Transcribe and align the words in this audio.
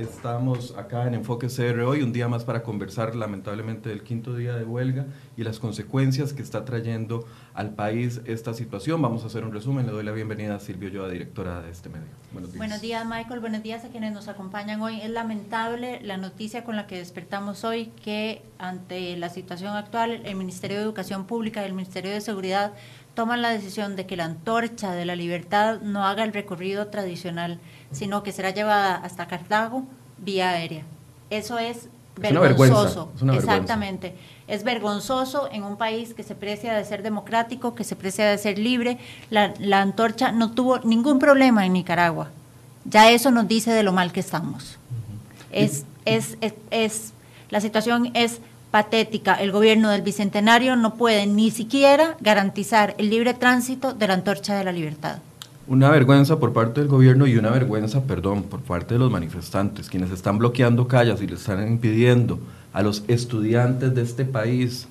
estamos 0.00 0.74
acá 0.76 1.06
en 1.06 1.14
Enfoque 1.14 1.48
CR 1.48 1.80
hoy, 1.80 2.02
un 2.02 2.12
día 2.12 2.28
más 2.28 2.44
para 2.44 2.62
conversar 2.62 3.14
lamentablemente 3.14 3.88
del 3.88 4.02
quinto 4.02 4.34
día 4.34 4.54
de 4.54 4.64
huelga 4.64 5.06
y 5.36 5.44
las 5.44 5.58
consecuencias 5.58 6.32
que 6.32 6.42
está 6.42 6.64
trayendo 6.64 7.26
al 7.54 7.74
país 7.74 8.20
esta 8.24 8.54
situación. 8.54 9.00
Vamos 9.02 9.24
a 9.24 9.26
hacer 9.26 9.44
un 9.44 9.52
resumen. 9.52 9.86
Le 9.86 9.92
doy 9.92 10.04
la 10.04 10.12
bienvenida 10.12 10.54
a 10.54 10.60
Silvio 10.60 10.88
Yoa, 10.88 11.08
directora 11.08 11.60
de 11.60 11.70
este 11.70 11.88
medio. 11.88 12.08
Buenos 12.32 12.52
días. 12.52 12.58
Buenos 12.58 12.80
días, 12.80 13.06
Michael. 13.06 13.40
Buenos 13.40 13.62
días 13.62 13.84
a 13.84 13.88
quienes 13.88 14.12
nos 14.12 14.28
acompañan 14.28 14.80
hoy. 14.80 15.00
Es 15.00 15.10
lamentable 15.10 16.00
la 16.02 16.16
noticia 16.16 16.64
con 16.64 16.76
la 16.76 16.86
que 16.86 16.96
despertamos 16.96 17.64
hoy 17.64 17.92
que 18.02 18.42
ante 18.58 19.16
la 19.16 19.28
situación 19.28 19.76
actual 19.76 20.22
el 20.24 20.36
Ministerio 20.36 20.78
de 20.78 20.82
Educación 20.82 21.26
Pública 21.26 21.62
y 21.62 21.66
el 21.66 21.74
Ministerio 21.74 22.10
de 22.10 22.20
Seguridad 22.20 22.72
toman 23.14 23.42
la 23.42 23.50
decisión 23.50 23.96
de 23.96 24.06
que 24.06 24.16
la 24.16 24.24
antorcha 24.24 24.92
de 24.92 25.04
la 25.04 25.16
libertad 25.16 25.80
no 25.80 26.06
haga 26.06 26.24
el 26.24 26.32
recorrido 26.32 26.86
tradicional, 26.86 27.58
sino 27.92 28.22
que 28.22 28.32
será 28.32 28.50
llevada 28.50 28.96
hasta 28.96 29.26
Cartago 29.26 29.84
vía 30.18 30.50
aérea. 30.50 30.84
Eso 31.30 31.58
es 31.58 31.88
vergonzoso. 32.16 33.10
Exactamente. 33.32 34.14
Es 34.46 34.64
vergonzoso 34.64 35.48
en 35.52 35.62
un 35.62 35.76
país 35.76 36.14
que 36.14 36.22
se 36.22 36.34
precia 36.34 36.74
de 36.74 36.84
ser 36.84 37.02
democrático, 37.02 37.74
que 37.74 37.84
se 37.84 37.96
precia 37.96 38.28
de 38.28 38.38
ser 38.38 38.58
libre. 38.58 38.98
La, 39.30 39.54
antorcha 39.80 40.32
no 40.32 40.52
tuvo 40.52 40.78
ningún 40.80 41.18
problema 41.18 41.64
en 41.66 41.72
Nicaragua. 41.72 42.28
Ya 42.84 43.10
eso 43.10 43.30
nos 43.30 43.46
dice 43.46 43.72
de 43.72 43.82
lo 43.82 43.92
mal 43.92 44.12
que 44.12 44.20
estamos. 44.20 44.78
es, 45.52 45.84
es, 46.04 46.36
es, 46.70 47.12
la 47.50 47.60
situación 47.60 48.10
es 48.14 48.40
patética. 48.70 49.34
El 49.34 49.52
gobierno 49.52 49.90
del 49.90 50.02
Bicentenario 50.02 50.76
no 50.76 50.94
puede 50.94 51.26
ni 51.26 51.50
siquiera 51.50 52.16
garantizar 52.20 52.94
el 52.98 53.10
libre 53.10 53.34
tránsito 53.34 53.92
de 53.92 54.08
la 54.08 54.14
antorcha 54.14 54.56
de 54.56 54.64
la 54.64 54.72
libertad. 54.72 55.18
Una 55.70 55.88
vergüenza 55.88 56.40
por 56.40 56.52
parte 56.52 56.80
del 56.80 56.88
gobierno 56.88 57.28
y 57.28 57.36
una 57.36 57.50
vergüenza, 57.50 58.02
perdón, 58.02 58.42
por 58.42 58.58
parte 58.58 58.94
de 58.94 58.98
los 58.98 59.08
manifestantes, 59.08 59.88
quienes 59.88 60.10
están 60.10 60.36
bloqueando 60.36 60.88
calles 60.88 61.22
y 61.22 61.28
le 61.28 61.34
están 61.34 61.64
impidiendo 61.64 62.40
a 62.72 62.82
los 62.82 63.04
estudiantes 63.06 63.94
de 63.94 64.02
este 64.02 64.24
país 64.24 64.88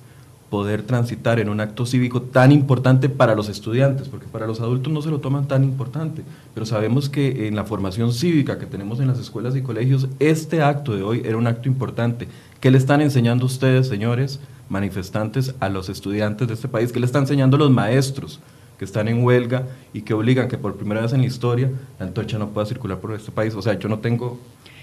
poder 0.48 0.80
transitar 0.80 1.38
en 1.38 1.50
un 1.50 1.60
acto 1.60 1.84
cívico 1.84 2.22
tan 2.22 2.50
importante 2.50 3.10
para 3.10 3.34
los 3.34 3.50
estudiantes, 3.50 4.08
porque 4.08 4.26
para 4.26 4.46
los 4.46 4.62
adultos 4.62 4.90
no 4.90 5.02
se 5.02 5.10
lo 5.10 5.20
toman 5.20 5.46
tan 5.46 5.64
importante, 5.64 6.22
pero 6.54 6.64
sabemos 6.64 7.10
que 7.10 7.46
en 7.46 7.56
la 7.56 7.64
formación 7.64 8.14
cívica 8.14 8.58
que 8.58 8.64
tenemos 8.64 9.00
en 9.00 9.08
las 9.08 9.18
escuelas 9.18 9.54
y 9.56 9.60
colegios, 9.60 10.08
este 10.18 10.62
acto 10.62 10.96
de 10.96 11.02
hoy 11.02 11.20
era 11.26 11.36
un 11.36 11.46
acto 11.46 11.68
importante. 11.68 12.26
¿Qué 12.58 12.70
le 12.70 12.78
están 12.78 13.02
enseñando 13.02 13.44
ustedes, 13.44 13.86
señores 13.86 14.40
manifestantes, 14.70 15.54
a 15.60 15.68
los 15.68 15.90
estudiantes 15.90 16.48
de 16.48 16.54
este 16.54 16.68
país? 16.68 16.90
¿Qué 16.90 17.00
le 17.00 17.06
están 17.06 17.24
enseñando 17.24 17.58
los 17.58 17.70
maestros 17.70 18.40
que 18.80 18.86
están 18.86 19.08
en 19.08 19.22
huelga 19.22 19.64
y 19.92 20.00
que 20.00 20.14
obligan 20.14 20.48
que 20.48 20.56
por 20.56 20.74
primera 20.74 21.02
vez 21.02 21.12
en 21.12 21.20
la 21.20 21.26
historia 21.26 21.70
la 21.98 22.06
antorcha 22.06 22.38
no 22.38 22.48
pueda 22.48 22.66
circular 22.66 22.98
por 22.98 23.12
este 23.12 23.30
país? 23.30 23.54
O 23.54 23.60
sea, 23.60 23.78
yo 23.78 23.90
no 23.90 23.98
tengo 23.98 24.40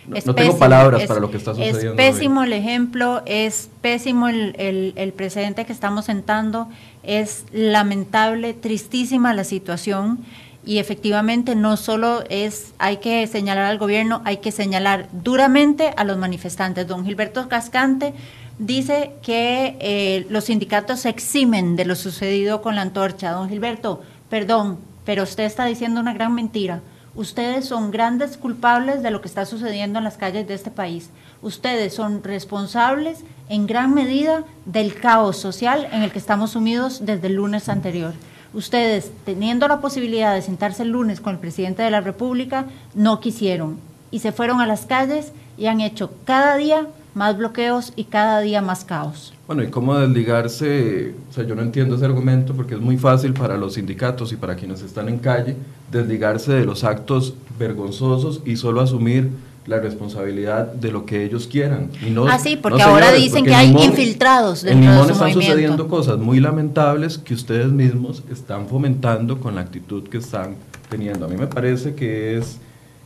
no, 0.07 0.35
tengo 0.35 0.55
palabras 0.59 1.07
para 1.07 1.19
lo 1.19 1.31
que 1.31 1.37
está 1.37 1.55
sucediendo. 1.55 1.99
Es 1.99 2.13
pésimo 2.13 2.43
el 2.43 2.53
ejemplo, 2.53 3.23
es 3.25 3.71
pésimo 3.81 4.27
el, 4.27 4.53
el, 4.59 4.93
el, 4.97 5.13
precedente 5.13 5.65
que 5.65 5.73
estamos 5.73 6.05
sentando, 6.05 6.69
es 7.01 7.45
lamentable, 7.51 8.53
tristísima 8.53 9.33
la 9.33 9.43
situación 9.43 10.19
y 10.63 10.77
efectivamente 10.77 11.55
no 11.55 11.75
solo 11.75 12.23
es, 12.29 12.75
hay 12.77 12.97
que 12.97 13.25
señalar 13.25 13.63
al 13.63 13.79
gobierno, 13.79 14.21
hay 14.25 14.37
que 14.37 14.51
señalar 14.51 15.09
duramente 15.11 15.91
a 15.97 16.03
los 16.03 16.19
manifestantes. 16.19 16.85
Don 16.85 17.03
Gilberto 17.03 17.49
Cascante 17.49 18.13
dice 18.59 19.13
que 19.21 19.77
eh, 19.79 20.25
los 20.29 20.45
sindicatos 20.45 21.01
se 21.01 21.09
eximen 21.09 21.75
de 21.75 21.85
lo 21.85 21.95
sucedido 21.95 22.61
con 22.61 22.75
la 22.75 22.81
antorcha. 22.81 23.31
Don 23.31 23.49
Gilberto, 23.49 24.01
perdón, 24.29 24.79
pero 25.05 25.23
usted 25.23 25.43
está 25.43 25.65
diciendo 25.65 25.99
una 25.99 26.13
gran 26.13 26.33
mentira 26.33 26.81
Ustedes 27.17 27.65
son 27.65 27.89
grandes 27.89 28.37
culpables 28.37 29.01
de 29.01 29.09
lo 29.09 29.21
que 29.21 29.27
está 29.27 29.47
sucediendo 29.47 29.97
en 29.97 30.03
las 30.03 30.17
calles 30.17 30.47
de 30.47 30.53
este 30.53 30.69
país. 30.69 31.09
Ustedes 31.41 31.95
son 31.95 32.23
responsables 32.23 33.23
en 33.49 33.65
gran 33.65 33.95
medida 33.95 34.43
del 34.65 34.93
caos 34.93 35.35
social 35.37 35.87
en 35.91 36.03
el 36.03 36.11
que 36.11 36.19
estamos 36.19 36.51
sumidos 36.51 37.07
desde 37.07 37.25
el 37.25 37.33
lunes 37.33 37.69
anterior. 37.69 38.13
Ustedes, 38.53 39.11
teniendo 39.25 39.67
la 39.67 39.81
posibilidad 39.81 40.35
de 40.35 40.43
sentarse 40.43 40.83
el 40.83 40.89
lunes 40.89 41.19
con 41.19 41.33
el 41.33 41.39
presidente 41.39 41.81
de 41.81 41.89
la 41.89 42.01
República, 42.01 42.67
no 42.93 43.19
quisieron 43.19 43.79
y 44.11 44.19
se 44.19 44.31
fueron 44.31 44.61
a 44.61 44.67
las 44.67 44.85
calles 44.85 45.31
y 45.57 45.65
han 45.65 45.81
hecho 45.81 46.11
cada 46.23 46.55
día 46.55 46.85
más 47.17 47.37
bloqueos 47.37 47.91
y 47.95 48.05
cada 48.05 48.39
día 48.41 48.61
más 48.61 48.85
caos. 48.85 49.33
Bueno, 49.47 49.63
¿y 49.63 49.67
cómo 49.67 49.97
desligarse? 49.97 51.15
O 51.29 51.33
sea, 51.33 51.43
yo 51.43 51.55
no 51.55 51.63
entiendo 51.63 51.95
ese 51.95 52.05
argumento 52.05 52.53
porque 52.53 52.75
es 52.75 52.79
muy 52.79 52.97
fácil 52.97 53.33
para 53.33 53.57
los 53.57 53.73
sindicatos 53.73 54.31
y 54.31 54.35
para 54.35 54.55
quienes 54.55 54.81
están 54.81 55.09
en 55.09 55.17
calle 55.17 55.57
desligarse 55.91 56.53
de 56.53 56.65
los 56.65 56.83
actos 56.83 57.33
vergonzosos 57.57 58.41
y 58.45 58.55
solo 58.55 58.81
asumir 58.81 59.31
la 59.65 59.79
responsabilidad 59.79 60.67
de 60.67 60.91
lo 60.91 61.05
que 61.05 61.25
ellos 61.25 61.47
quieran. 61.47 61.89
Y 62.05 62.11
no, 62.11 62.27
ah, 62.27 62.39
sí, 62.39 62.55
porque 62.55 62.81
ahora 62.81 63.11
dicen 63.11 63.43
que 63.43 63.53
hay 63.53 63.69
infiltrados 63.69 64.61
dentro 64.61 64.89
en 64.89 64.91
Limón 64.91 65.11
están 65.11 65.33
sucediendo 65.33 65.87
cosas 65.87 66.19
muy 66.19 66.39
lamentables 66.39 67.17
que 67.17 67.33
ustedes 67.33 67.67
mismos 67.67 68.23
están 68.31 68.67
fomentando 68.67 69.39
con 69.39 69.55
la 69.55 69.61
actitud 69.61 70.07
que 70.07 70.19
están 70.19 70.55
teniendo. 70.89 71.25
A 71.25 71.29
mí 71.29 71.35
me 71.35 71.47
parece 71.47 71.95
que 71.95 72.37
es... 72.37 72.59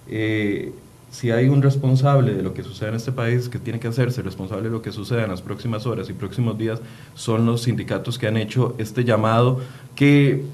Eh, 0.07 0.73
si 1.11 1.29
hay 1.29 1.49
un 1.49 1.61
responsable 1.61 2.33
de 2.33 2.41
lo 2.41 2.53
que 2.53 2.63
sucede 2.63 2.89
en 2.89 2.95
este 2.95 3.11
país 3.11 3.49
que 3.49 3.59
tiene 3.59 3.79
que 3.79 3.89
hacerse 3.89 4.21
responsable 4.21 4.63
de 4.63 4.69
lo 4.69 4.81
que 4.81 4.93
suceda 4.93 5.23
en 5.23 5.29
las 5.29 5.41
próximas 5.41 5.85
horas 5.85 6.09
y 6.09 6.13
próximos 6.13 6.57
días, 6.57 6.79
son 7.15 7.45
los 7.45 7.63
sindicatos 7.63 8.17
que 8.17 8.27
han 8.27 8.37
hecho 8.37 8.75
este 8.77 9.03
llamado 9.03 9.59
que, 9.93 10.45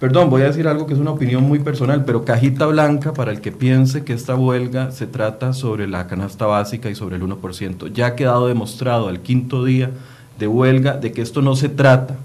perdón, 0.00 0.30
voy 0.30 0.42
a 0.42 0.46
decir 0.46 0.66
algo 0.66 0.86
que 0.86 0.94
es 0.94 1.00
una 1.00 1.12
opinión 1.12 1.44
muy 1.44 1.60
personal, 1.60 2.04
pero 2.04 2.24
cajita 2.24 2.66
blanca 2.66 3.12
para 3.12 3.30
el 3.30 3.40
que 3.40 3.52
piense 3.52 4.04
que 4.04 4.14
esta 4.14 4.34
huelga 4.34 4.90
se 4.90 5.06
trata 5.06 5.52
sobre 5.52 5.86
la 5.86 6.08
canasta 6.08 6.46
básica 6.46 6.90
y 6.90 6.96
sobre 6.96 7.16
el 7.16 7.22
1%. 7.22 7.92
Ya 7.92 8.06
ha 8.08 8.16
quedado 8.16 8.48
demostrado 8.48 9.06
al 9.06 9.20
quinto 9.20 9.64
día 9.64 9.92
de 10.40 10.48
huelga 10.48 10.96
de 10.96 11.12
que 11.12 11.22
esto 11.22 11.40
no 11.40 11.54
se 11.54 11.68
trata 11.68 12.16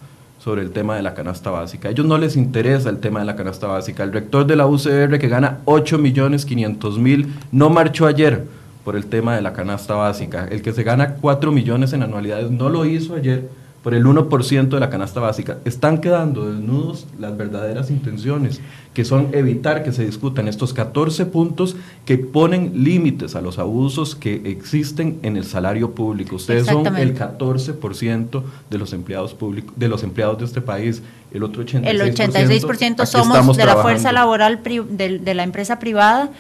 sobre 0.44 0.62
el 0.62 0.72
tema 0.72 0.98
de 0.98 1.02
la 1.02 1.14
canasta 1.14 1.52
básica. 1.52 1.88
A 1.88 1.92
ellos 1.92 2.06
no 2.06 2.18
les 2.18 2.36
interesa 2.36 2.90
el 2.90 2.98
tema 2.98 3.20
de 3.20 3.26
la 3.26 3.38
canasta 3.38 3.68
básica. 3.68 4.04
El 4.04 4.12
rector 4.12 4.46
de 4.46 4.58
la 4.58 4.68
UCR, 4.68 5.18
que 5.18 5.30
gana 5.30 5.60
8 5.64 5.98
millones 5.98 6.46
500 6.46 7.00
mil, 7.00 7.34
no 7.54 7.70
marchó 7.70 8.08
ayer 8.08 8.46
por 8.84 8.98
el 8.98 9.06
tema 9.06 9.36
de 9.36 9.42
la 9.42 9.54
canasta 9.54 9.96
básica. 9.96 10.46
El 10.52 10.62
que 10.62 10.74
se 10.74 10.84
gana 10.84 11.16
4 11.22 11.52
millones 11.54 11.94
en 11.94 12.04
anualidades 12.04 12.52
no 12.52 12.68
lo 12.68 12.84
hizo 12.86 13.16
ayer 13.16 13.50
por 13.84 13.94
el 13.94 14.06
1% 14.06 14.70
de 14.70 14.80
la 14.80 14.90
canasta 14.90 15.20
básica. 15.20 15.58
Están 15.66 16.00
quedando 16.00 16.50
desnudos 16.50 17.06
las 17.20 17.36
verdaderas 17.36 17.92
intenciones, 17.92 18.62
que 18.94 19.04
son 19.04 19.30
evitar 19.34 19.84
que 19.84 19.92
se 19.92 20.06
discutan 20.06 20.48
estos 20.48 20.74
14 20.74 21.26
puntos 21.26 21.76
que 22.06 22.18
ponen 22.18 22.84
límites 22.84 23.36
a 23.36 23.42
los 23.42 23.60
abusos 23.60 24.16
que 24.16 24.36
existen 24.46 25.20
en 25.22 25.36
el 25.36 25.44
salario 25.44 25.92
público. 25.92 26.38
Ustedes 26.38 26.66
son 26.68 26.96
el 26.96 27.14
14% 27.14 28.44
de 28.70 28.78
los 28.78 28.94
empleados 28.94 29.34
públicos, 29.34 29.74
de 29.76 29.90
los 29.90 30.02
empleados 30.04 30.40
de 30.40 30.46
este 30.46 30.62
país, 30.62 31.04
el 31.34 31.44
otro 31.44 31.66
86%. 31.66 31.86
El 31.86 32.02
86% 32.02 33.06
somos 33.06 33.58
de 33.58 33.66
la 33.66 33.76
fuerza 33.76 34.14
laboral 34.14 34.62
de, 34.64 35.20
de 35.20 35.34
la 35.34 35.44
empresa 35.44 35.80
privada 35.80 36.32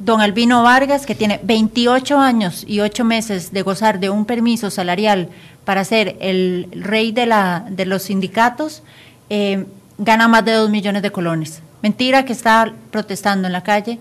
don 0.00 0.22
Albino 0.22 0.62
Vargas, 0.62 1.04
que 1.06 1.14
tiene 1.14 1.40
28 1.42 2.18
años 2.18 2.64
y 2.66 2.80
8 2.80 3.04
meses 3.04 3.52
de 3.52 3.62
gozar 3.62 4.00
de 4.00 4.10
un 4.10 4.24
permiso 4.24 4.70
salarial 4.70 5.28
para 5.64 5.84
ser 5.84 6.16
el 6.20 6.68
rey 6.72 7.12
de, 7.12 7.26
la, 7.26 7.66
de 7.68 7.86
los 7.86 8.02
sindicatos, 8.04 8.82
eh, 9.28 9.66
gana 9.98 10.28
más 10.28 10.44
de 10.44 10.52
2 10.52 10.70
millones 10.70 11.02
de 11.02 11.12
colones. 11.12 11.62
Mentira 11.82 12.24
que 12.24 12.32
está 12.32 12.72
protestando 12.90 13.46
en 13.46 13.52
la 13.52 13.62
calle 13.62 13.98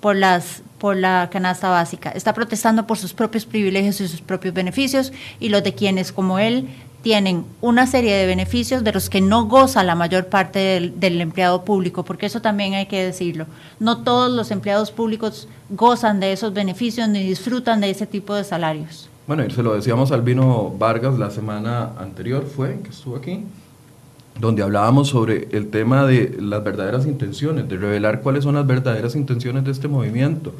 por, 0.00 0.16
las, 0.16 0.62
por 0.78 0.96
la 0.96 1.28
canasta 1.30 1.68
básica. 1.68 2.10
Está 2.10 2.34
protestando 2.34 2.86
por 2.86 2.98
sus 2.98 3.12
propios 3.12 3.46
privilegios 3.46 4.00
y 4.00 4.08
sus 4.08 4.20
propios 4.20 4.52
beneficios 4.52 5.12
y 5.38 5.48
los 5.48 5.62
de 5.62 5.74
quienes, 5.74 6.12
como 6.12 6.38
él, 6.38 6.68
tienen 7.02 7.44
una 7.60 7.86
serie 7.86 8.14
de 8.14 8.26
beneficios 8.26 8.84
de 8.84 8.92
los 8.92 9.10
que 9.10 9.20
no 9.20 9.46
goza 9.46 9.82
la 9.82 9.94
mayor 9.94 10.26
parte 10.26 10.92
del, 10.94 11.20
empleado 11.20 11.64
público, 11.64 12.04
porque 12.04 12.26
eso 12.26 12.40
también 12.40 12.74
hay 12.74 12.86
que 12.86 13.04
decirlo. 13.04 13.46
No 13.80 13.98
todos 13.98 14.30
los 14.30 14.50
empleados 14.50 14.90
públicos 14.90 15.48
gozan 15.68 16.20
de 16.20 16.32
esos 16.32 16.52
beneficios 16.52 17.08
ni 17.08 17.22
disfrutan 17.22 17.80
de 17.80 17.90
ese 17.90 18.06
tipo 18.06 18.34
de 18.34 18.44
salarios. 18.44 19.08
Bueno, 19.24 19.44
y 19.46 19.50
se 19.52 19.62
lo 19.62 19.74
decíamos 19.74 20.10
a 20.10 20.16
Albino 20.16 20.74
Vargas 20.76 21.16
la 21.16 21.30
semana 21.30 21.92
anterior, 21.96 22.44
fue 22.44 22.80
que 22.82 22.90
estuvo 22.90 23.14
aquí, 23.14 23.44
donde 24.40 24.64
hablábamos 24.64 25.10
sobre 25.10 25.48
el 25.52 25.68
tema 25.70 26.04
de 26.04 26.36
las 26.40 26.64
verdaderas 26.64 27.06
intenciones, 27.06 27.68
de 27.68 27.76
revelar 27.76 28.20
cuáles 28.20 28.42
son 28.42 28.56
las 28.56 28.66
verdaderas 28.66 29.14
intenciones 29.14 29.64
de 29.64 29.70
este 29.70 29.86
movimiento. 29.86 30.52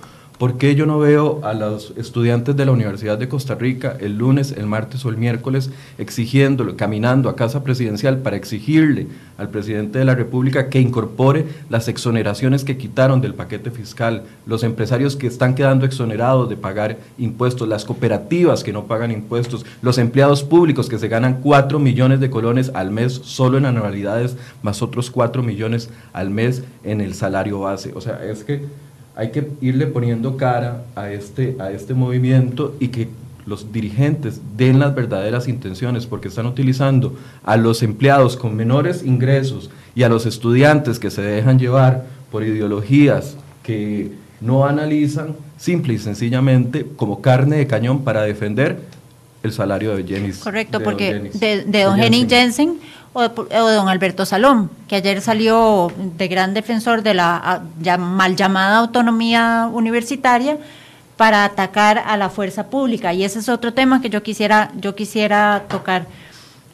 ¿Por 0.42 0.58
qué 0.58 0.74
yo 0.74 0.86
no 0.86 0.98
veo 0.98 1.38
a 1.44 1.54
los 1.54 1.92
estudiantes 1.96 2.56
de 2.56 2.66
la 2.66 2.72
Universidad 2.72 3.16
de 3.16 3.28
Costa 3.28 3.54
Rica 3.54 3.96
el 4.00 4.18
lunes, 4.18 4.50
el 4.50 4.66
martes 4.66 5.04
o 5.04 5.08
el 5.08 5.16
miércoles 5.16 5.70
exigiéndolo, 5.98 6.76
caminando 6.76 7.28
a 7.28 7.36
casa 7.36 7.62
presidencial 7.62 8.18
para 8.18 8.34
exigirle 8.34 9.06
al 9.38 9.50
presidente 9.50 10.00
de 10.00 10.04
la 10.04 10.16
República 10.16 10.68
que 10.68 10.80
incorpore 10.80 11.46
las 11.70 11.86
exoneraciones 11.86 12.64
que 12.64 12.76
quitaron 12.76 13.20
del 13.20 13.34
paquete 13.34 13.70
fiscal, 13.70 14.24
los 14.44 14.64
empresarios 14.64 15.14
que 15.14 15.28
están 15.28 15.54
quedando 15.54 15.86
exonerados 15.86 16.48
de 16.48 16.56
pagar 16.56 16.98
impuestos, 17.18 17.68
las 17.68 17.84
cooperativas 17.84 18.64
que 18.64 18.72
no 18.72 18.86
pagan 18.88 19.12
impuestos, 19.12 19.64
los 19.80 19.96
empleados 19.96 20.42
públicos 20.42 20.88
que 20.88 20.98
se 20.98 21.06
ganan 21.06 21.40
4 21.40 21.78
millones 21.78 22.18
de 22.18 22.30
colones 22.30 22.72
al 22.74 22.90
mes 22.90 23.12
solo 23.12 23.58
en 23.58 23.66
anualidades, 23.66 24.36
más 24.60 24.82
otros 24.82 25.08
4 25.12 25.40
millones 25.44 25.88
al 26.12 26.30
mes 26.30 26.64
en 26.82 27.00
el 27.00 27.14
salario 27.14 27.60
base? 27.60 27.92
O 27.94 28.00
sea, 28.00 28.24
es 28.24 28.42
que 28.42 28.66
hay 29.14 29.30
que 29.30 29.48
irle 29.60 29.86
poniendo 29.86 30.36
cara 30.36 30.84
a 30.94 31.10
este, 31.10 31.56
a 31.58 31.70
este 31.70 31.94
movimiento 31.94 32.74
y 32.80 32.88
que 32.88 33.08
los 33.44 33.72
dirigentes 33.72 34.40
den 34.56 34.78
las 34.78 34.94
verdaderas 34.94 35.48
intenciones, 35.48 36.06
porque 36.06 36.28
están 36.28 36.46
utilizando 36.46 37.16
a 37.42 37.56
los 37.56 37.82
empleados 37.82 38.36
con 38.36 38.54
menores 38.54 39.02
ingresos 39.04 39.70
y 39.94 40.04
a 40.04 40.08
los 40.08 40.26
estudiantes 40.26 40.98
que 40.98 41.10
se 41.10 41.22
dejan 41.22 41.58
llevar 41.58 42.04
por 42.30 42.44
ideologías 42.44 43.36
que 43.62 44.12
no 44.40 44.66
analizan, 44.66 45.34
simple 45.56 45.94
y 45.94 45.98
sencillamente 45.98 46.86
como 46.96 47.20
carne 47.20 47.56
de 47.56 47.66
cañón 47.66 48.02
para 48.02 48.22
defender 48.22 48.80
el 49.42 49.52
salario 49.52 49.96
de 49.96 50.04
Jenny. 50.04 50.32
Correcto, 50.32 50.80
porque 50.80 51.30
de, 51.34 51.82
don 51.82 51.96
Jenny 51.98 52.26
Jensen 52.28 52.78
o 53.12 53.20
de, 53.22 53.74
don 53.74 53.88
Alberto 53.88 54.24
Salón, 54.24 54.70
que 54.88 54.96
ayer 54.96 55.20
salió 55.20 55.92
de 56.16 56.28
gran 56.28 56.54
defensor 56.54 57.02
de 57.02 57.14
la 57.14 57.62
mal 57.98 58.36
llamada 58.36 58.78
autonomía 58.78 59.68
universitaria 59.72 60.58
para 61.16 61.44
atacar 61.44 62.02
a 62.04 62.16
la 62.16 62.30
fuerza 62.30 62.66
pública. 62.68 63.12
Y 63.12 63.24
ese 63.24 63.38
es 63.38 63.48
otro 63.48 63.72
tema 63.72 64.00
que 64.00 64.10
yo 64.10 64.22
quisiera, 64.22 64.72
yo 64.76 64.94
quisiera 64.94 65.64
tocar. 65.68 66.06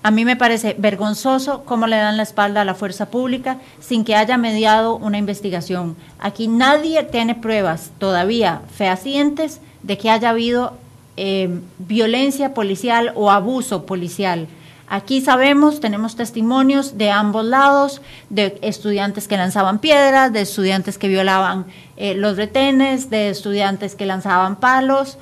A 0.03 0.11
mí 0.11 0.25
me 0.25 0.37
parece 0.37 0.77
vergonzoso 0.79 1.65
cómo 1.65 1.87
le 1.87 1.97
dan 1.97 2.17
la 2.17 2.23
espalda 2.23 2.63
a 2.63 2.65
la 2.65 2.75
fuerza 2.75 3.11
pública 3.11 3.59
sin 3.81 4.05
que 4.05 4.15
haya 4.15 4.39
mediado 4.39 4.97
una 4.97 5.19
investigación. 5.19 5.97
Aquí 6.21 6.47
nadie 6.47 7.03
tiene 7.03 7.35
pruebas 7.35 7.91
todavía 7.99 8.63
fehacientes 8.75 9.61
de 9.83 9.99
que 9.99 10.09
haya 10.09 10.31
habido 10.31 10.75
eh, 11.17 11.61
violencia 11.79 12.55
policial 12.55 13.13
o 13.17 13.31
abuso 13.31 13.87
policial. 13.87 14.47
Aquí 14.91 15.21
sabemos, 15.21 15.81
tenemos 15.81 16.17
testimonios 16.17 16.97
de 16.97 17.11
ambos 17.11 17.45
lados, 17.45 18.01
de 18.31 18.59
estudiantes 18.63 19.29
que 19.29 19.37
lanzaban 19.37 19.81
piedras, 19.81 20.33
de 20.33 20.41
estudiantes 20.41 20.97
que 20.97 21.09
violaban 21.09 21.67
eh, 21.97 22.15
los 22.15 22.37
retenes, 22.37 23.11
de 23.11 23.29
estudiantes 23.29 23.95
que 23.95 24.07
lanzaban 24.07 24.57
palos. 24.57 25.19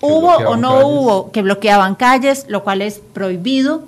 Hubo 0.00 0.34
o 0.36 0.56
no 0.56 0.86
hubo 0.86 1.32
que 1.32 1.42
bloqueaban 1.42 1.94
calles, 1.96 2.46
lo 2.48 2.64
cual 2.64 2.80
es 2.80 3.00
prohibido. 3.12 3.84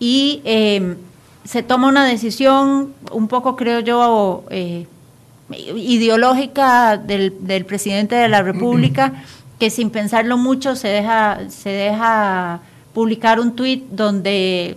Y 0.00 0.42
em, 0.44 0.96
se 1.44 1.62
toma 1.62 1.88
una 1.88 2.04
decisión 2.04 2.94
un 3.12 3.28
poco, 3.28 3.54
creo 3.54 3.78
yo, 3.78 4.44
eh, 4.50 4.86
ideológica 5.50 6.96
del, 6.96 7.46
del 7.46 7.64
presidente 7.64 8.16
de 8.16 8.28
la 8.28 8.42
República 8.42 9.12
que 9.62 9.70
sin 9.70 9.90
pensarlo 9.90 10.38
mucho 10.38 10.74
se 10.74 10.88
deja, 10.88 11.38
se 11.48 11.68
deja 11.68 12.60
publicar 12.92 13.40
un 13.40 13.54
tuit 13.54 13.84
donde 13.90 14.76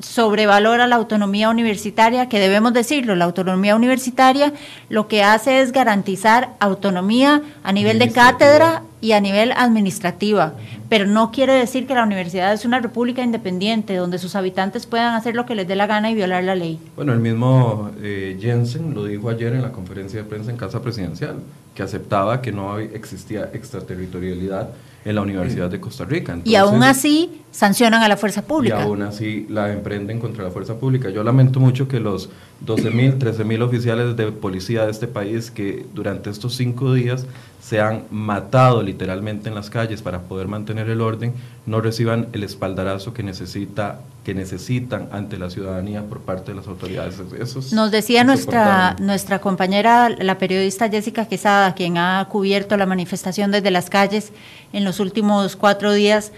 sobrevalora 0.00 0.86
la 0.86 0.96
autonomía 0.96 1.50
universitaria, 1.50 2.28
que 2.28 2.38
debemos 2.38 2.72
decirlo, 2.72 3.16
la 3.16 3.24
autonomía 3.24 3.74
universitaria 3.74 4.52
lo 4.88 5.08
que 5.08 5.22
hace 5.22 5.60
es 5.60 5.72
garantizar 5.72 6.50
autonomía 6.60 7.42
a 7.62 7.72
nivel 7.72 7.98
de 7.98 8.10
cátedra 8.12 8.82
y 9.00 9.12
a 9.12 9.20
nivel 9.20 9.52
administrativa, 9.52 10.54
pero 10.88 11.06
no 11.06 11.30
quiere 11.30 11.52
decir 11.52 11.86
que 11.86 11.94
la 11.94 12.04
universidad 12.04 12.52
es 12.52 12.64
una 12.64 12.80
república 12.80 13.22
independiente 13.22 13.96
donde 13.96 14.18
sus 14.18 14.34
habitantes 14.34 14.86
puedan 14.86 15.14
hacer 15.14 15.34
lo 15.34 15.46
que 15.46 15.54
les 15.54 15.68
dé 15.68 15.76
la 15.76 15.86
gana 15.86 16.10
y 16.10 16.14
violar 16.14 16.44
la 16.44 16.54
ley. 16.54 16.78
Bueno, 16.96 17.12
el 17.12 17.20
mismo 17.20 17.90
eh, 18.00 18.36
Jensen 18.40 18.94
lo 18.94 19.04
dijo 19.04 19.30
ayer 19.30 19.52
en 19.54 19.62
la 19.62 19.72
conferencia 19.72 20.22
de 20.22 20.28
prensa 20.28 20.50
en 20.50 20.56
Casa 20.56 20.80
Presidencial, 20.80 21.36
que 21.74 21.82
aceptaba 21.82 22.40
que 22.40 22.50
no 22.50 22.78
existía 22.78 23.50
extraterritorialidad 23.52 24.70
en 25.08 25.14
la 25.14 25.22
Universidad 25.22 25.70
de 25.70 25.80
Costa 25.80 26.04
Rica. 26.04 26.38
y 26.44 26.54
aún 26.54 26.82
así 26.82 27.40
sancionan 27.58 28.04
a 28.04 28.08
la 28.08 28.16
fuerza 28.16 28.42
pública. 28.42 28.78
Y 28.78 28.82
aún 28.82 29.02
así 29.02 29.44
la 29.48 29.72
emprenden 29.72 30.20
contra 30.20 30.44
la 30.44 30.50
fuerza 30.50 30.76
pública. 30.76 31.10
Yo 31.10 31.24
lamento 31.24 31.58
mucho 31.58 31.88
que 31.88 31.98
los 31.98 32.28
12.000, 32.64 33.18
13.000 33.18 33.62
oficiales 33.62 34.16
de 34.16 34.30
policía 34.30 34.84
de 34.84 34.92
este 34.92 35.08
país 35.08 35.50
que 35.50 35.84
durante 35.92 36.30
estos 36.30 36.54
cinco 36.54 36.94
días 36.94 37.26
se 37.60 37.80
han 37.80 38.04
matado 38.12 38.80
literalmente 38.84 39.48
en 39.48 39.56
las 39.56 39.70
calles 39.70 40.02
para 40.02 40.20
poder 40.20 40.46
mantener 40.46 40.88
el 40.88 41.00
orden, 41.00 41.34
no 41.66 41.80
reciban 41.80 42.28
el 42.32 42.44
espaldarazo 42.44 43.12
que 43.12 43.24
necesita 43.24 44.02
que 44.24 44.34
necesitan 44.34 45.08
ante 45.10 45.36
la 45.36 45.50
ciudadanía 45.50 46.04
por 46.04 46.20
parte 46.20 46.52
de 46.52 46.58
las 46.58 46.68
autoridades. 46.68 47.16
Eso 47.40 47.60
Nos 47.74 47.90
decía 47.90 48.22
nuestra 48.22 48.94
nuestra 49.00 49.40
compañera, 49.40 50.10
la 50.10 50.38
periodista 50.38 50.88
Jessica 50.88 51.26
Quesada, 51.26 51.74
quien 51.74 51.98
ha 51.98 52.24
cubierto 52.30 52.76
la 52.76 52.86
manifestación 52.86 53.50
desde 53.50 53.72
las 53.72 53.90
calles 53.90 54.32
en 54.72 54.84
los 54.84 55.00
últimos 55.00 55.56
cuatro 55.56 55.92
días, 55.92 56.32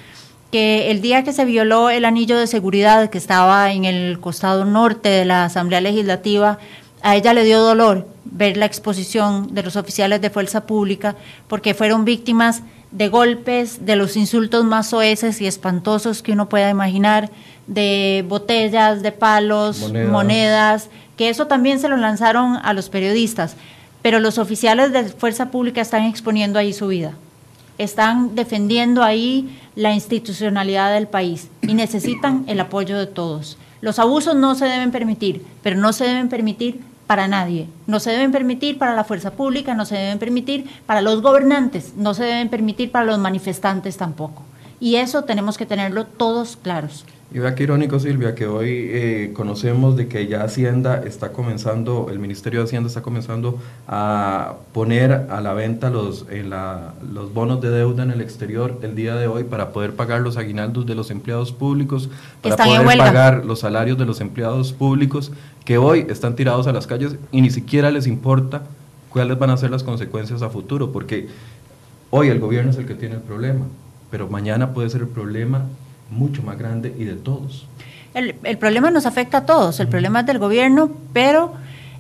que 0.50 0.91
el 0.91 1.00
día 1.00 1.23
que 1.23 1.32
se 1.32 1.44
violó 1.44 1.91
el 1.91 2.05
anillo 2.05 2.38
de 2.38 2.47
seguridad 2.47 3.11
que 3.11 3.19
estaba 3.19 3.73
en 3.73 3.85
el 3.85 4.19
costado 4.20 4.64
norte 4.64 5.08
de 5.08 5.25
la 5.25 5.44
Asamblea 5.44 5.81
Legislativa, 5.81 6.58
a 7.02 7.17
ella 7.17 7.32
le 7.35 7.44
dio 7.44 7.61
dolor 7.61 8.06
ver 8.25 8.56
la 8.56 8.67
exposición 8.67 9.55
de 9.55 9.62
los 9.62 9.76
oficiales 9.76 10.20
de 10.20 10.31
fuerza 10.31 10.67
pública 10.67 11.17
porque 11.49 11.75
fueron 11.75 12.05
víctimas 12.05 12.62
de 12.91 13.08
golpes, 13.08 13.87
de 13.87 13.94
los 13.94 14.17
insultos 14.17 14.64
más 14.64 14.88
soeces 14.88 15.41
y 15.41 15.47
espantosos 15.47 16.23
que 16.23 16.32
uno 16.32 16.49
pueda 16.49 16.69
imaginar, 16.69 17.31
de 17.69 18.25
botellas, 18.29 19.02
de 19.02 19.12
palos, 19.12 19.79
monedas. 19.79 20.11
monedas, 20.11 20.88
que 21.17 21.29
eso 21.29 21.47
también 21.47 21.79
se 21.79 21.88
lo 21.88 21.97
lanzaron 21.97 22.58
a 22.61 22.73
los 22.73 22.88
periodistas, 22.88 23.55
pero 24.02 24.19
los 24.19 24.38
oficiales 24.38 24.93
de 24.93 25.05
fuerza 25.05 25.52
pública 25.52 25.81
están 25.81 26.05
exponiendo 26.05 26.58
ahí 26.58 26.73
su 26.73 26.88
vida 26.88 27.14
están 27.82 28.35
defendiendo 28.35 29.02
ahí 29.02 29.58
la 29.76 29.93
institucionalidad 29.93 30.93
del 30.93 31.06
país 31.06 31.49
y 31.62 31.75
necesitan 31.75 32.44
el 32.46 32.61
apoyo 32.61 32.99
de 32.99 33.06
todos. 33.06 33.56
Los 33.81 33.99
abusos 33.99 34.37
no 34.37 34.55
se 34.55 34.67
deben 34.67 34.90
permitir, 34.90 35.44
pero 35.62 35.76
no 35.76 35.93
se 35.93 36.05
deben 36.05 36.28
permitir 36.28 36.81
para 37.06 37.28
nadie. 37.28 37.67
No 37.87 37.99
se 37.99 38.11
deben 38.11 38.31
permitir 38.31 38.78
para 38.78 38.94
la 38.94 39.05
fuerza 39.05 39.32
pública, 39.32 39.75
no 39.75 39.84
se 39.84 39.96
deben 39.96 40.19
permitir 40.19 40.70
para 40.87 41.00
los 41.00 41.22
gobernantes, 41.22 41.94
no 41.96 42.14
se 42.14 42.25
deben 42.25 42.49
permitir 42.49 42.93
para 42.93 43.05
los 43.05 43.19
manifestantes 43.19 43.96
tampoco. 43.96 44.43
Y 44.78 44.96
eso 44.96 45.25
tenemos 45.25 45.58
que 45.58 45.67
tenerlo 45.67 46.05
todos 46.05 46.56
claros. 46.56 47.05
Y 47.32 47.38
vea 47.38 47.54
qué 47.54 47.62
irónico, 47.62 48.00
Silvia, 48.00 48.34
que 48.34 48.48
hoy 48.48 48.88
eh, 48.90 49.30
conocemos 49.32 49.96
de 49.96 50.08
que 50.08 50.26
ya 50.26 50.42
Hacienda 50.42 51.00
está 51.06 51.30
comenzando, 51.30 52.08
el 52.10 52.18
Ministerio 52.18 52.58
de 52.58 52.64
Hacienda 52.64 52.88
está 52.88 53.02
comenzando 53.02 53.56
a 53.86 54.54
poner 54.72 55.12
a 55.12 55.40
la 55.40 55.54
venta 55.54 55.90
los, 55.90 56.26
la, 56.28 56.94
los 57.12 57.32
bonos 57.32 57.60
de 57.60 57.70
deuda 57.70 58.02
en 58.02 58.10
el 58.10 58.20
exterior 58.20 58.80
el 58.82 58.96
día 58.96 59.14
de 59.14 59.28
hoy 59.28 59.44
para 59.44 59.72
poder 59.72 59.94
pagar 59.94 60.22
los 60.22 60.36
aguinaldos 60.38 60.86
de 60.86 60.96
los 60.96 61.12
empleados 61.12 61.52
públicos, 61.52 62.10
para 62.42 62.56
poder 62.56 62.98
pagar 62.98 63.44
los 63.44 63.60
salarios 63.60 63.96
de 63.96 64.06
los 64.06 64.20
empleados 64.20 64.72
públicos 64.72 65.30
que 65.64 65.78
hoy 65.78 66.06
están 66.08 66.34
tirados 66.34 66.66
a 66.66 66.72
las 66.72 66.88
calles 66.88 67.14
y 67.30 67.42
ni 67.42 67.50
siquiera 67.50 67.92
les 67.92 68.08
importa 68.08 68.62
cuáles 69.08 69.38
van 69.38 69.50
a 69.50 69.56
ser 69.56 69.70
las 69.70 69.84
consecuencias 69.84 70.42
a 70.42 70.50
futuro, 70.50 70.90
porque 70.90 71.28
hoy 72.10 72.26
el 72.26 72.40
gobierno 72.40 72.72
es 72.72 72.76
el 72.78 72.87
que 72.87 72.94
tiene 72.96 73.14
el 73.14 73.20
problema, 73.20 73.66
pero 74.10 74.28
mañana 74.28 74.75
puede 74.75 74.90
ser 74.90 75.02
el 75.02 75.08
problema 75.08 75.66
mucho 76.11 76.43
más 76.43 76.59
grande 76.59 76.95
y 76.99 77.05
de 77.05 77.14
todos. 77.14 77.67
El, 78.14 78.35
problema 78.59 78.90
nos 78.90 79.07
afecta 79.07 79.38
a 79.38 79.47
todos, 79.47 79.79
el 79.79 79.88
problema 79.88 80.21
es 80.21 80.26
del 80.26 80.38
gobierno, 80.38 80.90
pero 81.12 81.52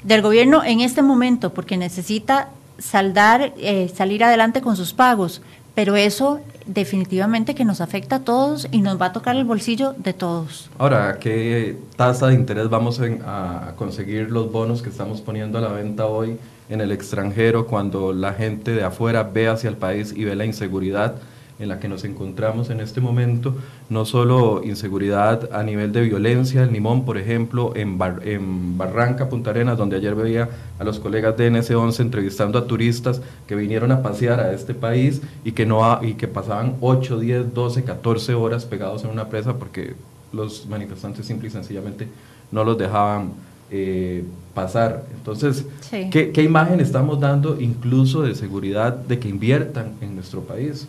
del 0.02 0.22
gobierno 0.22 0.64
en 0.64 0.80
este 0.80 1.02
momento, 1.02 1.54
porque 1.54 1.76
necesita 1.76 2.48
saldar, 2.78 3.52
eh, 3.58 3.88
salir 3.94 4.24
adelante 4.24 4.60
con 4.60 4.76
sus 4.76 4.92
pagos, 4.92 5.40
pero 5.74 5.94
eso 5.94 6.40
definitivamente 6.66 7.54
que 7.54 7.64
nos 7.64 7.80
afecta 7.80 8.16
a 8.16 8.20
todos 8.20 8.66
y 8.72 8.80
nos 8.80 9.00
va 9.00 9.06
a 9.06 9.12
tocar 9.12 9.36
el 9.36 9.44
bolsillo 9.44 9.94
de 9.98 10.12
todos. 10.12 10.68
Ahora, 10.78 11.18
¿qué 11.20 11.76
tasa 11.96 12.26
de 12.26 12.34
interés 12.34 12.68
vamos 12.68 13.00
a 13.24 13.72
conseguir 13.76 14.30
los 14.30 14.50
bonos 14.50 14.82
que 14.82 14.88
estamos 14.88 15.20
poniendo 15.20 15.58
a 15.58 15.60
la 15.60 15.68
venta 15.68 16.06
hoy 16.06 16.38
en 16.68 16.80
el 16.80 16.92
extranjero 16.92 17.66
cuando 17.66 18.12
la 18.12 18.32
gente 18.32 18.72
de 18.72 18.82
afuera 18.82 19.22
ve 19.22 19.48
hacia 19.48 19.70
el 19.70 19.76
país 19.76 20.12
y 20.16 20.24
ve 20.24 20.34
la 20.34 20.44
inseguridad? 20.44 21.16
En 21.60 21.68
la 21.68 21.78
que 21.78 21.88
nos 21.88 22.04
encontramos 22.04 22.70
en 22.70 22.80
este 22.80 23.00
momento, 23.00 23.54
no 23.90 24.04
solo 24.04 24.62
inseguridad 24.64 25.50
a 25.52 25.62
nivel 25.62 25.92
de 25.92 26.00
violencia, 26.00 26.62
el 26.62 26.72
Nimón, 26.72 27.04
por 27.04 27.18
ejemplo, 27.18 27.72
en, 27.76 27.98
en 28.24 28.78
Barranca, 28.78 29.28
Punta 29.28 29.50
Arenas, 29.50 29.76
donde 29.76 29.96
ayer 29.96 30.14
veía 30.14 30.48
a 30.78 30.84
los 30.84 30.98
colegas 30.98 31.36
de 31.36 31.52
NS11 31.52 32.00
entrevistando 32.00 32.58
a 32.58 32.66
turistas 32.66 33.20
que 33.46 33.54
vinieron 33.54 33.92
a 33.92 34.02
pasear 34.02 34.40
a 34.40 34.52
este 34.52 34.74
país 34.74 35.20
y 35.44 35.52
que, 35.52 35.66
no, 35.66 36.02
y 36.02 36.14
que 36.14 36.28
pasaban 36.28 36.76
8, 36.80 37.20
10, 37.20 37.54
12, 37.54 37.84
14 37.84 38.34
horas 38.34 38.64
pegados 38.64 39.04
en 39.04 39.10
una 39.10 39.28
presa 39.28 39.54
porque 39.56 39.94
los 40.32 40.66
manifestantes 40.66 41.26
simple 41.26 41.48
y 41.48 41.50
sencillamente 41.50 42.08
no 42.50 42.64
los 42.64 42.78
dejaban 42.78 43.32
eh, 43.70 44.24
pasar. 44.54 45.04
Entonces, 45.14 45.66
¿qué, 45.90 46.30
¿qué 46.32 46.42
imagen 46.42 46.80
estamos 46.80 47.20
dando 47.20 47.60
incluso 47.60 48.22
de 48.22 48.34
seguridad 48.34 48.94
de 48.94 49.18
que 49.18 49.28
inviertan 49.28 49.92
en 50.00 50.14
nuestro 50.14 50.40
país? 50.40 50.88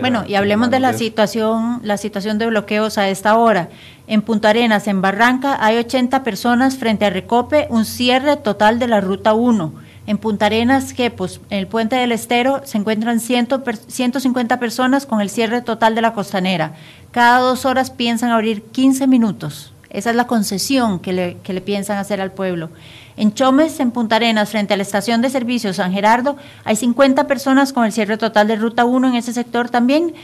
Bueno, 0.00 0.24
y 0.26 0.34
hablemos 0.34 0.70
de 0.70 0.80
la 0.80 0.92
situación, 0.92 1.80
la 1.82 1.96
situación 1.96 2.38
de 2.38 2.46
bloqueos 2.46 2.98
a 2.98 3.08
esta 3.08 3.36
hora. 3.36 3.68
En 4.06 4.22
Punta 4.22 4.50
Arenas, 4.50 4.86
en 4.86 5.02
Barranca, 5.02 5.56
hay 5.60 5.78
80 5.78 6.22
personas 6.22 6.76
frente 6.76 7.06
a 7.06 7.10
Recope, 7.10 7.66
un 7.70 7.84
cierre 7.84 8.36
total 8.36 8.78
de 8.78 8.86
la 8.86 9.00
ruta 9.00 9.34
1. 9.34 9.72
En 10.06 10.18
Punta 10.18 10.46
Arenas, 10.46 10.94
pues 11.16 11.40
en 11.50 11.58
el 11.58 11.66
puente 11.66 11.96
del 11.96 12.12
Estero, 12.12 12.62
se 12.64 12.78
encuentran 12.78 13.18
150 13.18 14.60
personas 14.60 15.04
con 15.04 15.20
el 15.20 15.30
cierre 15.30 15.62
total 15.62 15.96
de 15.96 16.02
la 16.02 16.12
costanera. 16.12 16.74
Cada 17.10 17.40
dos 17.40 17.64
horas 17.64 17.90
piensan 17.90 18.30
abrir 18.30 18.62
15 18.62 19.06
minutos 19.06 19.72
Esa 19.90 20.10
es 20.10 20.16
la 20.16 20.26
concesión 20.26 21.00
que 21.00 21.12
le, 21.12 21.38
que 21.42 21.52
le 21.52 21.60
piensan 21.60 21.98
hacer 21.98 22.20
al 22.20 22.30
pueblo. 22.30 22.70
En 23.16 23.32
Chomes, 23.32 23.80
en 23.80 23.92
Punta 23.92 24.16
Arenas, 24.16 24.50
frente 24.50 24.74
a 24.74 24.76
la 24.76 24.82
estación 24.82 25.22
de 25.22 25.30
servicio 25.30 25.72
San 25.72 25.92
Gerardo, 25.92 26.36
hay 26.64 26.76
50 26.76 27.26
personas 27.26 27.72
con 27.72 27.84
el 27.84 27.92
cierre 27.92 28.18
total 28.18 28.46
de 28.46 28.56
Ruta 28.56 28.84
1 28.84 29.08
en 29.08 29.14
ese 29.14 29.32
sector 29.32 29.70
también. 29.70 30.14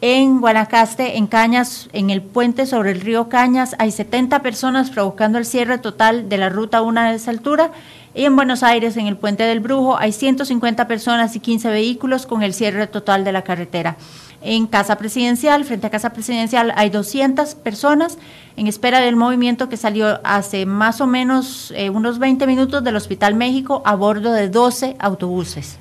En 0.00 0.40
Guanacaste, 0.40 1.18
en 1.18 1.26
Cañas, 1.26 1.88
en 1.92 2.08
el 2.08 2.22
puente 2.22 2.66
sobre 2.66 2.92
el 2.92 3.00
río 3.00 3.28
Cañas, 3.28 3.74
hay 3.78 3.90
70 3.90 4.42
personas 4.42 4.90
provocando 4.90 5.38
el 5.38 5.44
cierre 5.44 5.76
total 5.76 6.28
de 6.28 6.38
la 6.38 6.48
ruta 6.48 6.82
1 6.82 7.00
a 7.00 7.12
esa 7.12 7.32
altura. 7.32 7.72
Y 8.14 8.24
en 8.24 8.36
Buenos 8.36 8.62
Aires, 8.62 8.96
en 8.96 9.08
el 9.08 9.16
puente 9.16 9.42
del 9.42 9.60
Brujo, 9.60 9.98
hay 9.98 10.12
150 10.12 10.86
personas 10.86 11.34
y 11.34 11.40
15 11.40 11.68
vehículos 11.70 12.26
con 12.26 12.42
el 12.44 12.54
cierre 12.54 12.86
total 12.86 13.24
de 13.24 13.32
la 13.32 13.42
carretera. 13.42 13.96
En 14.40 14.66
Casa 14.66 14.96
Presidencial, 14.96 15.64
frente 15.64 15.86
a 15.86 15.90
Casa 15.90 16.10
Presidencial, 16.10 16.72
hay 16.76 16.90
200 16.90 17.56
personas 17.56 18.18
en 18.56 18.66
espera 18.66 19.00
del 19.00 19.16
movimiento 19.16 19.68
que 19.68 19.76
salió 19.76 20.20
hace 20.22 20.64
más 20.64 21.00
o 21.00 21.06
menos 21.06 21.72
eh, 21.76 21.90
unos 21.90 22.18
20 22.18 22.46
minutos 22.46 22.84
del 22.84 22.96
Hospital 22.96 23.34
México 23.34 23.82
a 23.84 23.96
bordo 23.96 24.32
de 24.32 24.48
12 24.48 24.96
autobuses. 25.00 25.78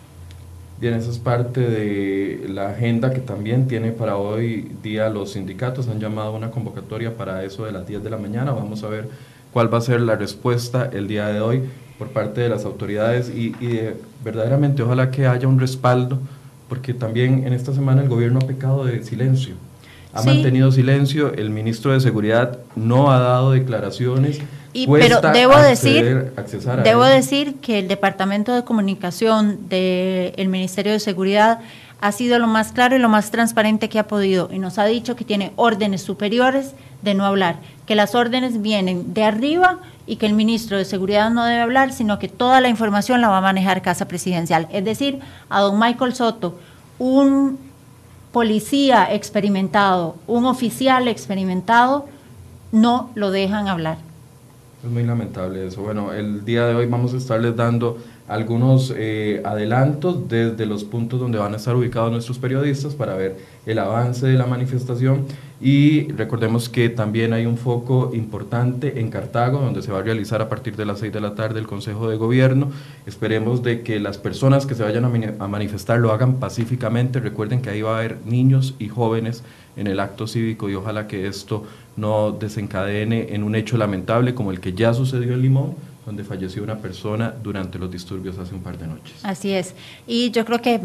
Bien, 0.79 0.93
esa 0.93 1.09
es 1.09 1.17
parte 1.17 1.61
de 1.61 2.47
la 2.49 2.69
agenda 2.69 3.11
que 3.11 3.19
también 3.19 3.67
tiene 3.67 3.91
para 3.91 4.17
hoy 4.17 4.71
día 4.83 5.09
los 5.09 5.31
sindicatos. 5.31 5.87
Han 5.87 5.99
llamado 5.99 6.35
una 6.35 6.51
convocatoria 6.51 7.15
para 7.17 7.43
eso 7.43 7.65
de 7.65 7.71
las 7.71 7.87
10 7.87 8.03
de 8.03 8.09
la 8.11 8.17
mañana. 8.17 8.51
Vamos 8.51 8.83
a 8.83 8.87
ver 8.87 9.09
cuál 9.51 9.73
va 9.73 9.79
a 9.79 9.81
ser 9.81 10.01
la 10.01 10.15
respuesta 10.15 10.89
el 10.93 11.07
día 11.07 11.27
de 11.27 11.41
hoy 11.41 11.63
por 11.97 12.09
parte 12.09 12.41
de 12.41 12.49
las 12.49 12.63
autoridades 12.65 13.29
y, 13.29 13.55
verdaderamente 14.23 14.83
ojalá 14.83 15.09
que 15.09 15.25
haya 15.25 15.47
un 15.47 15.59
respaldo, 15.59 16.19
porque 16.69 16.93
también 16.93 17.45
en 17.45 17.53
esta 17.53 17.74
semana 17.74 18.01
el 18.01 18.09
gobierno 18.09 18.39
ha 18.41 18.47
pecado 18.47 18.86
de 18.86 19.03
silencio. 19.03 19.55
Ha 20.13 20.24
mantenido 20.24 20.71
silencio, 20.71 21.33
el 21.33 21.50
ministro 21.50 21.91
de 21.91 22.00
Seguridad 22.00 22.59
no 22.75 23.12
ha 23.12 23.19
dado 23.19 23.51
declaraciones 23.51 24.41
pero 24.86 25.21
debo 25.21 25.57
decir, 25.57 26.33
debo 26.83 27.03
decir 27.03 27.55
que 27.55 27.79
el 27.79 27.88
Departamento 27.88 28.53
de 28.53 28.63
Comunicación 28.63 29.69
del 29.69 30.50
Ministerio 30.50 30.91
de 30.91 31.00
Seguridad 31.00 31.59
ha 32.00 32.12
sido 32.12 32.38
lo 32.38 32.47
más 32.47 32.74
claro 32.74 32.95
y 32.95 33.00
lo 33.00 33.09
más 33.09 33.31
transparente 33.31 33.89
que 33.89 33.97
ha 33.97 34.07
podido 34.07 34.50
y 34.51 34.59
nos 34.59 34.77
ha 34.77 34.86
dicho 34.86 35.15
que 35.15 35.25
tiene 35.25 35.51
órdenes 35.55 36.01
superiores 36.03 36.74
de 37.01 37.15
no 37.15 37.25
hablar, 37.25 37.57
que 37.88 37.95
las 37.95 38.13
órdenes 38.13 38.62
vienen 38.62 39.13
de 39.13 39.24
arriba 39.24 39.79
y 40.07 40.15
que 40.15 40.25
el 40.25 40.33
ministro 40.33 40.77
de 40.77 40.85
Seguridad 40.85 41.29
no 41.29 41.43
debe 41.43 41.61
hablar, 41.61 41.91
sino 41.91 42.17
que 42.17 42.29
toda 42.29 42.61
la 42.61 42.69
información 42.69 43.21
la 43.21 43.27
va 43.27 43.39
a 43.39 43.41
manejar 43.41 43.81
Casa 43.81 44.07
Presidencial. 44.07 44.67
Es 44.71 44.83
decir, 44.85 45.19
a 45.49 45.61
don 45.61 45.77
Michael 45.77 46.15
Soto, 46.15 46.57
un 46.97 47.59
policía 48.31 49.13
experimentado, 49.13 50.15
un 50.25 50.45
oficial 50.45 51.07
experimentado, 51.07 52.05
no 52.71 53.11
lo 53.15 53.31
dejan 53.31 53.67
hablar. 53.67 53.97
Es 54.83 54.89
muy 54.89 55.03
lamentable 55.03 55.67
eso. 55.67 55.81
Bueno, 55.81 56.13
el 56.13 56.45
día 56.45 56.65
de 56.67 56.75
hoy 56.75 56.85
vamos 56.85 57.13
a 57.13 57.17
estarles 57.17 57.55
dando 57.55 57.97
algunos 58.27 58.93
eh, 58.96 59.41
adelantos 59.46 60.27
desde 60.27 60.65
los 60.65 60.84
puntos 60.84 61.19
donde 61.19 61.38
van 61.38 61.53
a 61.53 61.57
estar 61.57 61.75
ubicados 61.75 62.12
nuestros 62.12 62.38
periodistas 62.38 62.93
para 62.93 63.15
ver 63.15 63.38
el 63.65 63.79
avance 63.79 64.27
de 64.27 64.38
la 64.38 64.46
manifestación 64.46 65.25
y 65.60 66.12
recordemos 66.12 66.69
que 66.69 66.89
también 66.89 67.34
hay 67.34 67.48
un 67.48 67.57
foco 67.57 68.12
importante 68.13 69.00
en 69.00 69.10
Cartago 69.10 69.60
donde 69.60 69.81
se 69.81 69.91
va 69.91 70.00
a 70.00 70.03
realizar 70.03 70.41
a 70.41 70.50
partir 70.50 70.75
de 70.75 70.86
las 70.86 71.00
6 71.00 71.12
de 71.12 71.19
la 71.19 71.34
tarde 71.34 71.60
el 71.60 71.65
Consejo 71.65 72.10
de 72.10 72.17
Gobierno. 72.17 72.72
Esperemos 73.07 73.63
de 73.63 73.81
que 73.81 74.00
las 74.00 74.19
personas 74.19 74.67
que 74.67 74.75
se 74.75 74.84
vayan 74.84 75.05
a 75.39 75.48
manifestar 75.48 75.98
lo 75.98 76.12
hagan 76.12 76.36
pacíficamente. 76.36 77.19
Recuerden 77.19 77.62
que 77.62 77.72
ahí 77.72 77.81
va 77.81 77.96
a 77.96 78.00
haber 78.00 78.17
niños 78.25 78.75
y 78.77 78.88
jóvenes 78.88 79.43
en 79.77 79.88
el 79.88 80.00
acto 80.00 80.27
cívico 80.27 80.69
y 80.69 80.75
ojalá 80.75 81.07
que 81.07 81.27
esto 81.27 81.63
no 81.96 82.31
desencadene 82.31 83.34
en 83.34 83.43
un 83.43 83.55
hecho 83.55 83.77
lamentable 83.77 84.36
como 84.36 84.51
el 84.51 84.60
que 84.60 84.74
ya 84.74 84.93
sucedió 84.93 85.34
en 85.34 85.41
Limón, 85.41 85.74
donde 86.07 86.23
falleció 86.23 86.63
una 86.63 86.77
persona 86.77 87.33
durante 87.43 87.77
los 87.77 87.91
disturbios 87.91 88.39
hace 88.39 88.55
un 88.55 88.61
par 88.61 88.77
de 88.77 88.87
noches. 88.87 89.13
Así 89.23 89.51
es. 89.51 89.75
Y 90.07 90.31
yo 90.31 90.45
creo 90.45 90.61
que 90.61 90.79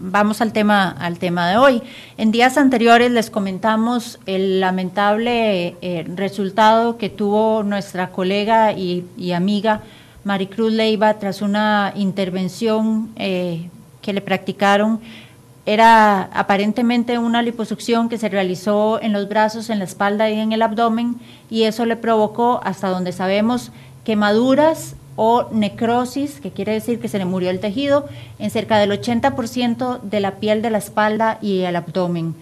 vamos 0.00 0.40
al 0.40 0.52
tema, 0.52 0.90
al 0.90 1.20
tema 1.20 1.48
de 1.48 1.56
hoy. 1.56 1.82
En 2.16 2.32
días 2.32 2.58
anteriores 2.58 3.12
les 3.12 3.30
comentamos 3.30 4.18
el 4.26 4.58
lamentable 4.58 5.76
eh, 5.80 6.04
resultado 6.16 6.98
que 6.98 7.08
tuvo 7.08 7.62
nuestra 7.62 8.10
colega 8.10 8.72
y, 8.72 9.04
amiga 9.32 9.82
Maricruz 10.24 10.72
Leiva 10.72 11.14
tras 11.14 11.42
una 11.42 11.92
intervención 11.94 13.10
eh, 13.14 13.68
que 14.02 14.12
le 14.12 14.20
practicaron 14.20 15.00
era 15.66 16.30
aparentemente 16.32 17.18
una 17.18 17.42
liposucción 17.42 18.08
que 18.08 18.18
se 18.18 18.28
realizó 18.28 19.02
en 19.02 19.12
los 19.12 19.28
brazos, 19.28 19.68
en 19.68 19.80
la 19.80 19.84
espalda 19.84 20.30
y 20.30 20.38
en 20.38 20.52
el 20.52 20.62
abdomen 20.62 21.16
y 21.50 21.64
eso 21.64 21.84
le 21.86 21.96
provocó, 21.96 22.60
hasta 22.62 22.88
donde 22.88 23.10
sabemos, 23.10 23.72
quemaduras 24.06 24.94
o 25.16 25.48
necrosis, 25.50 26.40
que 26.40 26.52
quiere 26.52 26.72
decir 26.72 27.00
que 27.00 27.08
se 27.08 27.18
le 27.18 27.24
murió 27.24 27.50
el 27.50 27.58
tejido, 27.58 28.06
en 28.38 28.50
cerca 28.50 28.78
del 28.78 28.92
80% 28.92 30.00
de 30.00 30.20
la 30.20 30.36
piel 30.36 30.62
de 30.62 30.70
la 30.70 30.78
espalda 30.78 31.38
y 31.42 31.62
el 31.62 31.74
abdomen. 31.74 32.36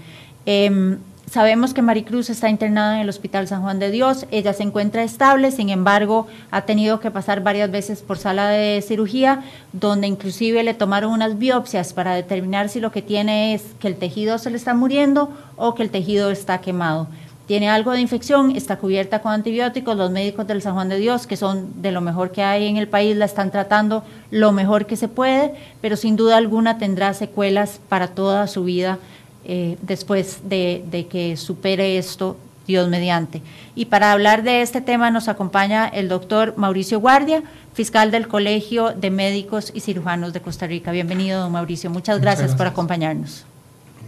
Em, 0.44 0.98
Sabemos 1.30 1.72
que 1.74 1.82
Maricruz 1.82 2.30
está 2.30 2.48
internada 2.48 2.94
en 2.94 3.00
el 3.00 3.08
Hospital 3.08 3.48
San 3.48 3.62
Juan 3.62 3.78
de 3.78 3.90
Dios, 3.90 4.26
ella 4.30 4.52
se 4.52 4.62
encuentra 4.62 5.02
estable, 5.02 5.50
sin 5.50 5.68
embargo 5.70 6.28
ha 6.50 6.62
tenido 6.62 7.00
que 7.00 7.10
pasar 7.10 7.42
varias 7.42 7.70
veces 7.72 8.02
por 8.02 8.18
sala 8.18 8.50
de 8.50 8.84
cirugía, 8.86 9.42
donde 9.72 10.06
inclusive 10.06 10.62
le 10.62 10.74
tomaron 10.74 11.10
unas 11.12 11.36
biopsias 11.38 11.92
para 11.92 12.14
determinar 12.14 12.68
si 12.68 12.78
lo 12.78 12.92
que 12.92 13.02
tiene 13.02 13.54
es 13.54 13.64
que 13.80 13.88
el 13.88 13.96
tejido 13.96 14.38
se 14.38 14.50
le 14.50 14.56
está 14.56 14.74
muriendo 14.74 15.30
o 15.56 15.74
que 15.74 15.82
el 15.82 15.90
tejido 15.90 16.30
está 16.30 16.60
quemado. 16.60 17.08
Tiene 17.46 17.68
algo 17.68 17.92
de 17.92 18.00
infección, 18.00 18.56
está 18.56 18.78
cubierta 18.78 19.20
con 19.20 19.32
antibióticos, 19.32 19.96
los 19.96 20.10
médicos 20.10 20.46
del 20.46 20.62
San 20.62 20.74
Juan 20.74 20.88
de 20.88 20.96
Dios, 20.96 21.26
que 21.26 21.36
son 21.36 21.82
de 21.82 21.92
lo 21.92 22.00
mejor 22.00 22.32
que 22.32 22.42
hay 22.42 22.66
en 22.66 22.78
el 22.78 22.88
país, 22.88 23.16
la 23.16 23.26
están 23.26 23.50
tratando 23.50 24.02
lo 24.30 24.52
mejor 24.52 24.86
que 24.86 24.96
se 24.96 25.08
puede, 25.08 25.54
pero 25.82 25.96
sin 25.96 26.16
duda 26.16 26.38
alguna 26.38 26.78
tendrá 26.78 27.12
secuelas 27.12 27.80
para 27.90 28.08
toda 28.08 28.46
su 28.46 28.64
vida 28.64 28.98
eh, 29.44 29.76
después 29.82 30.48
de, 30.48 31.06
que 31.10 31.36
supere 31.36 31.98
esto 31.98 32.38
Dios 32.66 32.88
mediante. 32.88 33.42
Y 33.74 33.86
para 33.86 34.12
hablar 34.12 34.42
de 34.42 34.62
este 34.62 34.80
tema 34.80 35.10
nos 35.10 35.28
acompaña 35.28 35.86
el 35.86 36.08
doctor 36.08 36.54
Mauricio 36.56 36.98
Guardia, 36.98 37.42
fiscal 37.74 38.10
del 38.10 38.26
Colegio 38.26 38.92
de 38.92 39.10
Médicos 39.10 39.70
y 39.74 39.80
Cirujanos 39.80 40.32
de 40.32 40.40
Costa 40.40 40.66
Rica. 40.66 40.92
Bienvenido, 40.92 41.42
don 41.42 41.52
Mauricio. 41.52 41.90
Muchas, 41.90 42.22
gracias, 42.22 42.54
por 42.54 42.66
acompañarnos. 42.66 43.44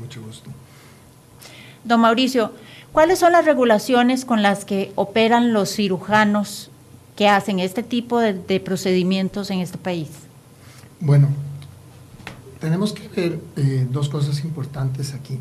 mucho 0.00 0.22
gusto. 0.22 0.48
Don 1.84 2.00
Mauricio, 2.00 2.52
¿cuáles 2.96 3.18
son 3.18 3.32
las 3.32 3.44
regulaciones 3.44 4.24
con 4.24 4.40
las 4.40 4.64
que 4.64 4.90
operan 4.94 5.52
los 5.52 5.68
cirujanos 5.68 6.70
que 7.14 7.28
hacen 7.28 7.58
este 7.58 7.82
tipo 7.82 8.20
de, 8.20 8.32
de 8.32 8.58
procedimientos 8.58 9.50
en 9.50 9.58
este 9.58 9.76
país? 9.76 10.08
Bueno, 10.98 11.28
tenemos 12.58 12.94
que 12.94 13.06
ver 13.08 13.38
eh, 13.56 13.86
dos 13.90 14.08
cosas 14.08 14.42
importantes 14.44 15.12
aquí. 15.12 15.38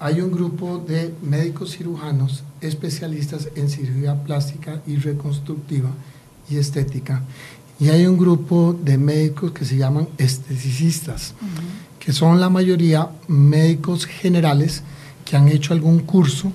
Hay 0.00 0.20
un 0.20 0.32
grupo 0.32 0.78
de 0.78 1.14
médicos 1.22 1.76
cirujanos 1.76 2.42
especialistas 2.60 3.48
en 3.54 3.70
cirugía 3.70 4.16
plástica 4.24 4.82
y 4.84 4.96
reconstructiva 4.96 5.90
y 6.50 6.56
estética. 6.56 7.22
Y 7.78 7.90
hay 7.90 8.04
un 8.06 8.18
grupo 8.18 8.76
de 8.82 8.98
médicos 8.98 9.52
que 9.52 9.64
se 9.64 9.76
llaman 9.76 10.08
esteticistas, 10.18 11.34
que 12.00 12.12
son 12.12 12.40
la 12.40 12.50
mayoría 12.50 13.10
médicos 13.28 14.06
generales 14.06 14.82
que 15.24 15.36
han 15.36 15.48
hecho 15.48 15.72
algún 15.72 16.00
curso 16.00 16.52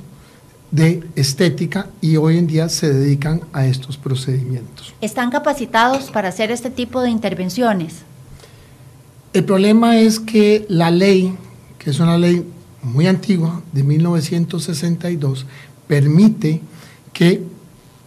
de 0.72 1.04
estética 1.16 1.88
y 2.02 2.18
hoy 2.18 2.38
en 2.38 2.48
día 2.48 2.70
se 2.70 2.94
dedican 2.94 3.42
a 3.54 3.66
estos 3.66 3.98
procedimientos. 3.98 4.94
¿Están 5.02 5.32
capacitados 5.32 6.12
para 6.12 6.30
hacer 6.30 6.52
este 6.52 6.70
tipo 6.70 7.02
de 7.02 7.10
intervenciones? 7.10 7.96
El 9.34 9.46
problema 9.46 9.98
es 9.98 10.20
que 10.20 10.66
la 10.70 10.92
ley, 10.92 11.36
que 11.78 11.92
es 11.92 12.00
una 12.00 12.18
ley 12.18 12.46
muy 12.82 13.08
antigua, 13.08 13.62
de 13.72 13.84
1962, 13.84 15.46
permite 15.88 16.62
que 17.14 17.44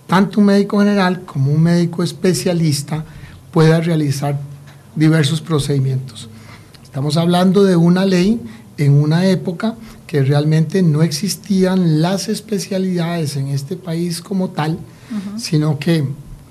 tanto 0.07 0.41
un 0.41 0.47
médico 0.47 0.81
general 0.81 1.23
como 1.23 1.53
un 1.53 1.63
médico 1.63 2.03
especialista 2.03 3.05
pueda 3.53 3.81
realizar 3.81 4.41
diversos 4.97 5.41
procedimientos. 5.41 6.29
Estamos 6.83 7.17
hablando 7.17 7.63
de 7.63 7.77
una 7.77 8.05
ley 8.05 8.41
en 8.77 8.95
una 8.95 9.27
época 9.27 9.77
que 10.11 10.25
realmente 10.25 10.83
no 10.83 11.05
existían 11.05 12.03
las 12.03 12.29
especialidades 12.29 13.37
en 13.37 13.47
este 13.47 13.77
país 13.77 14.21
como 14.21 14.51
tal, 14.51 14.77
sino 15.37 15.79
que 15.79 16.05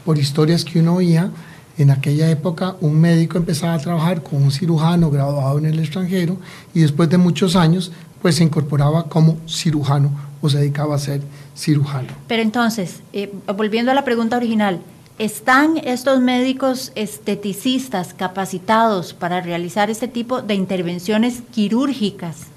por 0.06 0.18
historias 0.18 0.63
que 0.63 0.80
uno 0.80 0.96
oía, 0.96 1.30
en 1.78 1.92
aquella 1.92 2.30
época 2.30 2.78
un 2.80 3.01
médico 3.01 3.38
empezaba 3.38 3.74
a 3.74 3.80
trabajar 3.80 4.24
con 4.24 4.42
un 4.42 4.51
cirujano 4.54 5.12
graduado 5.12 5.58
en 5.60 5.66
el 5.66 5.78
extranjero 5.78 6.38
y 6.74 6.80
después 6.80 7.10
de 7.10 7.18
muchos 7.18 7.58
años 7.58 7.92
pues 8.22 8.36
se 8.36 8.46
incorporaba 8.46 9.10
como 9.10 9.36
cirujano 9.46 10.10
o 10.42 10.50
se 10.50 10.60
dedicaba 10.60 10.96
a 10.96 11.00
ser 11.00 11.22
cirujano. 11.54 12.08
Pero 12.30 12.42
entonces, 12.42 13.01
eh, 13.12 13.30
volviendo 13.58 13.92
a 13.92 13.94
la 13.94 14.06
pregunta 14.06 14.38
original, 14.38 14.80
¿están 15.18 15.75
estos 15.84 16.22
médicos 16.22 16.94
esteticistas 16.96 18.13
capacitados 18.13 19.13
para 19.13 19.42
realizar 19.42 19.89
este 19.89 20.08
tipo 20.08 20.42
de 20.42 20.56
intervenciones 20.56 21.44
quirúrgicas? 21.51 22.48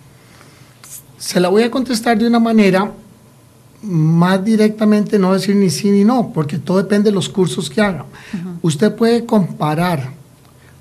Se 1.22 1.38
la 1.38 1.50
voy 1.50 1.62
a 1.62 1.70
contestar 1.70 2.18
de 2.18 2.26
una 2.26 2.40
manera 2.40 2.90
más 3.80 4.44
directamente 4.44 5.20
no 5.20 5.32
decir 5.32 5.54
ni 5.54 5.70
sí 5.70 5.88
ni 5.92 6.02
no, 6.02 6.32
porque 6.32 6.58
todo 6.58 6.78
depende 6.78 7.10
de 7.10 7.14
los 7.14 7.28
cursos 7.28 7.70
que 7.70 7.80
haga. 7.80 8.06
Usted 8.60 8.92
puede 8.96 9.24
comparar 9.24 10.14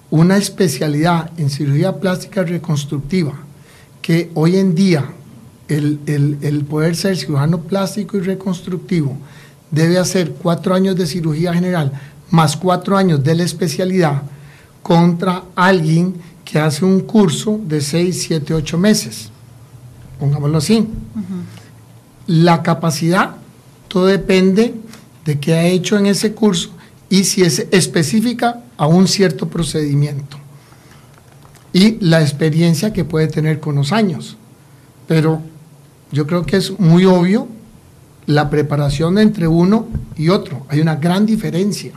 una 0.10 0.38
especialidad 0.38 1.30
en 1.38 1.52
cirugía 1.52 1.96
plástica 2.00 2.42
reconstructiva, 2.42 3.34
que 4.02 4.32
hoy 4.34 4.58
en 4.58 4.74
día 4.74 5.12
el, 5.68 6.00
el, 6.08 6.66
poder 6.66 6.96
ser 6.96 7.16
cirujano 7.18 7.62
plástico 7.62 8.18
y 8.18 8.22
reconstructivo 8.22 9.16
debe 9.70 10.00
hacer 10.00 10.32
cuatro 10.32 10.74
años 10.74 10.96
de 10.96 11.06
cirugía 11.06 11.54
general 11.54 11.92
más 12.32 12.58
cuatro 12.58 12.98
años 12.98 13.24
de 13.24 13.36
la 13.36 13.44
especialidad 13.44 14.24
contra 14.82 15.44
alguien 15.56 16.16
que 16.44 16.58
hace 16.58 16.84
un 16.84 17.02
curso 17.02 17.60
de 17.64 17.80
seis, 17.80 18.24
siete, 18.24 18.56
ocho 18.56 18.80
meses. 18.80 19.32
Pongámoslo 20.22 20.60
así. 20.60 20.88
La 22.28 22.62
capacidad, 22.62 23.38
todo 23.88 24.06
depende 24.06 24.75
de 25.25 25.40
qué 25.40 25.56
ha 25.56 25.66
hecho 25.66 25.98
en 25.98 26.06
ese 26.06 26.34
curso 26.34 26.70
y 27.10 27.24
si 27.24 27.42
es 27.42 27.66
específica 27.72 28.62
a 28.78 28.86
un 28.86 29.08
cierto 29.08 29.48
procedimiento. 29.48 30.38
Y 31.74 31.98
la 32.06 32.22
experiencia 32.22 32.94
que 32.94 33.04
puede 33.04 33.30
tener 33.30 33.60
con 33.60 33.74
los 33.74 33.92
años. 33.92 34.38
Pero 35.08 35.42
yo 36.12 36.28
creo 36.28 36.46
que 36.46 36.58
es 36.58 36.80
muy 36.80 37.06
obvio 37.06 37.48
la 38.28 38.51
preparación 38.51 39.18
entre 39.18 39.48
uno 39.48 39.88
y 40.18 40.30
otro. 40.30 40.68
Hay 40.70 40.82
una 40.82 40.98
gran 40.98 41.25
diferencia. 41.25 41.94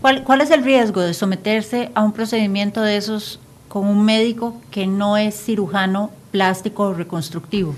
¿Cuál, 0.00 0.24
¿Cuál 0.24 0.40
es 0.40 0.50
el 0.50 0.64
riesgo 0.64 1.02
de 1.02 1.12
someterse 1.12 1.90
a 1.94 2.02
un 2.02 2.12
procedimiento 2.12 2.80
de 2.80 2.96
esos 2.96 3.40
con 3.70 3.86
un 3.86 4.04
médico 4.04 4.60
que 4.72 4.88
no 4.88 5.16
es 5.16 5.44
cirujano 5.44 6.10
plástico 6.32 6.88
o 6.88 6.92
reconstructivo? 6.92 7.72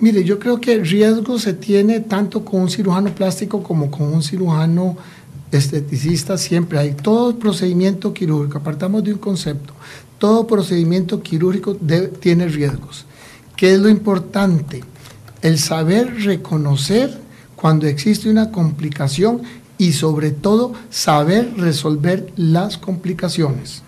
Mire, 0.00 0.24
yo 0.24 0.40
creo 0.40 0.60
que 0.60 0.72
el 0.72 0.84
riesgo 0.84 1.38
se 1.38 1.54
tiene 1.54 2.00
tanto 2.00 2.44
con 2.44 2.62
un 2.62 2.68
cirujano 2.68 3.14
plástico 3.14 3.62
como 3.62 3.88
con 3.88 4.12
un 4.12 4.24
cirujano 4.24 4.96
esteticista, 5.52 6.36
siempre 6.36 6.80
hay. 6.80 6.94
Todo 6.94 7.38
procedimiento 7.38 8.12
quirúrgico, 8.12 8.58
apartamos 8.58 9.04
de 9.04 9.12
un 9.12 9.20
concepto, 9.20 9.72
todo 10.18 10.48
procedimiento 10.48 11.22
quirúrgico 11.22 11.76
tiene 12.20 12.48
riesgos. 12.48 13.06
¿Qué 13.56 13.72
es 13.72 13.78
lo 13.78 13.88
importante? 13.88 14.82
El 15.42 15.60
saber 15.60 16.24
reconocer 16.24 17.16
cuando 17.54 17.86
existe 17.86 18.28
una 18.28 18.50
complicación 18.50 19.42
y 19.78 19.92
sobre 19.92 20.32
todo 20.32 20.72
saber 20.90 21.54
resolver 21.56 22.32
las 22.34 22.78
complicaciones. 22.78 23.84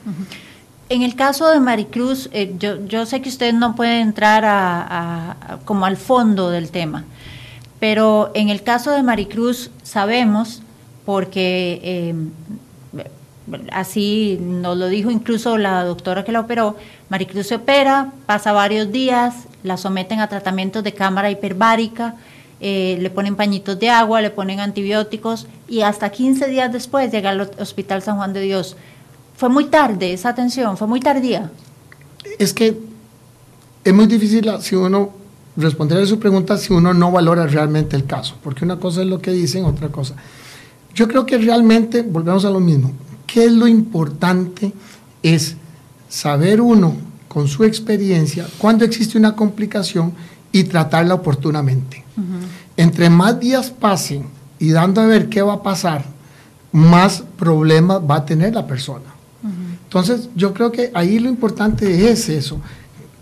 En 0.90 1.02
el 1.02 1.16
caso 1.16 1.48
de 1.50 1.60
Maricruz, 1.60 2.30
eh, 2.32 2.54
yo, 2.58 2.84
yo, 2.86 3.04
sé 3.04 3.20
que 3.20 3.28
usted 3.28 3.52
no 3.52 3.74
puede 3.76 4.00
entrar 4.00 4.44
a, 4.46 5.58
como 5.66 5.84
al 5.84 5.98
fondo 5.98 6.48
del 6.48 6.70
tema, 6.70 7.04
pero 7.78 8.30
en 8.34 8.48
el 8.48 8.62
caso 8.62 8.92
de 8.92 9.02
Maricruz 9.02 9.70
sabemos, 9.82 10.62
porque 11.04 11.80
eh, 11.82 12.14
así 13.70 14.38
nos 14.40 14.78
lo 14.78 14.88
dijo 14.88 15.10
incluso 15.10 15.58
la 15.58 15.84
doctora 15.84 16.24
que 16.24 16.32
la 16.32 16.40
operó, 16.40 16.76
Maricruz 17.10 17.48
se 17.48 17.56
opera, 17.56 18.12
pasa 18.24 18.52
varios 18.52 18.90
días, 18.90 19.46
la 19.62 19.76
someten 19.76 20.20
a 20.20 20.28
tratamientos 20.28 20.82
de 20.84 20.94
cámara 20.94 21.30
hiperbárica, 21.30 22.14
eh, 22.60 22.96
le 23.00 23.10
ponen 23.10 23.36
pañitos 23.36 23.78
de 23.78 23.90
agua, 23.90 24.22
le 24.22 24.30
ponen 24.30 24.58
antibióticos 24.58 25.46
y 25.68 25.82
hasta 25.82 26.10
15 26.10 26.48
días 26.48 26.72
después 26.72 27.12
llega 27.12 27.30
al 27.30 27.42
Hospital 27.58 28.02
San 28.02 28.16
Juan 28.16 28.32
de 28.32 28.40
Dios 28.40 28.76
fue 29.38 29.48
muy 29.48 29.66
tarde 29.66 30.12
esa 30.12 30.30
atención, 30.30 30.76
fue 30.76 30.88
muy 30.88 30.98
tardía. 30.98 31.52
Es 32.40 32.52
que 32.52 32.76
es 33.84 33.94
muy 33.94 34.08
difícil 34.08 34.50
si 34.60 34.74
uno 34.74 35.12
responder 35.56 36.02
a 36.02 36.06
su 36.06 36.18
pregunta 36.18 36.58
si 36.58 36.72
uno 36.72 36.92
no 36.92 37.12
valora 37.12 37.46
realmente 37.46 37.94
el 37.94 38.04
caso, 38.04 38.34
porque 38.42 38.64
una 38.64 38.80
cosa 38.80 39.02
es 39.02 39.06
lo 39.06 39.20
que 39.20 39.30
dicen, 39.30 39.64
otra 39.64 39.90
cosa. 39.90 40.16
Yo 40.92 41.06
creo 41.06 41.24
que 41.24 41.38
realmente, 41.38 42.02
volvemos 42.02 42.44
a 42.46 42.50
lo 42.50 42.58
mismo, 42.58 42.90
¿qué 43.28 43.44
es 43.44 43.52
lo 43.52 43.68
importante? 43.68 44.72
Es 45.22 45.54
saber 46.08 46.60
uno 46.60 46.96
con 47.28 47.46
su 47.46 47.62
experiencia 47.62 48.44
cuando 48.58 48.84
existe 48.84 49.16
una 49.16 49.36
complicación 49.36 50.14
y 50.50 50.64
tratarla 50.64 51.14
oportunamente. 51.14 52.04
Entre 52.76 53.08
más 53.08 53.38
días 53.38 53.70
pasen 53.70 54.26
y 54.58 54.70
dando 54.70 55.00
a 55.00 55.06
ver 55.06 55.28
qué 55.28 55.42
va 55.42 55.54
a 55.54 55.62
pasar, 55.62 56.04
más 56.72 57.22
problemas 57.38 58.00
va 58.00 58.16
a 58.16 58.24
tener 58.26 58.52
la 58.52 58.66
persona. 58.66 59.17
Entonces, 59.88 60.28
yo 60.36 60.52
creo 60.52 60.70
que 60.70 60.90
ahí 60.92 61.18
lo 61.18 61.30
importante 61.30 62.10
es 62.10 62.28
eso. 62.28 62.60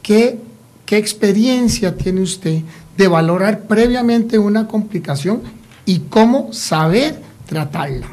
¿Qué, 0.03 0.41
¿Qué 0.85 0.97
experiencia 0.97 1.97
tiene 1.97 2.23
usted 2.23 2.63
de 2.97 3.07
valorar 3.07 3.69
previamente 3.69 4.37
una 4.37 4.67
complicación 4.67 5.43
y 5.85 6.01
cómo 6.01 6.53
saber 6.53 7.23
tratarla? 7.47 8.09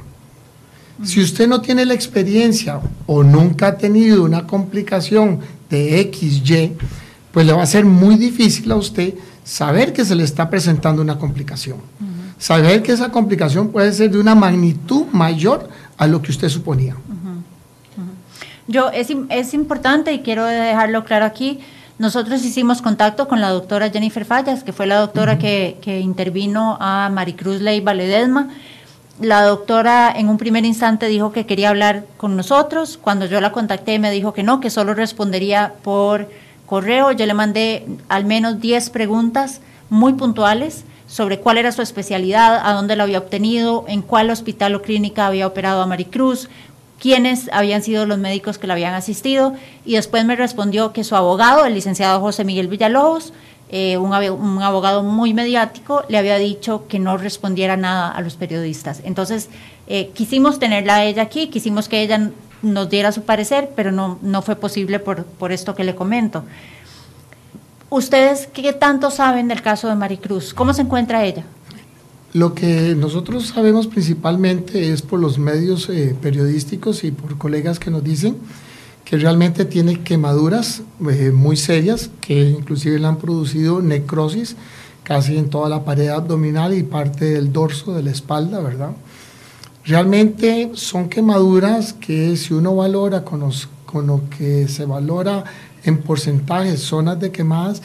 Si 1.03 1.19
usted 1.19 1.47
no 1.47 1.61
tiene 1.61 1.83
la 1.83 1.95
experiencia 1.95 2.79
o 3.07 3.23
nunca 3.23 3.69
ha 3.69 3.77
tenido 3.77 4.23
una 4.23 4.45
complicación 4.45 5.39
de 5.67 6.11
XY, 6.13 6.73
pues 7.31 7.47
le 7.47 7.53
va 7.53 7.63
a 7.63 7.65
ser 7.65 7.85
muy 7.85 8.17
difícil 8.17 8.71
a 8.71 8.75
usted 8.75 9.15
saber 9.43 9.93
que 9.93 10.05
se 10.05 10.13
le 10.13 10.23
está 10.23 10.47
presentando 10.47 11.01
una 11.01 11.17
complicación. 11.17 11.77
Saber 12.37 12.83
que 12.83 12.91
esa 12.91 13.09
complicación 13.09 13.69
puede 13.69 13.91
ser 13.93 14.11
de 14.11 14.19
una 14.19 14.35
magnitud 14.35 15.05
mayor 15.11 15.67
a 15.97 16.05
lo 16.05 16.21
que 16.21 16.29
usted 16.29 16.49
suponía. 16.49 16.95
Yo, 18.67 18.89
es, 18.89 19.09
es 19.29 19.53
importante 19.53 20.13
y 20.13 20.19
quiero 20.19 20.45
dejarlo 20.45 21.03
claro 21.03 21.25
aquí, 21.25 21.59
nosotros 21.99 22.43
hicimos 22.43 22.81
contacto 22.81 23.27
con 23.27 23.39
la 23.39 23.49
doctora 23.49 23.89
Jennifer 23.89 24.25
Fallas, 24.25 24.63
que 24.63 24.73
fue 24.73 24.87
la 24.87 24.97
doctora 24.97 25.37
que, 25.37 25.77
que, 25.81 25.99
intervino 25.99 26.77
a 26.79 27.09
Maricruz 27.09 27.61
Leiva 27.61 27.93
Ledesma. 27.93 28.49
La 29.21 29.43
doctora 29.43 30.11
en 30.15 30.27
un 30.27 30.37
primer 30.37 30.65
instante 30.65 31.07
dijo 31.07 31.31
que 31.31 31.45
quería 31.45 31.69
hablar 31.69 32.05
con 32.17 32.35
nosotros. 32.35 32.97
Cuando 32.97 33.27
yo 33.27 33.39
la 33.41 33.51
contacté 33.51 33.99
me 33.99 34.09
dijo 34.09 34.33
que 34.33 34.41
no, 34.41 34.59
que 34.59 34.71
solo 34.71 34.95
respondería 34.95 35.75
por 35.83 36.29
correo. 36.65 37.11
Yo 37.11 37.27
le 37.27 37.35
mandé 37.35 37.85
al 38.09 38.25
menos 38.25 38.59
10 38.59 38.89
preguntas 38.89 39.61
muy 39.89 40.13
puntuales 40.13 40.85
sobre 41.05 41.39
cuál 41.39 41.59
era 41.59 41.71
su 41.71 41.83
especialidad, 41.83 42.59
a 42.65 42.73
dónde 42.73 42.95
la 42.95 43.03
había 43.03 43.19
obtenido, 43.19 43.85
en 43.87 44.01
cuál 44.01 44.31
hospital 44.31 44.73
o 44.73 44.81
clínica 44.81 45.27
había 45.27 45.45
operado 45.45 45.83
a 45.83 45.85
Maricruz, 45.85 46.49
quiénes 47.03 47.49
habían 47.51 47.83
sido 47.83 48.05
los 48.05 48.17
médicos 48.17 48.57
que 48.57 48.65
la 48.65 48.75
habían 48.75 48.93
asistido 48.93 49.55
y 49.83 49.95
después 49.95 50.23
me 50.23 50.37
respondió 50.37 50.93
que 50.93 51.03
su 51.03 51.17
abogado, 51.17 51.65
el 51.65 51.73
licenciado 51.73 52.21
José 52.21 52.45
Miguel 52.45 52.69
Villalobos, 52.69 53.33
eh, 53.67 53.97
un, 53.97 54.13
abogado 54.63 55.03
muy 55.03 55.33
mediático, 55.33 56.05
le 56.07 56.17
había 56.17 56.37
dicho 56.37 56.87
que 56.87 56.99
no 56.99 57.17
respondiera 57.17 57.75
nada 57.75 58.07
a 58.07 58.21
los 58.21 58.35
periodistas. 58.37 59.01
Entonces, 59.03 59.49
eh, 59.87 60.11
quisimos 60.13 60.59
tenerla 60.59 60.95
a 60.95 61.03
ella 61.03 61.23
aquí, 61.23 61.49
quisimos 61.49 61.89
que 61.89 62.01
ella 62.01 62.29
nos 62.61 62.89
diera 62.89 63.11
su 63.11 63.23
parecer, 63.23 63.71
pero 63.75 63.91
no, 63.91 64.17
no 64.21 64.41
fue 64.41 64.55
posible 64.55 64.99
por, 64.99 65.25
por 65.25 65.51
esto 65.51 65.75
que 65.75 65.83
le 65.83 65.95
comento. 65.95 66.45
¿Ustedes 67.89 68.47
qué 68.47 68.71
tanto 68.71 69.11
saben 69.11 69.49
del 69.49 69.61
caso 69.61 69.89
de 69.89 69.95
Maricruz? 69.95 70.53
¿Cómo 70.53 70.73
se 70.73 70.83
encuentra 70.83 71.25
ella? 71.25 71.43
Lo 72.33 72.55
que 72.55 72.95
nosotros 72.95 73.45
sabemos 73.45 73.85
principalmente 73.85 74.91
es 74.91 75.03
por 75.03 75.19
los 75.19 75.37
medios 75.37 75.87
eh, 75.89 76.15
periodísticos 76.19 77.03
y 77.03 77.11
por 77.11 77.37
colegas 77.37 77.77
que 77.77 77.91
nos 77.91 78.03
dicen 78.03 78.37
que 79.05 79.17
realmente 79.17 79.65
tiene 79.65 80.01
quemaduras 80.01 80.81
eh, 81.11 81.31
muy 81.31 81.57
serias, 81.57 82.09
que 82.21 82.49
inclusive 82.49 82.97
le 82.97 83.05
han 83.05 83.17
producido 83.17 83.83
necrosis 83.83 84.55
casi 85.03 85.37
en 85.37 85.51
toda 85.51 85.69
la 85.69 85.85
pared 85.85 86.07
abdominal 86.07 86.73
y 86.73 86.81
parte 86.81 87.25
del 87.25 87.53
dorso 87.53 87.93
de 87.93 88.01
la 88.01 88.09
espalda, 88.11 88.61
¿verdad? 88.61 88.93
Realmente 89.85 90.71
son 90.73 91.09
quemaduras 91.09 91.93
que 91.93 92.35
si 92.37 92.55
uno 92.55 92.75
valora 92.75 93.23
con, 93.23 93.47
con 93.85 94.07
lo 94.07 94.23
que 94.35 94.67
se 94.67 94.85
valora 94.85 95.43
en 95.83 95.99
porcentajes, 95.99 96.79
zonas 96.79 97.19
de 97.19 97.31
quemadas, 97.31 97.83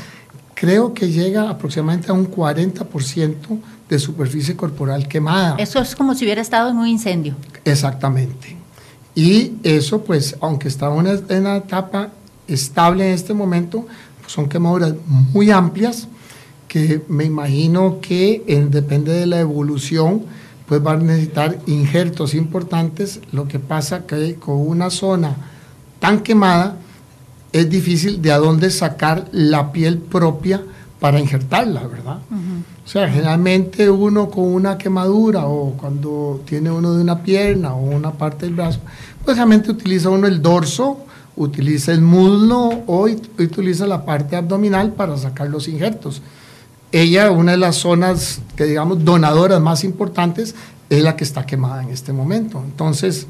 creo 0.59 0.93
que 0.93 1.09
llega 1.09 1.49
aproximadamente 1.49 2.11
a 2.11 2.15
un 2.15 2.29
40% 2.29 3.37
de 3.89 3.99
superficie 3.99 4.57
corporal 4.57 5.07
quemada. 5.07 5.55
Eso 5.57 5.79
es 5.79 5.95
como 5.95 6.15
si 6.15 6.25
hubiera 6.25 6.41
estado 6.41 6.71
en 6.71 6.79
un 6.79 6.89
incendio. 6.89 7.37
Exactamente. 7.65 8.57
Y 9.15 9.53
eso, 9.63 10.03
pues, 10.03 10.37
aunque 10.41 10.67
está 10.67 10.87
en 10.87 11.41
una 11.41 11.57
etapa 11.57 12.11
estable 12.49 13.07
en 13.07 13.15
este 13.15 13.35
momento, 13.35 13.87
pues, 14.21 14.33
son 14.33 14.49
quemaduras 14.49 14.95
muy 15.07 15.51
amplias 15.51 16.09
que 16.67 17.03
me 17.09 17.25
imagino 17.25 18.01
que 18.01 18.43
depende 18.71 19.13
de 19.13 19.27
la 19.27 19.39
evolución, 19.39 20.25
pues 20.67 20.83
van 20.83 21.01
a 21.01 21.05
necesitar 21.05 21.59
injertos 21.67 22.35
importantes. 22.35 23.21
Lo 23.31 23.47
que 23.47 23.61
pasa 23.61 24.07
que 24.07 24.35
con 24.35 24.57
una 24.57 24.91
zona 24.91 25.37
tan 26.01 26.21
quemada 26.21 26.77
es 27.53 27.71
difícil 27.71 28.21
de 28.21 28.33
a 28.33 28.39
dónde 28.39 28.71
sacar 28.71 29.29
la 29.33 29.73
piel 29.73 29.99
propia 29.99 30.63
para 31.01 31.21
injertarla, 31.21 31.87
¿verdad? 31.87 32.19
O 32.85 32.89
sea, 32.89 33.09
generalmente 33.09 33.89
uno 33.89 34.31
con 34.31 34.45
una 34.45 34.77
quemadura 34.79 35.47
o 35.47 35.73
cuando 35.73 36.41
tiene 36.45 36.71
uno 36.71 36.95
de 36.95 37.03
una 37.03 37.23
pierna 37.23 37.75
o 37.75 37.81
una 37.81 38.13
parte 38.13 38.47
del 38.47 38.55
brazo, 38.55 38.81
pues 39.25 39.37
realmente 39.37 39.71
utiliza 39.71 40.11
uno 40.11 40.27
el 40.27 40.43
dorso, 40.43 40.99
utiliza 41.37 41.93
el 41.93 42.01
muslo 42.01 42.83
o 42.87 43.09
utiliza 43.39 43.87
la 43.87 44.05
parte 44.05 44.37
abdominal 44.37 44.93
para 44.93 45.17
sacar 45.17 45.49
los 45.49 45.69
injertos. 45.69 46.23
ella, 46.91 47.31
una 47.31 47.53
de 47.53 47.59
las 47.59 47.77
zonas 47.77 48.41
que 48.57 48.65
digamos 48.65 49.05
donadoras 49.05 49.61
más 49.61 49.85
importantes, 49.85 50.55
es 50.91 51.03
la 51.03 51.17
que 51.17 51.25
está 51.25 51.45
quemada 51.45 51.83
en 51.83 51.91
este 51.91 52.13
momento. 52.13 52.63
Entonces, 52.65 53.27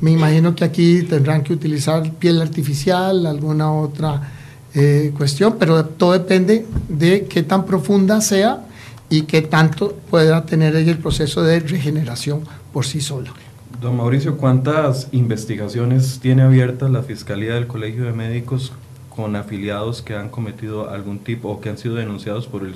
me 0.00 0.10
imagino 0.10 0.54
que 0.54 0.64
aquí 0.64 1.02
tendrán 1.02 1.42
que 1.42 1.52
utilizar 1.52 2.10
piel 2.14 2.40
artificial, 2.40 3.26
alguna 3.26 3.72
otra 3.72 4.32
eh, 4.74 5.12
cuestión, 5.16 5.56
pero 5.58 5.84
todo 5.84 6.12
depende 6.12 6.66
de 6.88 7.26
qué 7.26 7.42
tan 7.42 7.64
profunda 7.64 8.20
sea 8.20 8.66
y 9.08 9.22
qué 9.22 9.42
tanto 9.42 9.96
pueda 10.10 10.44
tener 10.44 10.74
ella 10.76 10.92
el 10.92 10.98
proceso 10.98 11.42
de 11.42 11.60
regeneración 11.60 12.40
por 12.72 12.84
sí 12.84 13.00
sola. 13.00 13.32
Don 13.80 13.96
Mauricio, 13.96 14.36
¿cuántas 14.36 15.08
investigaciones 15.12 16.18
tiene 16.20 16.42
abiertas 16.42 16.90
la 16.90 17.02
Fiscalía 17.02 17.54
del 17.54 17.66
Colegio 17.66 18.04
de 18.04 18.12
Médicos 18.12 18.72
con 19.14 19.36
afiliados 19.36 20.02
que 20.02 20.16
han 20.16 20.28
cometido 20.28 20.90
algún 20.90 21.20
tipo 21.20 21.48
o 21.48 21.60
que 21.60 21.68
han 21.68 21.78
sido 21.78 21.94
denunciados 21.94 22.46
por, 22.46 22.62
el 22.64 22.74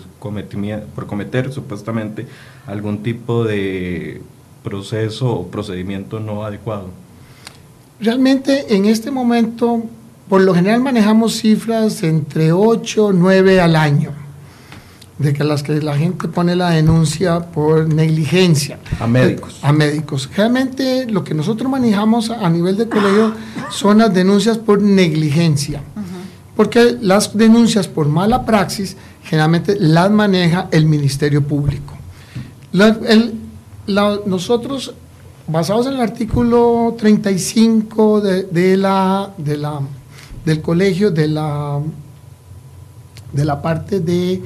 por 0.95 1.07
cometer 1.07 1.53
supuestamente 1.53 2.27
algún 2.67 3.03
tipo 3.03 3.45
de 3.45 4.23
proceso 4.69 5.31
o 5.31 5.47
procedimiento 5.47 6.21
no 6.21 6.45
adecuado? 6.45 6.89
Realmente 8.01 8.75
en 8.75 8.85
este 8.85 9.11
momento, 9.11 9.83
por 10.29 10.41
lo 10.43 10.55
general 10.55 10.81
manejamos 10.81 11.35
cifras 11.35 12.03
entre 12.03 12.53
8 12.53 13.13
9 13.13 13.61
al 13.61 13.77
año, 13.77 14.13
de 15.19 15.33
que 15.33 15.43
las 15.43 15.63
que 15.63 15.81
la 15.81 15.97
gente 15.97 16.29
pone 16.29 16.55
la 16.55 16.71
denuncia 16.71 17.41
por 17.41 17.93
negligencia. 17.93 18.79
A 19.01 19.07
médicos. 19.07 19.59
A 19.63 19.73
médicos. 19.73 20.31
Realmente 20.37 21.07
lo 21.07 21.25
que 21.25 21.35
nosotros 21.35 21.71
manejamos 21.71 22.31
a 22.31 22.49
nivel 22.49 22.77
de 22.77 22.89
colegio 22.89 23.35
son 23.71 23.99
las 23.99 24.15
denuncias 24.15 24.59
por 24.59 24.81
negligencia 24.81 25.83
porque 26.59 26.99
las 27.01 27.39
denuncias 27.39 27.87
por 27.87 28.09
mala 28.09 28.45
praxis 28.45 28.97
generalmente 29.23 29.77
las 29.79 30.11
maneja 30.11 30.67
el 30.73 30.87
Ministerio 30.87 31.41
Público. 31.41 31.95
Nosotros, 33.89 34.95
basados 35.47 35.87
en 35.87 35.95
el 35.95 36.01
artículo 36.01 36.95
35 36.99 38.21
de, 38.21 38.77
la, 38.77 39.33
de 39.39 39.57
la, 39.57 39.81
del 40.45 40.61
colegio, 40.61 41.11
de 41.11 41.29
la, 41.29 41.81
de 43.33 43.45
la 43.45 43.63
parte 43.63 44.01
de, 44.01 44.43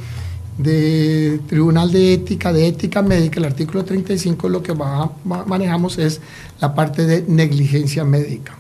Tribunal 1.48 1.90
de 1.90 2.14
Ética, 2.14 2.52
de 2.52 2.68
Ética 2.68 3.02
Médica, 3.02 3.40
el 3.40 3.46
artículo 3.46 3.85
35 3.85 4.48
lo 4.48 4.62
que 4.62 4.74
manejamos 4.74 5.98
es 5.98 6.20
la 6.61 6.74
parte 6.74 7.05
de 7.05 7.24
negligencia 7.26 8.05
médica. 8.05 8.57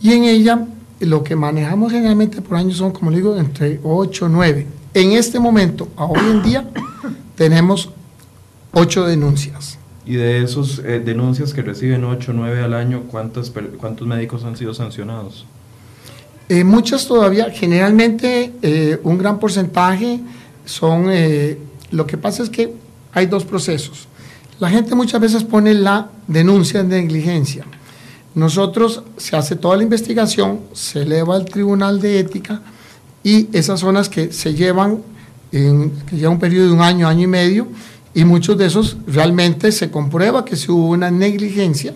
Y 0.00 0.12
en 0.12 0.24
ella 0.24 0.66
lo 0.98 1.22
que 1.22 1.36
manejamos 1.36 1.92
generalmente 1.92 2.42
por 2.42 2.56
año 2.56 2.74
son, 2.74 2.90
como 2.90 3.10
digo, 3.10 3.36
entre 3.36 3.80
8 3.82 4.28
9. 4.28 4.66
En 4.94 5.12
este 5.12 5.38
momento, 5.38 5.88
a 5.96 6.04
hoy 6.04 6.30
en 6.30 6.42
día, 6.42 6.70
tenemos 7.36 7.90
8 8.72 9.06
denuncias. 9.06 9.79
Y 10.10 10.16
de 10.16 10.42
esos 10.42 10.80
eh, 10.80 11.00
denuncias 11.04 11.54
que 11.54 11.62
reciben 11.62 12.04
8 12.04 12.32
9 12.34 12.62
al 12.62 12.74
año, 12.74 13.04
¿cuántos, 13.10 13.52
¿cuántos 13.78 14.08
médicos 14.08 14.44
han 14.44 14.56
sido 14.56 14.74
sancionados? 14.74 15.46
Eh, 16.48 16.64
muchas 16.64 17.06
todavía, 17.06 17.50
generalmente 17.50 18.52
eh, 18.62 18.98
un 19.04 19.18
gran 19.18 19.38
porcentaje 19.38 20.20
son, 20.64 21.06
lo 21.92 22.06
que 22.06 22.16
pasa 22.16 22.42
es 22.42 22.50
que 22.50 22.74
hay 23.12 23.26
dos 23.26 23.44
procesos. 23.44 24.08
La 24.58 24.68
gente 24.68 24.94
muchas 24.94 25.20
veces 25.20 25.44
pone 25.44 25.74
la 25.74 26.10
denuncia 26.26 26.82
de 26.82 27.02
negligencia 27.02 27.64
nosotros 28.34 29.02
se 29.16 29.36
hace 29.36 29.56
toda 29.56 29.76
la 29.76 29.82
investigación, 29.82 30.60
se 30.72 31.02
eleva 31.02 31.34
al 31.34 31.44
Tribunal 31.46 32.00
de 32.00 32.20
Ética 32.20 32.62
y 33.24 33.48
esas 33.52 33.80
zonas 33.80 34.08
que 34.08 34.32
se 34.32 34.54
llevan, 34.54 35.02
en, 35.50 35.90
que 36.06 36.16
lleva 36.16 36.30
un 36.30 36.38
periodo 36.38 36.68
de 36.68 36.72
un 36.72 36.80
año, 36.80 37.08
año 37.08 37.24
y 37.24 37.26
medio, 37.26 37.66
y 38.14 38.24
muchos 38.24 38.58
de 38.58 38.66
esos 38.66 38.96
realmente 39.06 39.72
se 39.72 39.90
comprueba 39.90 40.44
que 40.44 40.56
se 40.56 40.72
hubo 40.72 40.88
una 40.88 41.10
negligencia 41.10 41.92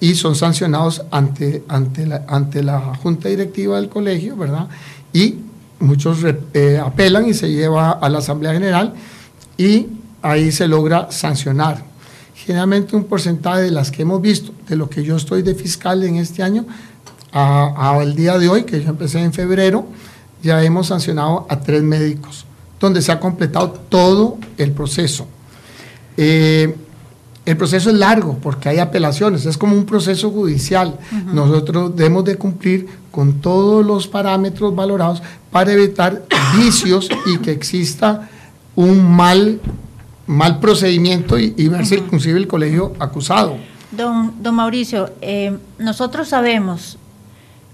y 0.00 0.14
son 0.14 0.36
sancionados 0.36 1.02
ante, 1.10 1.64
ante, 1.68 2.06
la, 2.06 2.24
ante 2.28 2.62
la 2.62 2.94
Junta 2.96 3.28
Directiva 3.28 3.80
del 3.80 3.88
colegio, 3.88 4.36
¿verdad? 4.36 4.68
Y 5.12 5.36
muchos 5.80 6.18
eh, 6.54 6.80
apelan 6.84 7.28
y 7.28 7.34
se 7.34 7.50
lleva 7.50 7.92
a 7.92 8.08
la 8.08 8.18
Asamblea 8.18 8.52
General 8.52 8.94
y 9.56 9.86
ahí 10.22 10.52
se 10.52 10.68
logra 10.68 11.10
sancionar 11.10 11.88
generalmente 12.48 12.96
un 12.96 13.04
porcentaje 13.04 13.60
de 13.60 13.70
las 13.70 13.90
que 13.90 14.02
hemos 14.02 14.22
visto, 14.22 14.52
de 14.66 14.76
lo 14.76 14.88
que 14.88 15.02
yo 15.02 15.16
estoy 15.16 15.42
de 15.42 15.54
fiscal 15.54 16.02
en 16.04 16.16
este 16.16 16.42
año, 16.42 16.64
al 17.30 18.14
día 18.14 18.38
de 18.38 18.48
hoy, 18.48 18.62
que 18.62 18.82
yo 18.82 18.88
empecé 18.88 19.20
en 19.20 19.34
febrero, 19.34 19.86
ya 20.42 20.62
hemos 20.64 20.86
sancionado 20.86 21.46
a 21.50 21.60
tres 21.60 21.82
médicos, 21.82 22.46
donde 22.80 23.02
se 23.02 23.12
ha 23.12 23.20
completado 23.20 23.72
todo 23.90 24.38
el 24.56 24.72
proceso. 24.72 25.26
Eh, 26.18 26.74
el 27.46 27.56
proceso 27.56 27.88
es 27.88 27.96
largo 27.96 28.36
porque 28.42 28.68
hay 28.68 28.78
apelaciones, 28.78 29.46
es 29.46 29.56
como 29.56 29.74
un 29.74 29.86
proceso 29.86 30.30
judicial. 30.30 30.98
Nosotros 31.32 31.96
debemos 31.96 32.24
de 32.24 32.36
cumplir 32.36 32.88
con 33.10 33.40
todos 33.40 33.86
los 33.86 34.06
parámetros 34.06 34.74
valorados 34.74 35.22
para 35.50 35.72
evitar 35.72 36.24
vicios 36.58 37.08
y 37.24 37.38
que 37.38 37.52
exista 37.52 38.28
un 38.74 39.10
mal 39.10 39.60
mal 40.26 40.60
procedimiento 40.60 41.38
y, 41.38 41.68
verse 41.68 41.96
inclusive 41.96 42.38
el 42.38 42.46
colegio 42.46 42.92
acusado. 42.98 43.56
Don, 43.90 44.42
don 44.42 44.54
Mauricio, 44.54 45.10
eh, 45.22 45.56
nosotros 45.78 46.28
sabemos, 46.28 46.98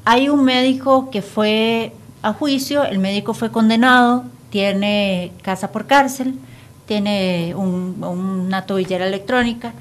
hay 0.05 0.29
un 0.29 0.45
médico 0.45 1.11
que 1.11 1.21
fue 1.21 1.93
a 2.23 2.33
juicio, 2.33 2.85
el 2.85 3.01
médico 3.01 3.35
fue 3.35 3.51
condenado, 3.51 4.25
tiene 4.51 5.33
casa 5.43 5.73
por 5.73 5.87
cárcel, 5.87 6.35
tiene 6.87 7.55
una 7.55 8.67
tobillera 8.67 9.07
electrónica 9.07 9.73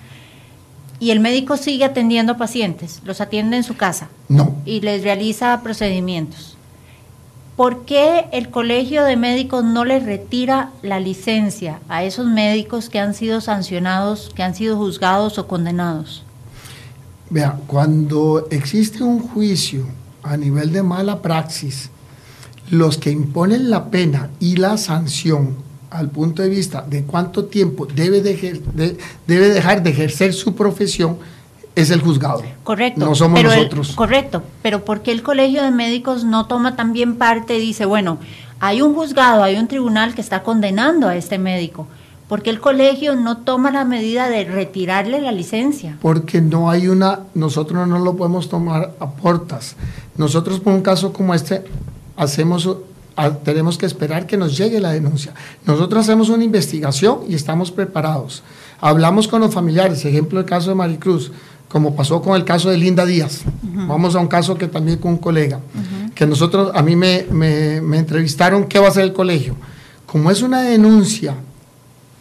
y 1.00 1.12
el 1.12 1.20
médico 1.20 1.58
sigue 1.58 1.84
atendiendo 1.84 2.38
pacientes, 2.38 3.02
los 3.04 3.20
atiende 3.20 3.58
en 3.58 3.64
su 3.64 3.76
casa. 3.76 4.08
No. 4.30 4.56
Y 4.66 4.82
les 4.82 5.04
realiza 5.04 5.62
procedimientos. 5.62 6.58
¿Por 7.58 7.86
qué 7.86 8.26
el 8.32 8.50
Colegio 8.50 9.04
de 9.04 9.16
Médicos 9.16 9.64
no 9.64 9.86
le 9.86 10.00
retira 10.00 10.72
la 10.82 11.00
licencia 11.00 11.80
a 11.88 12.04
esos 12.04 12.26
médicos 12.26 12.90
que 12.90 13.00
han 13.00 13.14
sido 13.14 13.42
sancionados, 13.42 14.32
que 14.34 14.44
han 14.44 14.56
sido 14.56 14.78
juzgados 14.78 15.38
o 15.38 15.48
condenados? 15.48 16.24
Vea, 17.30 17.60
cuando 17.68 18.48
existe 18.50 19.04
un 19.04 19.20
juicio 19.20 19.86
a 20.24 20.38
nivel 20.38 20.72
de 20.72 20.84
mala 20.84 21.22
praxis, 21.22 21.90
los 22.70 22.98
que 22.98 23.12
imponen 23.12 23.70
la 23.70 23.92
pena 23.92 24.30
y 24.40 24.56
la 24.56 24.78
sanción 24.78 25.58
al 25.94 26.10
punto 26.10 26.42
de 26.42 26.50
vista 26.50 26.84
de 26.88 27.04
cuánto 27.04 27.46
tiempo 27.46 27.86
debe, 27.86 28.22
debe 28.22 29.50
dejar 29.50 29.84
de 29.84 29.92
ejercer 29.92 30.34
su 30.34 30.56
profesión 30.56 31.18
es 31.76 31.90
el 31.90 32.02
juzgado. 32.02 32.44
Correcto. 32.64 33.06
No 33.06 33.16
somos 33.16 33.44
nosotros. 33.44 33.94
correcto. 33.96 34.44
Pero 34.62 34.86
¿por 34.86 35.02
qué 35.02 35.12
el 35.12 35.24
Colegio 35.24 35.64
de 35.64 35.72
Médicos 35.72 36.24
no 36.24 36.46
toma 36.46 36.76
también 36.76 37.16
parte 37.16 37.58
y 37.58 37.62
dice, 37.62 37.86
bueno, 37.86 38.20
hay 38.60 38.82
un 38.82 38.94
juzgado, 38.94 39.44
hay 39.44 39.56
un 39.56 39.68
tribunal 39.68 40.14
que 40.14 40.22
está 40.22 40.44
condenando 40.44 41.08
a 41.08 41.16
este 41.16 41.38
médico? 41.38 41.88
¿Por 42.28 42.42
qué 42.42 42.50
el 42.50 42.60
colegio 42.60 43.16
no 43.16 43.38
toma 43.38 43.70
la 43.70 43.86
medida 43.86 44.30
de 44.30 44.46
retirarle 44.46 45.22
la 45.22 45.32
licencia? 45.32 45.98
Porque 46.02 46.42
no 46.42 46.70
hay 46.70 46.88
una, 46.88 47.20
nosotros 47.36 47.88
no 47.88 48.00
lo 48.00 48.16
podemos 48.16 48.50
tomar 48.50 48.94
a 49.00 49.12
portas. 49.12 49.76
Nosotros 50.18 50.60
por 50.60 50.74
un 50.74 50.82
caso 50.82 51.12
como 51.14 51.34
este 51.34 51.64
hacemos 52.16 52.70
tenemos 53.44 53.78
que 53.78 53.86
esperar 53.86 54.26
que 54.26 54.38
nos 54.38 54.58
llegue 54.58 54.80
la 54.80 54.92
denuncia. 54.92 55.34
Nosotros 55.66 56.04
hacemos 56.04 56.30
una 56.30 56.44
investigación 56.44 57.20
y 57.28 57.36
estamos 57.36 57.72
preparados. 57.72 58.44
Hablamos 58.82 59.28
con 59.28 59.42
los 59.42 59.54
familiares, 59.54 60.04
ejemplo 60.06 60.40
el 60.40 60.46
caso 60.46 60.70
de 60.70 60.76
Maricruz 60.76 61.32
como 61.74 61.96
pasó 61.96 62.22
con 62.22 62.36
el 62.36 62.46
caso 62.46 62.70
de 62.70 62.78
Linda 62.78 63.04
Díaz. 63.04 63.42
Vamos 63.64 64.16
a 64.16 64.20
un 64.20 64.28
caso 64.28 64.54
que 64.54 64.68
también 64.68 65.00
con 65.00 65.14
un 65.14 65.18
colega, 65.18 65.60
que 66.14 66.28
nosotros, 66.28 66.72
a 66.76 66.84
mí 66.84 66.96
me, 66.96 67.26
me, 67.32 67.98
entrevistaron 67.98 68.66
qué 68.66 68.78
va 68.78 68.86
a 68.86 68.90
hacer 68.90 69.06
el 69.06 69.12
colegio. 69.12 69.56
Como 70.06 70.30
es 70.30 70.44
una 70.44 70.62
denuncia 70.62 71.34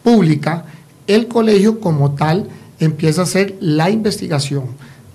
pública, 0.02 0.64
el 1.06 1.28
colegio 1.28 1.80
como 1.80 2.12
tal 2.12 2.48
empieza 2.80 3.20
a 3.20 3.24
hacer 3.24 3.58
la 3.60 3.90
investigación, 3.90 4.64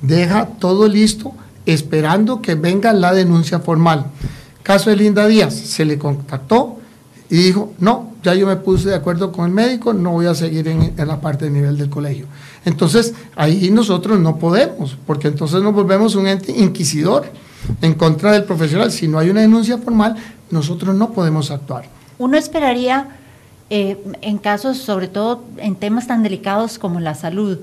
deja 0.03 0.45
todo 0.45 0.87
listo 0.87 1.33
esperando 1.65 2.39
que 2.39 2.53
venga 2.53 2.93
la 2.93 3.13
denuncia 3.13 3.57
formal. 3.57 4.05
Caso 4.67 4.89
de 4.89 4.97
Linda 4.97 5.25
Díaz, 5.25 5.53
se 5.53 5.85
le 5.85 5.97
contactó 5.97 6.75
y 7.29 7.37
dijo, 7.37 7.71
no, 7.79 8.11
ya 8.21 8.33
yo 8.33 8.45
me 8.45 8.57
puse 8.57 8.89
de 8.89 8.95
acuerdo 8.95 9.31
con 9.31 9.45
el 9.45 9.51
médico, 9.53 9.93
no 9.93 10.11
voy 10.11 10.25
a 10.25 10.35
seguir 10.35 10.67
en, 10.67 10.93
en 10.97 11.07
la 11.07 11.21
parte 11.21 11.45
de 11.45 11.51
nivel 11.51 11.77
del 11.77 11.89
colegio. 11.89 12.25
Entonces, 12.65 13.13
ahí 13.37 13.69
nosotros 13.71 14.19
no 14.19 14.35
podemos, 14.35 14.97
porque 15.07 15.29
entonces 15.29 15.61
nos 15.61 15.73
volvemos 15.73 16.15
un 16.15 16.27
ente 16.27 16.51
inquisidor 16.51 17.31
en 17.81 17.93
contra 17.93 18.33
del 18.33 18.43
profesional. 18.43 18.91
Si 18.91 19.07
no 19.07 19.19
hay 19.19 19.29
una 19.29 19.39
denuncia 19.39 19.77
formal, 19.77 20.17
nosotros 20.51 20.93
no 20.93 21.11
podemos 21.13 21.49
actuar. 21.49 21.85
Uno 22.17 22.37
esperaría, 22.37 23.07
eh, 23.69 23.97
en 24.21 24.37
casos, 24.37 24.79
sobre 24.79 25.07
todo 25.07 25.45
en 25.59 25.77
temas 25.77 26.07
tan 26.07 26.23
delicados 26.23 26.77
como 26.77 26.99
la 26.99 27.15
salud, 27.15 27.59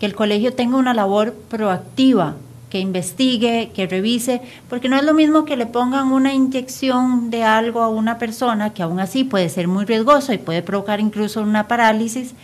que 0.00 0.06
el 0.06 0.14
colegio 0.14 0.54
tenga 0.54 0.78
una 0.78 0.94
labor 0.94 1.34
proactiva 1.50 2.36
que 2.70 2.80
investigue, 2.80 3.70
que 3.74 3.86
revise, 3.86 4.40
porque 4.68 4.88
no 4.88 4.96
es 4.96 5.04
lo 5.04 5.14
mismo 5.14 5.44
que 5.44 5.56
le 5.56 5.66
pongan 5.66 6.12
una 6.12 6.34
inyección 6.34 7.30
de 7.30 7.44
algo 7.44 7.80
a 7.80 7.88
una 7.88 8.18
persona, 8.18 8.74
que 8.74 8.82
aún 8.82 8.98
así 8.98 9.24
puede 9.24 9.48
ser 9.48 9.68
muy 9.68 9.84
riesgoso 9.84 10.32
y 10.32 10.38
puede 10.38 10.62
provocar 10.62 11.00
incluso 11.00 11.42
una 11.42 11.68
parálisis, 11.68 12.34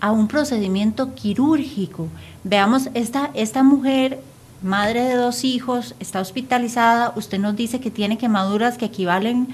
a 0.00 0.10
un 0.10 0.28
procedimiento 0.28 1.14
quirúrgico. 1.14 2.08
Veamos, 2.44 2.88
esta, 2.94 3.30
esta 3.34 3.62
mujer, 3.62 4.20
madre 4.62 5.02
de 5.02 5.14
dos 5.14 5.44
hijos, 5.44 5.94
está 6.00 6.20
hospitalizada, 6.20 7.12
usted 7.16 7.38
nos 7.38 7.56
dice 7.56 7.80
que 7.80 7.90
tiene 7.90 8.18
quemaduras 8.18 8.78
que 8.78 8.86
equivalen 8.86 9.48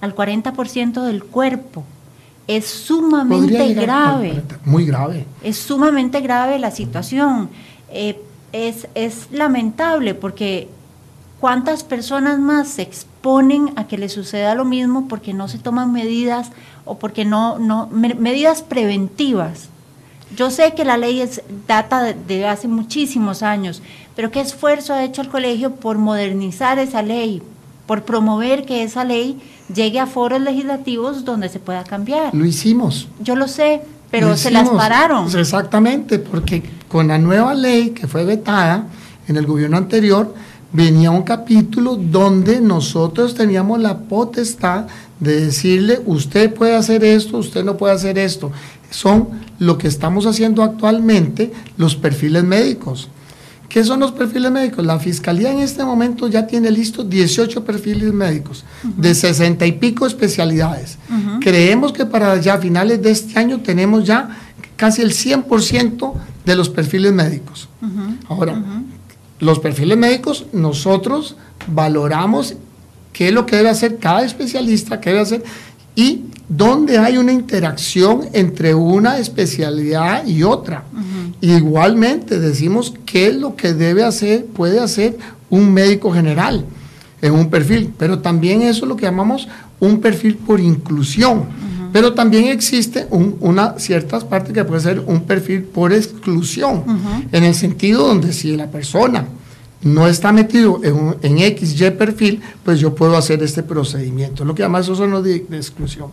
al 0.00 0.14
40% 0.14 1.02
del 1.02 1.22
cuerpo. 1.24 1.84
Es 2.48 2.66
sumamente 2.66 3.74
grave. 3.74 4.42
Muy 4.64 4.84
grave. 4.84 5.24
Es 5.42 5.58
sumamente 5.58 6.20
grave 6.20 6.58
la 6.58 6.72
situación. 6.72 7.48
Eh, 7.88 8.20
es, 8.52 8.88
es 8.94 9.28
lamentable 9.30 10.14
porque 10.14 10.68
cuántas 11.40 11.82
personas 11.82 12.38
más 12.38 12.68
se 12.68 12.82
exponen 12.82 13.72
a 13.74 13.88
que 13.88 13.98
le 13.98 14.08
suceda 14.08 14.54
lo 14.54 14.64
mismo 14.64 15.08
porque 15.08 15.32
no 15.32 15.48
se 15.48 15.58
toman 15.58 15.92
medidas 15.92 16.52
o 16.84 16.98
porque 16.98 17.24
no, 17.24 17.58
no 17.58 17.88
medidas 17.88 18.62
preventivas. 18.62 19.68
Yo 20.36 20.50
sé 20.50 20.74
que 20.74 20.84
la 20.84 20.96
ley 20.96 21.20
es, 21.20 21.42
data 21.66 22.14
de, 22.14 22.46
hace 22.46 22.68
muchísimos 22.68 23.42
años, 23.42 23.82
pero 24.16 24.30
qué 24.30 24.40
esfuerzo 24.40 24.94
ha 24.94 25.04
hecho 25.04 25.20
el 25.20 25.28
colegio 25.28 25.74
por 25.74 25.98
modernizar 25.98 26.78
esa 26.78 27.02
ley, 27.02 27.42
por 27.86 28.04
promover 28.04 28.64
que 28.64 28.82
esa 28.82 29.04
ley 29.04 29.38
llegue 29.74 29.98
a 29.98 30.06
foros 30.06 30.40
legislativos 30.40 31.24
donde 31.24 31.48
se 31.48 31.58
pueda 31.58 31.84
cambiar. 31.84 32.34
Lo 32.34 32.46
hicimos. 32.46 33.08
Yo 33.20 33.36
lo 33.36 33.48
sé, 33.48 33.82
pero 34.12 34.36
se 34.36 34.50
las 34.50 34.68
pararon. 34.68 35.26
Exactamente, 35.36 36.18
porque 36.18 36.62
con 36.86 37.08
la 37.08 37.18
nueva 37.18 37.54
ley 37.54 37.90
que 37.90 38.06
fue 38.06 38.24
vetada 38.24 38.86
en 39.26 39.36
el 39.38 39.46
gobierno 39.46 39.78
anterior, 39.78 40.34
venía 40.70 41.10
un 41.10 41.22
capítulo 41.22 41.96
donde 41.96 42.60
nosotros 42.60 43.34
teníamos 43.34 43.80
la 43.80 43.98
potestad 43.98 44.86
de 45.18 45.46
decirle, 45.46 46.00
usted 46.04 46.52
puede 46.52 46.76
hacer 46.76 47.02
esto, 47.04 47.38
usted 47.38 47.64
no 47.64 47.76
puede 47.78 47.94
hacer 47.94 48.18
esto. 48.18 48.52
Son 48.90 49.28
lo 49.58 49.78
que 49.78 49.88
estamos 49.88 50.26
haciendo 50.26 50.62
actualmente 50.62 51.50
los 51.78 51.96
perfiles 51.96 52.44
médicos. 52.44 53.08
¿Qué 53.72 53.82
son 53.84 54.00
los 54.00 54.12
perfiles 54.12 54.52
médicos? 54.52 54.84
La 54.84 54.98
Fiscalía 54.98 55.50
en 55.50 55.60
este 55.60 55.82
momento 55.82 56.28
ya 56.28 56.46
tiene 56.46 56.70
listos 56.70 57.08
18 57.08 57.64
perfiles 57.64 58.12
médicos 58.12 58.66
de 58.82 59.14
60 59.14 59.64
y 59.64 59.72
pico 59.72 60.06
especialidades. 60.06 60.98
Creemos 61.40 61.90
que 61.94 62.04
para 62.04 62.38
ya 62.38 62.58
finales 62.58 63.00
de 63.00 63.10
este 63.10 63.38
año 63.38 63.60
tenemos 63.60 64.04
ya 64.04 64.28
casi 64.76 65.00
el 65.00 65.12
100% 65.12 66.12
de 66.44 66.54
los 66.54 66.68
perfiles 66.68 67.14
médicos. 67.14 67.70
Ahora, 68.28 68.62
los 69.38 69.58
perfiles 69.58 69.96
médicos 69.96 70.44
nosotros 70.52 71.36
valoramos 71.66 72.56
qué 73.14 73.28
es 73.28 73.32
lo 73.32 73.46
que 73.46 73.56
debe 73.56 73.70
hacer 73.70 73.96
cada 73.98 74.22
especialista, 74.22 75.00
qué 75.00 75.10
debe 75.10 75.22
hacer 75.22 75.44
y 75.94 76.22
dónde 76.48 76.98
hay 76.98 77.16
una 77.16 77.32
interacción 77.32 78.22
entre 78.32 78.74
una 78.74 79.18
especialidad 79.18 80.26
y 80.26 80.42
otra. 80.42 80.84
Igualmente 81.40 82.38
decimos 82.38 82.94
qué 83.04 83.28
es 83.28 83.36
lo 83.36 83.56
que 83.56 83.74
debe 83.74 84.04
hacer, 84.04 84.46
puede 84.46 84.80
hacer 84.80 85.18
un 85.50 85.72
médico 85.72 86.12
general 86.12 86.64
en 87.20 87.32
un 87.32 87.50
perfil, 87.50 87.92
pero 87.98 88.18
también 88.20 88.62
eso 88.62 88.84
es 88.84 88.88
lo 88.88 88.96
que 88.96 89.06
llamamos 89.06 89.48
un 89.80 90.00
perfil 90.00 90.36
por 90.36 90.60
inclusión. 90.60 91.44
Pero 91.92 92.14
también 92.14 92.46
existe 92.46 93.06
una 93.10 93.78
ciertas 93.78 94.24
partes 94.24 94.54
que 94.54 94.64
puede 94.64 94.80
ser 94.80 95.00
un 95.00 95.24
perfil 95.24 95.62
por 95.62 95.92
exclusión, 95.92 96.84
en 97.32 97.44
el 97.44 97.54
sentido 97.54 98.06
donde 98.06 98.32
si 98.32 98.56
la 98.56 98.70
persona 98.70 99.26
no 99.82 100.06
está 100.06 100.32
metido 100.32 100.80
en, 100.82 101.16
en 101.22 101.58
XY 101.58 101.90
perfil, 101.92 102.40
pues 102.64 102.78
yo 102.78 102.94
puedo 102.94 103.16
hacer 103.16 103.42
este 103.42 103.62
procedimiento. 103.62 104.44
Lo 104.44 104.54
que 104.54 104.62
llama 104.62 104.80
eso 104.80 104.94
son 104.94 105.10
los 105.10 105.24
de, 105.24 105.36
exclusión. 105.50 106.10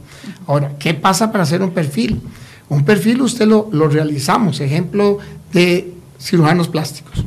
Ahora, 0.47 0.73
¿qué 0.79 0.93
pasa 0.93 1.31
para 1.31 1.43
hacer 1.43 1.61
un 1.61 1.71
perfil? 1.71 2.19
Un 2.69 2.83
perfil 2.83 3.21
usted 3.21 3.47
lo, 3.47 3.69
realizamos, 3.87 4.59
ejemplo 4.59 5.19
de 5.53 5.93
cirujanos 6.19 6.67
plásticos. 6.67 7.23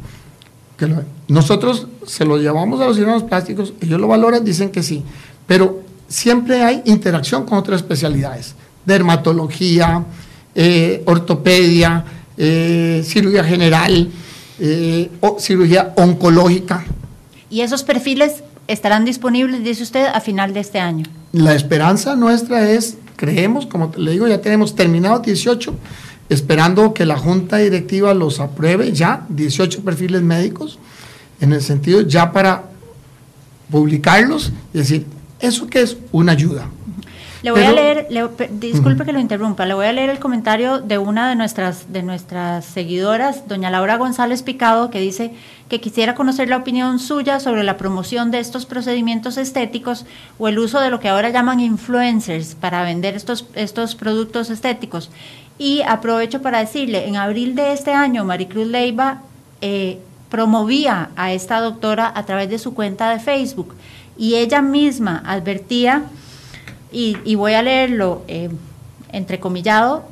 Que 0.77 0.93
nosotros 1.29 1.87
se 2.07 2.25
lo 2.25 2.37
llevamos 2.39 2.81
a 2.81 2.87
los 2.87 2.97
cirujanos 2.97 3.23
plásticos, 3.25 3.73
ellos 3.81 4.01
lo 4.01 4.09
valoran, 4.09 4.45
dicen 4.45 4.71
que 4.71 4.83
sí, 4.83 5.03
pero 5.47 5.81
siempre 6.09 6.63
hay 6.63 6.83
interacción 6.87 7.45
con 7.45 7.59
otras 7.59 7.83
especialidades, 7.83 8.55
dermatología, 8.85 10.05
eh, 10.55 11.03
ortopedia, 11.07 12.05
eh, 12.37 13.03
cirugía 13.05 13.45
general, 13.45 14.11
eh, 14.65 15.11
o 15.19 15.41
cirugía 15.41 15.93
oncológica. 15.97 16.85
¿Y 17.51 17.63
esos 17.63 17.83
perfiles 17.83 18.45
estarán 18.69 19.05
disponibles, 19.05 19.65
dice 19.65 19.83
usted, 19.83 20.07
a 20.07 20.21
final 20.21 20.55
de 20.55 20.61
este 20.61 20.79
año? 20.79 21.05
La 21.33 21.57
esperanza 21.57 22.15
nuestra 22.15 22.71
es 22.71 22.97
creemos, 23.17 23.67
como 23.67 23.91
le 23.97 24.13
digo, 24.13 24.29
ya 24.29 24.41
tenemos 24.41 24.77
terminado 24.77 25.19
18, 25.19 25.75
esperando 26.29 26.95
que 26.95 27.05
la 27.05 27.19
junta 27.19 27.57
directiva 27.57 28.15
los 28.15 28.39
apruebe 28.39 28.93
ya, 28.93 29.27
18 29.31 29.83
perfiles 29.83 30.23
médicos, 30.23 30.79
en 31.41 31.53
el 31.53 31.61
sentido 31.61 32.03
ya 32.03 32.31
para 32.31 32.67
publicarlos 33.69 34.53
y 34.73 34.79
decir, 34.79 35.07
¿eso 35.41 35.67
qué 35.67 35.83
es? 35.83 35.97
Una 36.13 36.33
ayuda. 36.33 36.69
Le 37.43 37.51
voy 37.51 37.65
a 37.65 37.73
leer, 37.73 38.07
disculpe 38.53 39.05
que 39.05 39.13
lo 39.13 39.19
interrumpa, 39.19 39.67
le 39.67 39.75
voy 39.75 39.87
a 39.87 39.93
leer 39.93 40.11
el 40.11 40.21
comentario 40.21 40.79
de 40.79 40.99
una 40.99 41.29
de 41.29 41.35
nuestras, 41.35 41.93
de 41.93 42.05
nuestras 42.05 42.65
seguidoras, 42.65 43.49
doña 43.49 43.69
Laura 43.69 43.97
González 43.97 44.45
Picado, 44.45 44.91
que 44.91 45.01
dice 45.01 45.35
que 45.69 45.81
quisiera 45.81 46.15
conocer 46.15 46.49
la 46.49 46.59
opinión 46.59 47.01
suya 47.01 47.41
sobre 47.41 47.65
la 47.65 47.79
promoción 47.79 48.31
de 48.31 48.39
estos 48.39 48.65
procedimientos 48.65 49.39
estéticos 49.39 50.07
o 50.39 50.47
el 50.47 50.61
uso 50.61 50.81
de 50.81 50.91
lo 50.91 51.01
que 51.01 51.09
ahora 51.09 51.31
llaman 51.31 51.59
influencers 51.59 52.55
para 52.55 52.85
vender 52.85 53.17
estos, 53.17 53.47
estos 53.55 53.97
productos 53.97 54.49
estéticos. 54.49 55.11
Y 55.59 55.83
aprovecho 55.83 56.43
para 56.43 56.61
decirle, 56.61 57.09
en 57.09 57.17
abril 57.17 57.57
de 57.57 57.73
este 57.73 57.93
año, 57.93 58.25
Maricruz 58.25 58.69
Leiva 58.69 59.23
eh, 59.61 59.99
promovía 60.29 61.11
a 61.17 61.33
esta 61.33 61.61
doctora 61.61 62.13
a 62.15 62.25
través 62.25 62.49
de 62.51 62.61
su 62.61 62.73
cuenta 62.73 63.11
de 63.11 63.19
Facebook 63.19 63.75
y 64.17 64.37
ella 64.37 64.63
misma 64.63 65.25
advertía 65.27 66.05
y, 66.93 67.35
voy 67.35 67.55
a 67.55 67.63
leerlo 67.63 68.23
eh, 68.29 68.51
entrecomillado, 69.11 70.05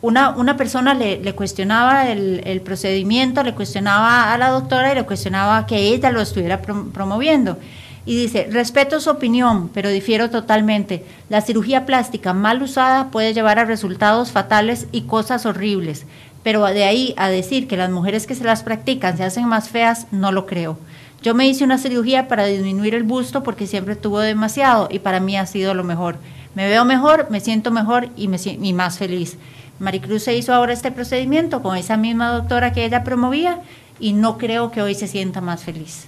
una, 0.00 0.30
una 0.30 0.56
persona 0.56 0.94
le, 0.94 1.34
cuestionaba 1.34 2.08
el, 2.08 2.60
procedimiento, 2.64 3.42
le 3.42 3.54
cuestionaba 3.54 4.32
a 4.32 4.38
la 4.38 4.50
doctora 4.50 4.92
y 4.92 4.94
le 4.94 5.04
cuestionaba 5.04 5.66
que 5.66 5.76
ella 5.76 6.10
lo 6.10 6.20
estuviera 6.20 6.62
promoviendo. 6.62 7.58
Y 8.06 8.16
dice, 8.16 8.48
respeto 8.50 9.00
su 9.00 9.10
opinión, 9.10 9.68
pero 9.68 9.90
difiero 9.90 10.30
totalmente. 10.30 11.04
La 11.28 11.42
cirugía 11.42 11.84
plástica 11.84 12.32
mal 12.32 12.62
usada 12.62 13.10
puede 13.10 13.34
llevar 13.34 13.58
a 13.58 13.64
resultados 13.64 14.30
fatales 14.30 14.86
y 14.92 15.02
cosas 15.02 15.44
horribles, 15.44 16.06
pero 16.42 16.64
de 16.64 16.84
ahí 16.84 17.12
a 17.18 17.28
decir 17.28 17.68
que 17.68 17.76
las 17.76 17.90
mujeres 17.90 18.26
que 18.26 18.34
se 18.34 18.44
las 18.44 18.62
practican 18.62 19.16
se 19.18 19.24
hacen 19.24 19.46
más 19.46 19.68
feas, 19.68 20.06
no 20.10 20.32
lo 20.32 20.46
creo. 20.46 20.78
Yo 21.22 21.34
me 21.34 21.48
hice 21.48 21.64
una 21.64 21.78
cirugía 21.78 22.28
para 22.28 22.46
disminuir 22.46 22.94
el 22.94 23.02
busto 23.02 23.42
porque 23.42 23.66
siempre 23.66 23.96
tuvo 23.96 24.20
demasiado 24.20 24.88
y 24.90 25.00
para 25.00 25.18
mí 25.18 25.36
ha 25.36 25.46
sido 25.46 25.74
lo 25.74 25.82
mejor. 25.82 26.16
Me 26.54 26.68
veo 26.68 26.84
mejor, 26.84 27.26
me 27.30 27.40
siento 27.40 27.70
mejor 27.70 28.08
y, 28.16 28.28
me, 28.28 28.38
y 28.44 28.72
más 28.72 28.98
feliz. 28.98 29.36
Maricruz 29.80 30.22
se 30.22 30.36
hizo 30.36 30.54
ahora 30.54 30.72
este 30.72 30.92
procedimiento 30.92 31.62
con 31.62 31.76
esa 31.76 31.96
misma 31.96 32.30
doctora 32.30 32.72
que 32.72 32.84
ella 32.84 33.04
promovía 33.04 33.60
y 34.00 34.12
no 34.12 34.38
creo 34.38 34.70
que 34.70 34.80
hoy 34.80 34.94
se 34.94 35.08
sienta 35.08 35.40
más 35.40 35.64
feliz. 35.64 36.06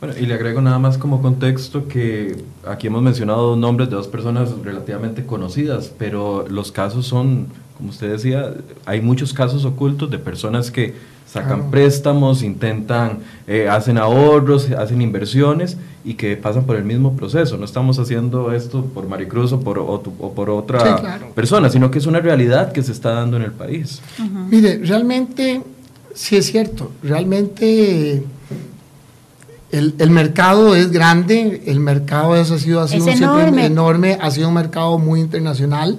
Bueno, 0.00 0.14
y 0.18 0.24
le 0.24 0.34
agrego 0.34 0.62
nada 0.62 0.78
más 0.78 0.96
como 0.96 1.20
contexto 1.20 1.86
que 1.86 2.42
aquí 2.66 2.86
hemos 2.86 3.02
mencionado 3.02 3.48
dos 3.48 3.58
nombres 3.58 3.90
de 3.90 3.96
dos 3.96 4.08
personas 4.08 4.50
relativamente 4.62 5.26
conocidas, 5.26 5.92
pero 5.98 6.46
los 6.48 6.72
casos 6.72 7.06
son, 7.06 7.48
como 7.76 7.90
usted 7.90 8.10
decía, 8.10 8.54
hay 8.86 9.02
muchos 9.02 9.34
casos 9.34 9.66
ocultos 9.66 10.10
de 10.10 10.18
personas 10.18 10.70
que 10.70 10.94
sacan 11.32 11.70
préstamos, 11.70 12.42
intentan, 12.42 13.20
eh, 13.46 13.68
hacen 13.68 13.98
ahorros, 13.98 14.70
hacen 14.72 15.00
inversiones 15.00 15.76
y 16.04 16.14
que 16.14 16.36
pasan 16.36 16.64
por 16.64 16.76
el 16.76 16.84
mismo 16.84 17.14
proceso. 17.14 17.56
No 17.56 17.64
estamos 17.64 17.98
haciendo 17.98 18.52
esto 18.52 18.84
por 18.86 19.06
Maricruz 19.06 19.52
o 19.52 19.60
por, 19.60 19.78
o, 19.78 20.02
por 20.02 20.50
otra 20.50 21.20
persona, 21.34 21.70
sino 21.70 21.90
que 21.90 21.98
es 21.98 22.06
una 22.06 22.20
realidad 22.20 22.72
que 22.72 22.82
se 22.82 22.90
está 22.90 23.12
dando 23.12 23.36
en 23.36 23.44
el 23.44 23.52
país. 23.52 24.00
Mire, 24.48 24.78
realmente, 24.78 25.62
sí 26.14 26.36
es 26.36 26.46
cierto, 26.46 26.90
realmente 27.02 28.24
el, 29.70 29.94
el, 29.98 30.10
mercado 30.10 30.74
es 30.74 30.90
grande, 30.90 31.62
el 31.66 31.78
mercado 31.78 32.32
ha 32.32 32.44
sido, 32.44 32.80
ha 32.80 32.88
sido 32.88 33.08
enorme. 33.08 33.66
enorme, 33.66 34.18
ha 34.20 34.32
sido 34.32 34.48
un 34.48 34.54
mercado 34.54 34.98
muy 34.98 35.20
internacional 35.20 35.96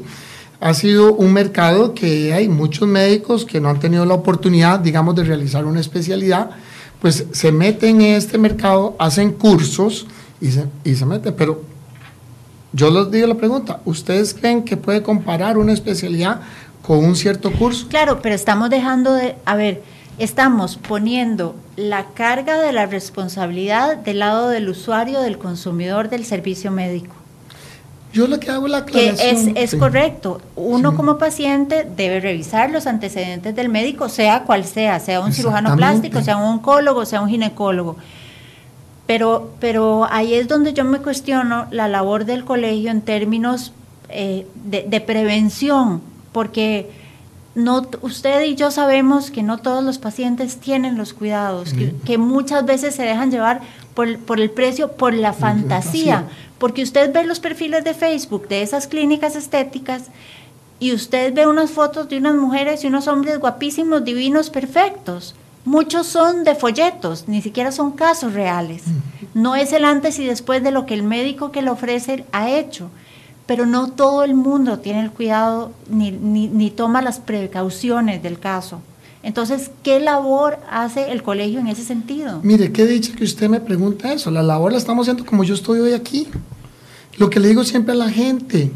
ha 0.62 0.76
sido 0.76 1.14
un 1.16 1.34
mercado 1.34 1.96
que 1.96 2.34
hay 2.34 2.48
muchos 2.48 2.88
médicos 2.88 3.46
que 3.46 3.60
no 3.60 3.70
han 3.70 3.80
tenido 3.80 4.06
la 4.06 4.14
oportunidad, 4.14 4.80
digamos, 4.80 5.16
de 5.16 5.24
realizar 5.24 5.66
una 5.66 5.80
especialidad, 5.80 6.52
pues 7.02 7.26
se 7.32 7.52
meten 7.52 8.00
en 8.02 8.16
este 8.16 8.38
mercado, 8.38 8.96
hacen 9.00 9.32
cursos 9.32 10.06
y 10.40 10.52
se, 10.52 10.66
y 10.84 10.94
se 10.94 11.06
meten. 11.08 11.34
Pero 11.36 11.64
yo 12.74 12.92
les 12.92 13.10
digo 13.10 13.26
la 13.26 13.36
pregunta, 13.36 13.82
¿ustedes 13.86 14.36
creen 14.36 14.64
que 14.64 14.78
puede 14.78 15.02
comparar 15.02 15.58
una 15.58 15.74
especialidad 15.74 16.42
con 16.84 17.00
un 17.00 17.16
cierto 17.16 17.52
curso? 17.52 17.88
Claro, 17.90 18.22
pero 18.22 18.36
estamos 18.36 18.70
dejando 18.70 19.16
de, 19.16 19.38
a 19.46 19.56
ver, 19.56 19.82
estamos 20.20 20.78
poniendo 20.78 21.56
la 21.76 22.10
carga 22.14 22.62
de 22.62 22.72
la 22.72 22.86
responsabilidad 22.86 23.98
del 23.98 24.20
lado 24.20 24.50
del 24.50 24.70
usuario, 24.70 25.22
del 25.22 25.40
consumidor 25.40 26.10
del 26.10 26.24
servicio 26.24 26.70
médico. 26.70 27.21
Yo 28.14 28.28
lo 28.28 28.40
que 28.40 28.52
hago 28.52 28.68
la 28.68 28.80
aclaración. 28.80 29.54
Que 29.54 29.62
es, 29.62 29.74
es 29.74 29.80
correcto. 29.80 30.42
Uno 30.56 30.96
como 30.96 31.18
paciente 31.18 31.88
debe 31.96 32.20
revisar 32.20 32.70
los 32.70 32.86
antecedentes 32.86 33.56
del 33.56 33.70
médico, 33.70 34.10
sea 34.10 34.44
cual 34.44 34.66
sea, 34.66 35.00
sea 35.00 35.22
un 35.22 35.32
cirujano 35.32 35.76
plástico, 35.76 36.22
sea 36.22 36.38
un 36.38 36.44
oncólogo, 36.44 37.06
sea 37.06 37.22
un 37.22 37.30
ginecólogo. 37.30 37.96
Pero, 39.08 39.52
pero 39.60 40.08
ahí 40.10 40.34
es 40.34 40.48
donde 40.48 40.74
yo 40.74 40.84
me 40.84 41.00
cuestiono 41.00 41.68
la 41.72 41.88
labor 41.88 42.26
del 42.26 42.44
colegio 42.46 42.92
en 42.92 43.02
términos 43.02 43.74
eh, 44.10 44.46
de, 44.66 45.02
prevención, 45.02 46.02
porque 46.34 46.90
no, 47.54 47.88
usted 48.02 48.44
y 48.46 48.56
yo 48.56 48.72
sabemos 48.72 49.30
que 49.30 49.44
no 49.44 49.58
todos 49.58 49.84
los 49.84 49.98
pacientes 49.98 50.58
tienen 50.58 50.98
los 50.98 51.14
cuidados, 51.14 51.74
que, 52.06 52.18
muchas 52.18 52.66
veces 52.66 52.96
se 52.96 53.04
dejan 53.04 53.32
llevar 53.32 53.62
por, 53.94 54.18
por 54.20 54.40
el 54.40 54.50
precio, 54.50 54.94
por 54.94 55.14
la 55.14 55.34
fantasía, 55.34 56.26
porque 56.58 56.84
usted 56.84 57.12
ve 57.14 57.26
los 57.26 57.40
perfiles 57.40 57.84
de 57.84 57.94
Facebook 57.94 58.48
de 58.48 58.62
esas 58.62 58.88
clínicas 58.88 59.36
estéticas 59.36 60.04
y 60.80 60.94
usted 60.94 61.34
ve 61.34 61.46
unas 61.46 61.72
fotos 61.72 62.08
de 62.10 62.18
unas 62.18 62.36
mujeres 62.36 62.84
y 62.84 62.88
unos 62.88 63.08
hombres 63.08 63.40
guapísimos, 63.40 64.04
divinos, 64.04 64.50
perfectos. 64.50 65.36
Muchos 65.64 66.08
son 66.08 66.44
de 66.44 66.56
folletos, 66.56 67.28
ni 67.28 67.42
siquiera 67.42 67.72
son 67.72 67.92
casos 67.92 68.34
reales. 68.34 68.84
No 69.36 69.56
es 69.56 69.74
el 69.74 69.86
antes 69.86 70.18
y 70.18 70.26
después 70.26 70.64
de 70.64 70.72
lo 70.72 70.88
que 70.88 70.96
el 70.96 71.04
médico 71.04 71.52
que 71.52 71.62
lo 71.62 71.74
ofrece 71.74 72.26
ha 72.32 72.50
hecho. 72.50 72.90
Pero 73.52 73.66
no 73.66 73.92
todo 73.92 74.24
el 74.24 74.34
mundo 74.34 74.80
tiene 74.80 75.02
el 75.02 75.12
cuidado 75.12 75.74
ni, 75.90 76.10
ni 76.10 76.72
toma 76.72 77.02
las 77.02 77.20
precauciones 77.20 78.24
del 78.24 78.40
caso. 78.40 78.80
Entonces, 79.24 79.72
¿qué 79.84 80.00
labor 80.00 80.58
hace 80.72 81.12
el 81.12 81.22
colegio 81.22 81.60
en 81.60 81.68
ese 81.68 81.84
sentido? 81.84 82.40
Mire, 82.44 82.72
qué 82.72 82.86
dicho 82.86 83.12
que 83.14 83.26
usted 83.26 83.50
me 83.50 83.60
pregunta 83.60 84.14
eso. 84.14 84.32
La 84.32 84.42
labor 84.42 84.72
la 84.72 84.78
estamos 84.78 85.04
haciendo 85.04 85.26
como 85.26 85.44
yo 85.44 85.54
estoy 85.54 85.82
hoy 85.82 85.92
aquí. 85.92 86.30
Lo 87.18 87.30
que 87.30 87.42
le 87.42 87.50
digo 87.50 87.66
siempre 87.66 87.92
a 87.92 87.98
la 87.98 88.10
gente, 88.10 88.72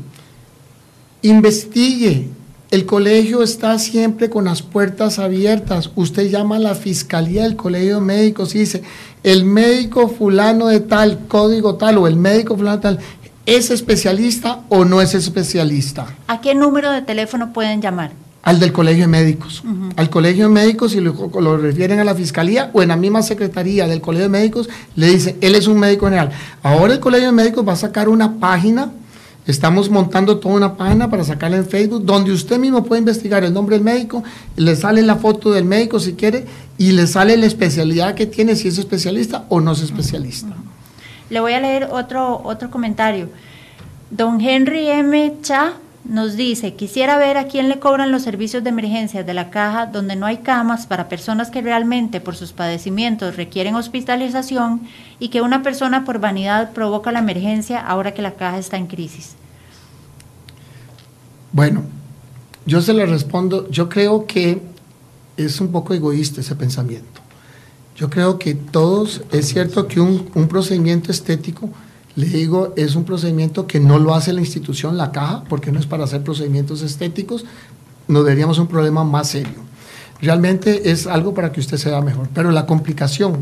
investigue. 1.21 2.27
El 2.69 2.85
colegio 2.85 3.43
está 3.43 3.79
siempre 3.79 4.29
con 4.29 4.43
las 4.43 4.61
puertas 4.61 5.19
abiertas. 5.19 5.89
Usted 5.95 6.29
llama 6.29 6.57
a 6.57 6.59
la 6.59 6.75
fiscalía 6.75 7.43
del 7.43 7.55
colegio 7.55 7.95
de 7.95 8.01
médicos 8.01 8.53
y 8.55 8.59
dice, 8.59 8.83
el 9.23 9.45
médico 9.45 10.09
fulano 10.09 10.67
de 10.67 10.81
tal, 10.81 11.27
código 11.29 11.75
tal, 11.75 11.97
o 11.97 12.07
el 12.07 12.17
médico 12.17 12.57
fulano 12.57 12.75
de 12.75 12.81
tal, 12.81 12.99
¿es 13.45 13.71
especialista 13.71 14.61
o 14.69 14.85
no 14.85 15.01
es 15.01 15.13
especialista? 15.13 16.07
¿A 16.27 16.41
qué 16.41 16.55
número 16.55 16.91
de 16.91 17.01
teléfono 17.01 17.53
pueden 17.53 17.81
llamar? 17.81 18.11
al 18.45 18.59
del 18.59 18.71
colegio 18.71 19.05
de 19.05 19.07
médicos. 19.07 19.63
Al 19.95 20.11
colegio 20.11 20.47
de 20.47 20.53
médicos, 20.53 20.91
si 20.91 20.99
lo, 21.01 21.31
lo, 21.41 21.57
refieren 21.57 21.99
a 21.99 22.03
la 22.03 22.13
fiscalía 22.13 22.69
o 22.73 22.83
en 22.83 22.89
la 22.89 22.95
misma 22.95 23.23
secretaría 23.23 23.87
del 23.87 24.01
colegio 24.01 24.25
de 24.25 24.29
médicos, 24.29 24.69
le 24.95 25.07
dice, 25.07 25.35
él 25.41 25.55
es 25.55 25.65
un 25.65 25.79
médico 25.79 26.05
general. 26.05 26.29
Ahora 26.61 26.93
el 26.93 26.99
colegio 26.99 27.25
de 27.25 27.31
médicos 27.33 27.67
va 27.67 27.73
a 27.73 27.75
sacar 27.75 28.07
una 28.07 28.33
página, 28.33 28.91
estamos 29.47 29.89
montando 29.89 30.37
toda 30.37 30.53
una 30.53 30.77
página 30.77 31.09
para 31.09 31.23
sacarla 31.23 31.57
en 31.57 31.65
Facebook, 31.65 32.05
donde 32.05 32.31
usted 32.31 32.59
mismo 32.59 32.83
puede 32.83 32.99
investigar 32.99 33.43
el 33.43 33.51
nombre 33.51 33.77
del 33.77 33.83
médico, 33.83 34.23
le 34.55 34.75
sale 34.75 35.01
la 35.01 35.15
foto 35.15 35.51
del 35.51 35.65
médico 35.65 35.99
si 35.99 36.13
quiere, 36.13 36.45
y 36.77 36.91
le 36.91 37.07
sale 37.07 37.37
la 37.37 37.47
especialidad 37.47 38.13
que 38.13 38.27
tiene, 38.27 38.55
si 38.55 38.67
es 38.67 38.77
especialista 38.77 39.45
o 39.49 39.59
no 39.59 39.71
es 39.71 39.81
especialista. 39.81 40.55
Le 41.29 41.39
voy 41.39 41.53
a 41.53 41.59
leer 41.59 41.89
otro, 41.91 42.41
otro 42.43 42.69
comentario. 42.69 43.29
Don 44.11 44.39
Henry 44.39 44.89
M. 44.89 45.33
Cha 45.41 45.73
nos 46.07 46.35
dice, 46.35 46.75
quisiera 46.75 47.17
ver 47.17 47.37
a 47.37 47.47
quién 47.47 47.67
le 47.67 47.79
cobran 47.79 48.11
los 48.11 48.21
servicios 48.21 48.63
de 48.63 48.69
emergencia 48.69 49.23
de 49.23 49.33
la 49.33 49.49
caja 49.49 49.87
donde 49.87 50.15
no 50.15 50.27
hay 50.27 50.37
camas 50.37 50.85
para 50.85 51.09
personas 51.09 51.49
que 51.49 51.63
realmente 51.63 52.21
por 52.21 52.35
sus 52.35 52.53
padecimientos 52.53 53.35
requieren 53.35 53.75
hospitalización 53.75 54.81
y 55.17 55.29
que 55.29 55.41
una 55.41 55.63
persona 55.63 56.05
por 56.05 56.19
vanidad 56.19 56.73
provoca 56.73 57.11
la 57.11 57.19
emergencia 57.19 57.79
ahora 57.79 58.13
que 58.13 58.21
la 58.21 58.35
caja 58.35 58.59
está 58.59 58.77
en 58.77 58.85
crisis. 58.85 59.35
Bueno, 61.51 61.83
yo 62.67 62.81
se 62.81 62.93
le 62.93 63.05
respondo, 63.05 63.67
yo 63.71 63.89
creo 63.89 64.27
que 64.27 64.61
es 65.37 65.59
un 65.59 65.71
poco 65.71 65.93
egoísta 65.93 66.41
ese 66.41 66.55
pensamiento. 66.55 67.14
Yo 67.95 68.09
creo 68.09 68.37
que 68.37 68.55
todos, 68.55 69.21
es 69.31 69.47
cierto 69.47 69.87
que 69.87 70.01
un, 70.01 70.29
un 70.35 70.47
procedimiento 70.47 71.11
estético, 71.11 71.69
le 72.15 72.27
digo, 72.27 72.73
es 72.75 72.95
un 72.95 73.05
procedimiento 73.05 73.67
que 73.67 73.79
no 73.79 73.99
lo 73.99 74.13
hace 74.15 74.33
la 74.33 74.41
institución, 74.41 74.97
la 74.97 75.11
caja, 75.11 75.43
porque 75.47 75.71
no 75.71 75.79
es 75.79 75.85
para 75.85 76.03
hacer 76.03 76.23
procedimientos 76.23 76.81
estéticos, 76.81 77.45
nos 78.07 78.25
veríamos 78.25 78.59
un 78.59 78.67
problema 78.67 79.03
más 79.03 79.29
serio. 79.29 79.63
Realmente 80.21 80.91
es 80.91 81.07
algo 81.07 81.33
para 81.33 81.51
que 81.51 81.59
usted 81.59 81.77
se 81.77 81.89
vea 81.89 82.01
mejor, 82.01 82.29
pero 82.33 82.51
la 82.51 82.65
complicación 82.65 83.41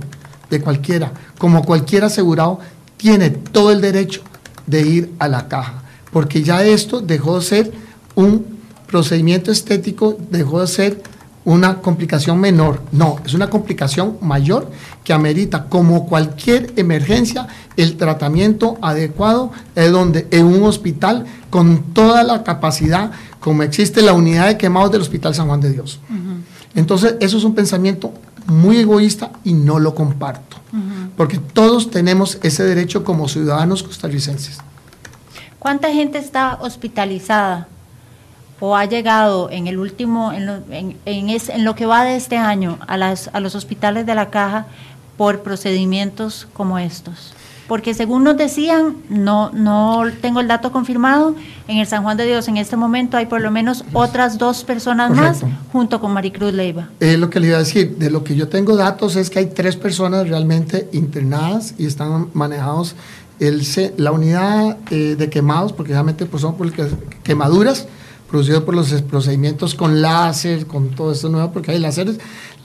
de 0.50 0.62
cualquiera, 0.62 1.13
como 1.38 1.63
cualquier 1.63 2.04
asegurado, 2.04 2.60
tiene 2.98 3.30
todo 3.30 3.72
el 3.72 3.82
derecho 3.82 4.22
de 4.66 4.82
ir 4.82 5.13
a 5.20 5.28
la 5.28 5.48
caja, 5.48 5.84
porque 6.12 6.44
ya 6.44 6.63
esto 6.63 7.02
dejó 7.02 7.39
de 7.39 7.46
ser 7.46 7.72
un 8.16 8.46
procedimiento 8.88 9.52
estético, 9.52 10.18
dejó 10.30 10.62
de 10.62 10.68
ser 10.68 11.04
una 11.45 11.82
complicación 11.82 12.39
menor, 12.39 12.82
no, 12.91 13.17
es 13.25 13.34
una 13.34 13.49
complicación 13.49 14.17
mayor 14.21 14.71
que 15.03 15.12
amerita, 15.12 15.65
como 15.65 16.08
cualquier 16.08 16.71
emergencia, 16.77 17.47
el 17.75 17.97
tratamiento 17.97 18.77
adecuado 18.82 19.51
es 19.75 19.91
donde 19.91 20.27
en 20.32 20.45
un 20.45 20.63
hospital 20.63 21.25
con 21.49 21.93
toda 21.93 22.23
la 22.23 22.43
capacidad, 22.43 23.12
como 23.39 23.63
existe 23.63 24.01
la 24.01 24.13
unidad 24.13 24.47
de 24.47 24.58
quemados 24.58 24.91
del 24.91 25.01
Hospital 25.01 25.36
San 25.36 25.47
Juan 25.47 25.60
de 25.60 25.71
Dios. 25.71 25.99
Entonces, 26.75 27.15
eso 27.19 27.38
es 27.38 27.43
un 27.43 27.53
pensamiento 27.53 28.13
muy 28.47 28.77
egoísta 28.77 29.32
y 29.43 29.53
no 29.53 29.79
lo 29.79 29.93
comparto, 29.93 30.58
porque 31.17 31.39
todos 31.39 31.91
tenemos 31.91 32.39
ese 32.41 32.63
derecho 32.63 33.03
como 33.03 33.27
ciudadanos 33.27 33.84
costarricenses. 33.84 34.60
¿Cuánta 35.60 35.91
gente 35.91 36.17
está 36.17 36.58
hospitalizada 36.62 37.67
o 38.60 38.76
ha 38.76 38.86
llegado 38.86 39.50
en 39.50 39.68
el 39.68 39.78
último, 39.78 40.32
en 40.32 40.46
lo, 40.46 40.60
en, 40.70 41.66
lo 41.66 41.76
que 41.76 41.86
va 41.86 42.04
de 42.04 42.16
este 42.16 42.38
año 42.38 42.80
a, 42.88 42.98
las, 42.98 43.30
a 43.34 43.39
los 43.39 43.56
hospitales 43.56 44.06
de 44.06 44.16
la 44.16 44.30
caja 44.30 44.68
por 45.18 45.42
procedimientos 45.42 46.48
como 46.54 46.80
estos? 46.80 47.34
Porque 47.68 47.94
según 47.94 48.24
nos 48.24 48.38
decían, 48.38 48.98
no, 49.10 49.50
no 49.52 50.04
tengo 50.22 50.42
el 50.42 50.48
dato 50.48 50.72
confirmado, 50.72 51.36
en 51.68 51.78
el 51.78 51.88
San 51.88 52.04
Juan 52.04 52.18
de 52.18 52.26
Dios 52.26 52.48
en 52.50 52.58
este 52.58 52.76
momento 52.76 53.16
hay 53.16 53.26
por 53.26 53.39
lo 53.42 53.52
menos 53.52 53.86
otras 53.94 54.38
dos 54.38 54.63
personas 54.63 55.12
más 55.12 55.42
junto 55.72 56.02
con 56.02 56.12
Maricruz 56.12 56.54
Leiva. 56.54 56.89
Eh, 57.00 57.18
lo 57.18 57.30
que 57.30 57.39
le 57.39 57.48
iba 57.48 57.56
a 57.56 57.60
decir, 57.60 57.96
de 57.98 58.10
lo 58.10 58.24
que 58.24 58.36
yo 58.36 58.50
tengo 58.50 58.76
datos 58.76 59.16
es 59.16 59.30
que 59.30 59.39
hay 59.39 59.46
tres 59.48 59.78
personas 59.78 60.28
realmente 60.28 60.89
internadas 60.92 61.74
y 61.78 61.86
están 61.86 62.28
manejados 62.34 62.96
el, 63.39 63.66
la 63.98 64.12
unidad 64.12 64.78
eh, 64.92 65.16
de 65.18 65.30
quemados, 65.30 65.74
porque 65.74 65.94
realmente 65.94 66.26
pues, 66.26 66.42
son 66.42 66.56
quemaduras, 67.24 67.88
producido 68.34 68.65
por 68.65 68.74
los 68.74 68.91
procedimientos 69.04 69.76
con 69.76 70.02
láser, 70.02 70.65
con 70.65 70.89
todo 70.89 71.12
esto 71.12 71.30
nuevo, 71.30 71.52
porque 71.52 71.69
hay 71.69 71.78
láseres. 71.78 72.17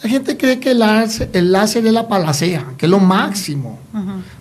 La 0.03 0.09
gente 0.09 0.39
cree 0.39 0.59
que 0.59 0.71
el 0.71 0.79
láser, 0.79 1.29
el 1.35 1.53
láser 1.53 1.87
es 1.87 1.93
la 1.93 2.09
palacea, 2.09 2.73
que 2.79 2.87
es 2.87 2.91
lo 2.91 2.99
máximo. 2.99 3.79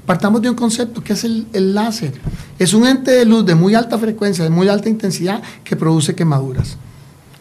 Partamos 0.06 0.42
de 0.42 0.50
un 0.50 0.56
concepto, 0.56 1.04
que 1.04 1.12
es 1.12 1.26
el, 1.26 1.46
el, 1.52 1.76
láser. 1.76 2.14
Es 2.58 2.74
un 2.74 2.88
ente 2.88 3.12
de 3.12 3.26
luz 3.26 3.46
de 3.46 3.56
muy 3.56 3.76
alta 3.76 3.98
frecuencia, 3.98 4.46
de 4.46 4.50
muy 4.50 4.70
alta 4.70 4.88
intensidad, 4.88 5.44
que 5.66 5.76
produce 5.76 6.16
quemaduras. 6.16 6.78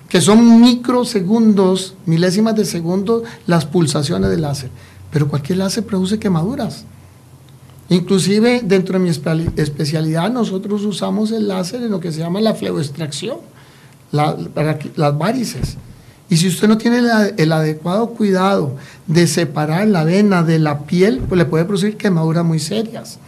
Que 0.09 0.21
son 0.21 0.61
microsegundos, 0.61 1.95
milésimas 2.07 2.57
de 2.57 2.65
segundo, 2.65 3.23
las 3.47 3.67
pulsaciones 3.67 4.31
del 4.31 4.43
láser. 4.43 4.71
Pero 5.13 5.29
cualquier 5.29 5.59
láser 5.59 5.87
produce 5.87 6.19
quemaduras. 6.19 6.87
Inclusive 7.89 8.63
dentro 8.65 8.99
de 8.99 9.05
mi 9.05 9.11
especialidad 9.11 10.29
nosotros 10.33 10.83
usamos 10.83 11.31
el 11.31 11.47
láser 11.47 11.85
en 11.85 11.93
lo 11.93 12.01
que 12.01 12.11
se 12.11 12.19
llama 12.19 12.41
la 12.41 12.53
fleboextracción 12.53 13.55
para 14.11 14.79
las 14.97 15.19
varices. 15.19 15.77
Y 16.29 16.37
si 16.37 16.49
usted 16.49 16.67
no 16.67 16.77
tiene 16.77 17.01
el 17.37 17.53
adecuado 17.53 18.09
cuidado 18.09 18.77
de 19.07 19.27
separar 19.27 19.87
la 19.87 20.03
vena 20.03 20.43
de 20.43 20.59
la 20.59 20.81
piel, 20.81 21.21
pues 21.29 21.39
le 21.39 21.45
puede 21.45 21.65
producir 21.65 21.97
quemaduras 21.97 22.45
muy 22.45 22.59
serias. 22.59 23.19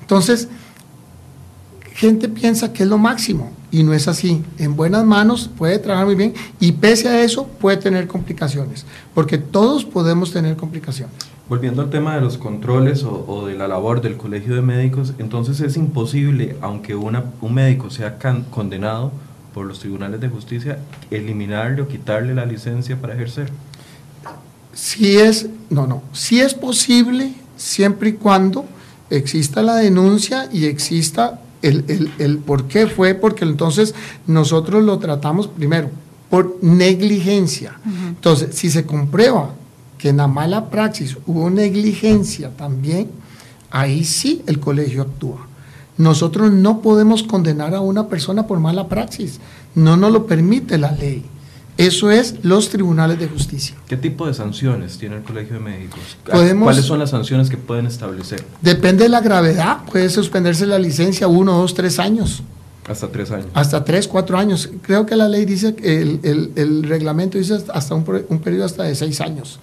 Entonces, 0.00 0.48
gente 1.94 2.28
piensa 2.28 2.72
que 2.72 2.82
es 2.82 2.88
lo 2.88 2.98
máximo 2.98 3.52
y 3.70 3.84
no 3.84 3.94
es 3.94 4.08
así. 4.08 4.42
En 4.58 4.74
buenas 4.74 5.04
manos 5.04 5.48
puede 5.56 5.78
trabajar 5.78 6.06
muy 6.06 6.16
bien 6.16 6.34
y 6.58 6.72
pese 6.72 7.08
a 7.08 7.22
eso 7.22 7.46
puede 7.46 7.76
tener 7.76 8.08
complicaciones, 8.08 8.84
porque 9.14 9.38
todos 9.38 9.84
podemos 9.84 10.32
tener 10.32 10.56
complicaciones. 10.56 11.14
Volviendo 11.48 11.82
al 11.82 11.90
tema 11.90 12.14
de 12.14 12.20
los 12.20 12.38
controles 12.38 13.04
o, 13.04 13.46
de 13.46 13.54
la 13.54 13.68
labor 13.68 14.00
del 14.00 14.16
colegio 14.16 14.54
de 14.54 14.62
médicos, 14.62 15.14
entonces 15.18 15.60
es 15.60 15.76
imposible, 15.76 16.56
aunque 16.60 16.94
una, 16.94 17.24
un 17.40 17.54
médico 17.54 17.90
sea 17.90 18.18
condenado, 18.50 19.12
por 19.52 19.66
los 19.66 19.80
tribunales 19.80 20.20
de 20.20 20.28
justicia 20.28 20.78
eliminarle 21.10 21.82
o 21.82 21.88
quitarle 21.88 22.34
la 22.34 22.46
licencia 22.46 23.00
para 23.00 23.14
ejercer? 23.14 23.50
Si 24.72 25.18
es, 25.18 25.48
no, 25.70 25.86
no, 25.86 26.02
si 26.12 26.40
es 26.40 26.54
posible 26.54 27.32
siempre 27.56 28.10
y 28.10 28.12
cuando 28.14 28.64
exista 29.10 29.62
la 29.62 29.76
denuncia 29.76 30.48
y 30.52 30.64
exista 30.66 31.40
el, 31.60 32.10
el, 32.18 32.38
por 32.38 32.66
qué 32.66 32.86
fue, 32.86 33.14
porque 33.14 33.44
entonces 33.44 33.94
nosotros 34.26 34.82
lo 34.82 34.98
tratamos 34.98 35.46
primero 35.46 35.90
por 36.28 36.56
negligencia. 36.62 37.78
Entonces, 38.08 38.56
si 38.56 38.70
se 38.70 38.86
comprueba 38.86 39.54
que 39.98 40.08
en 40.08 40.16
la 40.16 40.26
mala 40.26 40.70
praxis 40.70 41.16
hubo 41.26 41.50
negligencia 41.50 42.50
también, 42.56 43.10
ahí 43.70 44.04
sí 44.04 44.42
el 44.46 44.58
colegio 44.58 45.02
actúa. 45.02 45.46
Nosotros 46.02 46.50
no 46.50 46.80
podemos 46.80 47.22
condenar 47.22 47.76
a 47.76 47.80
una 47.80 48.08
persona 48.08 48.48
por 48.48 48.58
mala 48.58 48.88
praxis, 48.88 49.38
no 49.76 49.96
nos 49.96 50.10
lo 50.10 50.26
permite 50.26 50.76
la 50.76 50.90
ley. 50.90 51.24
Eso 51.78 52.10
es 52.10 52.34
los 52.42 52.70
tribunales 52.70 53.20
de 53.20 53.28
justicia. 53.28 53.76
¿Qué 53.86 53.96
tipo 53.96 54.26
de 54.26 54.34
sanciones 54.34 54.98
tiene 54.98 55.18
el 55.18 55.22
Colegio 55.22 55.54
de 55.54 55.60
Médicos? 55.60 56.00
¿Cuáles 56.28 56.84
son 56.84 56.98
las 56.98 57.10
sanciones 57.10 57.48
que 57.48 57.56
pueden 57.56 57.86
establecer? 57.86 58.44
Depende 58.60 59.04
de 59.04 59.10
la 59.10 59.20
gravedad. 59.20 59.84
Puede 59.92 60.10
suspenderse 60.10 60.66
la 60.66 60.80
licencia 60.80 61.28
uno, 61.28 61.56
dos, 61.56 61.72
tres 61.72 62.00
años. 62.00 62.42
Hasta 62.88 63.06
tres 63.06 63.30
años. 63.30 63.46
Hasta 63.54 63.84
tres, 63.84 64.08
cuatro 64.08 64.36
años. 64.36 64.70
Creo 64.82 65.06
que 65.06 65.14
la 65.14 65.28
ley 65.28 65.44
dice, 65.44 65.76
el, 65.84 66.18
el, 66.24 66.50
el 66.56 66.82
reglamento 66.82 67.38
dice 67.38 67.62
hasta 67.72 67.94
un, 67.94 68.04
un, 68.28 68.40
periodo 68.40 68.64
hasta 68.64 68.82
de 68.82 68.96
seis 68.96 69.20
años. 69.20 69.60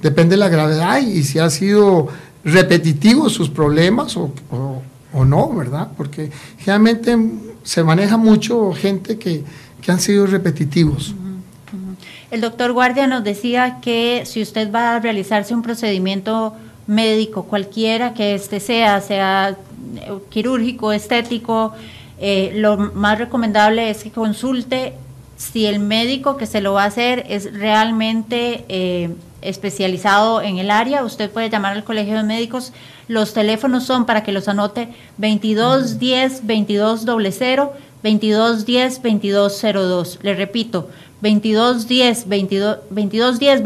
Depende 0.00 0.32
de 0.32 0.38
la 0.38 0.48
gravedad 0.48 1.02
y, 1.02 1.22
si 1.24 1.38
ha 1.38 1.50
sido 1.50 2.08
repetitivo 2.42 3.28
sus 3.28 3.50
problemas 3.50 4.16
o, 4.16 4.32
o, 4.50 4.82
no, 5.22 5.52
¿verdad? 5.52 5.88
Porque 5.96 6.30
generalmente 6.58 7.18
se 7.62 7.84
maneja 7.84 8.16
mucho 8.16 8.72
gente 8.72 9.18
que, 9.18 9.44
que 9.82 9.92
han 9.92 10.00
sido 10.00 10.26
repetitivos. 10.26 11.14
El 12.30 12.40
doctor 12.40 12.72
Guardia 12.72 13.06
nos 13.06 13.22
decía 13.22 13.78
que 13.80 14.22
si 14.24 14.42
usted 14.42 14.72
va 14.72 14.96
a 14.96 15.00
realizarse 15.00 15.54
un 15.54 15.62
procedimiento 15.62 16.54
médico, 16.86 17.44
cualquiera 17.44 18.14
que 18.14 18.34
este 18.34 18.60
sea, 18.60 19.00
sea 19.00 19.56
quirúrgico, 20.30 20.92
estético, 20.92 21.74
eh, 22.18 22.52
lo 22.54 22.76
más 22.76 23.18
recomendable 23.18 23.90
es 23.90 24.02
que 24.02 24.10
consulte 24.10 24.94
si 25.36 25.66
el 25.66 25.80
médico 25.80 26.36
que 26.36 26.46
se 26.46 26.60
lo 26.60 26.72
va 26.72 26.84
a 26.84 26.86
hacer 26.86 27.26
es 27.28 27.52
realmente 27.52 28.64
eh, 28.68 29.10
especializado 29.42 30.40
en 30.40 30.58
el 30.58 30.70
área. 30.70 31.04
Usted 31.04 31.30
puede 31.30 31.50
llamar 31.50 31.72
al 31.72 31.84
Colegio 31.84 32.16
de 32.16 32.22
Médicos. 32.22 32.72
Los 33.08 33.34
teléfonos 33.34 33.84
son 33.84 34.06
para 34.06 34.22
que 34.22 34.32
los 34.32 34.48
anote 34.48 34.88
2210 35.18 36.46
2200 36.46 37.70
2210 38.02 39.02
2202. 39.02 40.18
Le 40.22 40.34
repito, 40.34 40.90
2210 41.24 42.28
22, 42.28 42.78
2210 42.90 43.62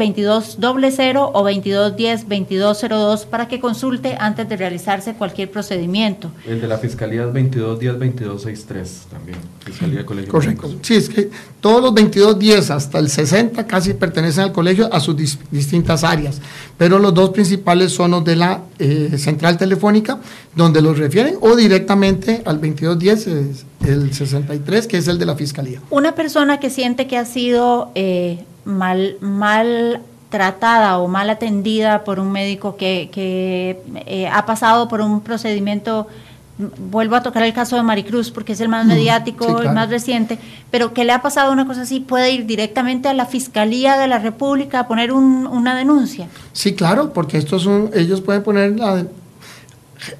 2200 0.57 1.29
o 1.33 1.43
2210 1.43 2.29
2202 2.29 3.25
para 3.25 3.49
que 3.49 3.59
consulte 3.59 4.15
antes 4.17 4.47
de 4.47 4.55
realizarse 4.55 5.13
cualquier 5.15 5.51
procedimiento. 5.51 6.31
El 6.47 6.61
de 6.61 6.67
la 6.67 6.77
Fiscalía 6.77 7.23
es 7.23 7.33
2210 7.33 7.99
2263 7.99 9.07
también, 9.11 9.37
Fiscalía 9.65 10.05
Colegio. 10.05 10.31
Correcto. 10.31 10.73
Sí, 10.81 10.95
es 10.95 11.09
que 11.09 11.29
todos 11.59 11.81
los 11.81 11.93
2210 11.95 12.71
hasta 12.71 12.99
el 12.99 13.09
60 13.09 13.67
casi 13.67 13.93
pertenecen 13.93 14.45
al 14.45 14.51
colegio 14.53 14.91
a 14.93 15.01
sus 15.01 15.17
distintas 15.51 16.05
áreas, 16.05 16.39
pero 16.77 16.97
los 16.97 17.13
dos 17.13 17.31
principales 17.31 17.91
son 17.91 18.11
los 18.11 18.23
de 18.23 18.37
la 18.37 18.61
eh, 18.79 19.17
central 19.17 19.57
telefónica, 19.57 20.19
donde 20.55 20.81
los 20.81 20.97
refieren, 20.97 21.35
o 21.41 21.55
directamente 21.55 22.41
al 22.45 22.59
2210, 22.59 23.65
el 23.85 24.13
63, 24.13 24.87
que 24.87 24.97
es 24.97 25.07
el 25.07 25.19
de 25.19 25.25
la 25.25 25.35
Fiscalía. 25.35 25.81
Una 25.89 26.15
persona 26.15 26.59
que 26.59 26.69
siente 26.69 27.07
que 27.07 27.17
ha 27.17 27.25
sido 27.25 27.91
eh, 27.95 28.43
mal, 28.65 29.17
mal 29.21 30.01
tratada 30.29 30.97
o 30.99 31.07
mal 31.07 31.29
atendida 31.29 32.03
por 32.03 32.19
un 32.19 32.31
médico 32.31 32.77
que, 32.77 33.09
que 33.11 33.81
eh, 34.05 34.27
ha 34.27 34.45
pasado 34.45 34.87
por 34.87 35.01
un 35.01 35.21
procedimiento 35.21 36.07
vuelvo 36.59 37.15
a 37.15 37.23
tocar 37.23 37.43
el 37.43 37.53
caso 37.53 37.77
de 37.77 37.83
Maricruz 37.83 38.31
porque 38.31 38.53
es 38.53 38.59
el 38.59 38.67
más 38.67 38.85
mediático, 38.85 39.61
el 39.61 39.71
más 39.71 39.89
reciente, 39.89 40.37
pero 40.69 40.93
que 40.93 41.05
le 41.05 41.13
ha 41.13 41.21
pasado 41.21 41.53
una 41.53 41.65
cosa 41.65 41.83
así, 41.83 42.01
puede 42.01 42.31
ir 42.31 42.45
directamente 42.45 43.07
a 43.07 43.13
la 43.13 43.25
Fiscalía 43.25 43.97
de 43.97 44.07
la 44.07 44.19
República 44.19 44.81
a 44.81 44.87
poner 44.87 45.13
una 45.13 45.75
denuncia. 45.75 46.27
Sí, 46.51 46.73
claro, 46.73 47.13
porque 47.13 47.37
estos 47.37 47.63
son, 47.63 47.89
ellos 47.93 48.21
pueden 48.21 48.43
poner 48.43 48.77
la... 48.77 49.05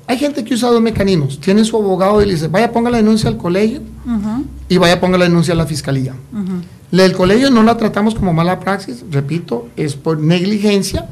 Hay 0.08 0.18
gente 0.18 0.44
que 0.44 0.54
usa 0.54 0.70
dos 0.70 0.82
mecanismos, 0.82 1.40
tiene 1.40 1.64
su 1.64 1.78
abogado 1.78 2.22
y 2.22 2.26
le 2.26 2.34
dice, 2.34 2.48
vaya 2.48 2.72
ponga 2.72 2.90
la 2.90 2.98
denuncia 2.98 3.30
al 3.30 3.38
colegio 3.38 3.82
y 4.68 4.78
vaya 4.78 5.00
ponga 5.00 5.18
la 5.18 5.26
denuncia 5.26 5.54
a 5.54 5.58
la 5.58 5.66
Fiscalía. 5.66 6.14
La 6.92 7.04
del 7.04 7.14
colegio 7.14 7.50
no 7.52 7.64
la 7.64 7.78
tratamos 7.78 8.16
como 8.16 8.34
mala 8.34 8.60
praxis, 8.60 9.04
repito, 9.12 9.70
es 9.76 9.96
por 9.96 10.20
negligencia, 10.20 11.08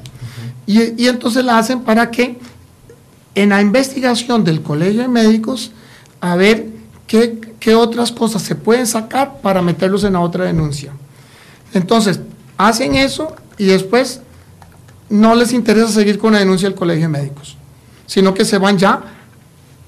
y, 0.66 1.02
y 1.02 1.08
entonces 1.08 1.46
la 1.46 1.58
hacen 1.58 1.82
para 1.82 2.12
que 2.12 2.38
en 3.36 3.50
la 3.50 3.62
investigación 3.62 4.44
del 4.44 4.64
Colegio 4.64 5.04
de 5.04 5.08
Médicos 5.08 5.72
a 6.20 6.36
ver 6.36 6.68
qué, 7.06 7.76
otras 7.76 8.12
cosas 8.12 8.42
se 8.42 8.56
pueden 8.56 8.88
sacar 8.88 9.42
para 9.42 9.62
meterlos 9.62 10.04
en 10.04 10.14
la 10.14 10.22
otra 10.22 10.46
denuncia. 10.46 10.92
Entonces, 11.74 12.20
hacen 12.58 12.96
eso 12.96 13.36
y 13.58 13.66
después 13.66 14.22
no 15.10 15.36
les 15.36 15.54
interesa 15.54 15.90
seguir 15.90 16.18
con 16.18 16.34
la 16.34 16.40
denuncia 16.40 16.68
del 16.68 16.78
Colegio 16.78 17.04
de 17.04 17.10
Médicos, 17.10 17.57
sino 18.08 18.34
que 18.34 18.44
se 18.44 18.58
van 18.58 18.80
ya 18.80 19.00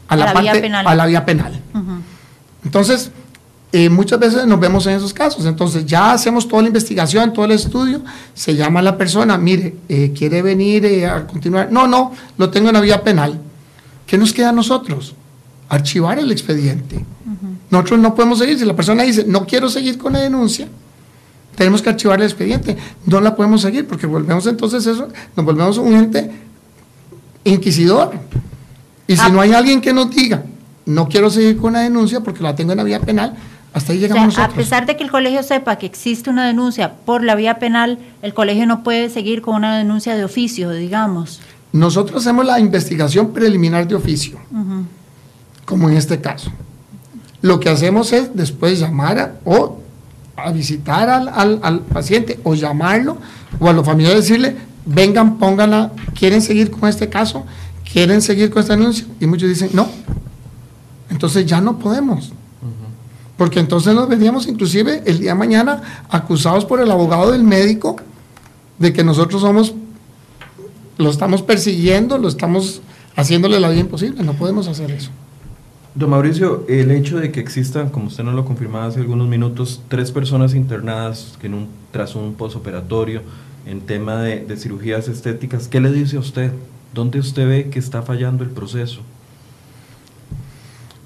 a, 0.07 0.15
la, 0.15 0.34
parte, 0.34 0.51
vía 0.51 0.61
penal. 0.61 0.88
A 0.88 0.95
la 0.95 1.05
vía 1.07 1.26
penal. 1.26 1.59
Entonces, 2.63 3.11
eh, 3.72 3.89
muchas 3.89 4.20
veces 4.20 4.45
nos 4.45 4.59
vemos 4.59 4.86
en 4.88 4.95
esos 4.95 5.13
casos. 5.13 5.45
Entonces, 5.45 5.86
ya 5.86 6.11
hacemos 6.11 6.47
toda 6.47 6.61
la 6.61 6.67
investigación, 6.67 7.34
todo 7.34 7.45
el 7.45 7.51
estudio, 7.51 8.01
se 8.34 8.55
llama 8.55 8.82
a 8.82 8.84
la 8.84 8.97
persona, 8.97 9.38
mire, 9.38 9.78
eh, 9.88 10.13
quiere 10.15 10.41
venir 10.41 10.86
eh, 10.86 11.07
a 11.07 11.26
continuar. 11.26 11.72
No, 11.72 11.88
no, 11.88 12.11
lo 12.38 12.49
tengo 12.49 12.70
en 12.70 12.76
la 12.76 12.82
vía 12.82 13.03
penal. 13.03 13.39
¿Qué 14.05 14.17
nos 14.17 14.34
queda 14.34 14.49
a 14.49 14.53
nosotros? 14.53 15.15
Archivar 15.70 16.20
el 16.20 16.32
expediente. 16.32 17.05
Nosotros 17.70 17.99
no 17.99 18.15
podemos 18.15 18.39
seguir. 18.39 18.57
Si 18.57 18.65
la 18.65 18.76
persona 18.76 19.03
dice, 19.03 19.24
no 19.28 19.45
quiero 19.45 19.70
seguir 19.70 19.99
con 19.99 20.13
la 20.13 20.20
denuncia, 20.20 20.67
tenemos 21.55 21.84
que 21.84 21.89
archivar 21.89 22.20
el 22.20 22.26
expediente. 22.26 22.76
No 23.05 23.22
la 23.22 23.36
podemos 23.36 23.61
seguir 23.61 23.88
porque 23.88 24.07
volvemos 24.07 24.47
entonces 24.47 24.88
eso, 24.88 25.09
nos 25.36 25.45
volvemos 25.45 25.78
un 25.78 25.93
ente 25.93 26.48
inquisidor. 27.43 28.13
Y 29.07 29.15
si 29.15 29.21
ah. 29.23 29.29
no 29.29 29.41
hay 29.41 29.53
alguien 29.53 29.81
que 29.81 29.93
nos 29.93 30.09
diga, 30.11 30.43
no 30.85 31.07
quiero 31.07 31.29
seguir 31.29 31.57
con 31.57 31.73
la 31.73 31.81
denuncia 31.81 32.21
porque 32.21 32.43
la 32.43 32.55
tengo 32.55 32.71
en 32.71 32.77
la 32.77 32.83
vía 32.83 32.99
penal, 32.99 33.35
hasta 33.73 33.93
ahí 33.93 33.99
llegamos 33.99 34.25
nosotros. 34.25 34.53
A 34.53 34.57
pesar 34.57 34.85
de 34.85 34.97
que 34.97 35.03
el 35.03 35.11
colegio 35.11 35.43
sepa 35.43 35.77
que 35.77 35.85
existe 35.85 36.29
una 36.29 36.47
denuncia 36.47 36.93
por 37.05 37.23
la 37.23 37.35
vía 37.35 37.59
penal, 37.59 37.99
el 38.21 38.33
colegio 38.33 38.65
no 38.65 38.83
puede 38.83 39.09
seguir 39.09 39.41
con 39.41 39.55
una 39.55 39.77
denuncia 39.77 40.15
de 40.15 40.23
oficio, 40.23 40.71
digamos. 40.71 41.39
Nosotros 41.71 42.25
hacemos 42.25 42.45
la 42.45 42.59
investigación 42.59 43.31
preliminar 43.31 43.87
de 43.87 43.95
oficio, 43.95 44.39
como 45.65 45.89
en 45.89 45.97
este 45.97 46.19
caso. 46.19 46.51
Lo 47.41 47.59
que 47.59 47.69
hacemos 47.69 48.11
es 48.11 48.35
después 48.35 48.79
llamar 48.79 49.19
a, 49.19 49.33
o 49.45 49.79
a 50.35 50.51
visitar 50.51 51.09
al, 51.09 51.79
paciente 51.81 52.39
o 52.43 52.55
llamarlo 52.55 53.17
o 53.59 53.69
a 53.69 53.73
los 53.73 53.85
familiares 53.85 54.27
decirle, 54.27 54.55
vengan, 54.89 55.37
pónganla, 55.37 55.91
quieren 56.17 56.41
seguir 56.41 56.71
con 56.71 56.89
este 56.89 57.09
caso, 57.09 57.45
quieren 57.91 58.21
seguir 58.21 58.49
con 58.49 58.61
este 58.61 58.73
anuncio. 58.73 59.05
Y 59.19 59.27
muchos 59.27 59.47
dicen, 59.49 59.69
no. 59.73 59.87
Entonces 61.09 61.45
ya 61.45 61.61
no 61.61 61.79
podemos. 61.79 62.31
Porque 63.37 63.59
entonces 63.59 63.95
nos 63.95 64.09
veníamos 64.09 64.47
inclusive 64.47 65.01
el 65.05 65.19
día 65.19 65.31
de 65.31 65.39
mañana 65.39 66.05
acusados 66.09 66.65
por 66.65 66.81
el 66.81 66.91
abogado 66.91 67.31
del 67.31 67.43
médico 67.43 67.95
de 68.77 68.91
que 68.91 69.03
nosotros 69.03 69.41
somos 69.41 69.73
lo 70.97 71.09
estamos 71.09 71.41
persiguiendo, 71.41 72.17
lo 72.17 72.27
estamos 72.27 72.81
haciéndole 73.15 73.61
la 73.61 73.69
vida 73.69 73.79
imposible, 73.79 74.21
no 74.23 74.33
podemos 74.33 74.67
hacer 74.67 74.91
eso. 74.91 75.09
Don 75.95 76.09
Mauricio, 76.09 76.65
el 76.67 76.91
hecho 76.91 77.17
de 77.17 77.31
que 77.31 77.39
existan, 77.39 77.89
como 77.89 78.07
usted 78.07 78.25
nos 78.25 78.35
lo 78.35 78.43
confirmaba 78.43 78.87
hace 78.87 78.99
algunos 78.99 79.29
minutos, 79.29 79.81
tres 79.87 80.11
personas 80.11 80.53
internadas 80.53 81.37
en 81.41 81.53
un, 81.53 81.67
tras 81.91 82.15
un 82.15 82.33
posoperatorio 82.33 83.21
en 83.70 83.82
tema 83.82 84.22
de, 84.22 84.43
de 84.45 84.57
cirugías 84.57 85.07
estéticas, 85.07 85.67
¿qué 85.67 85.80
le 85.80 85.91
dice 85.91 86.17
a 86.17 86.20
usted? 86.20 86.51
¿Dónde 86.91 87.20
usted 87.20 87.47
ve 87.47 87.70
que 87.70 87.78
está 87.78 88.01
fallando 88.01 88.43
el 88.43 88.49
proceso? 88.49 89.01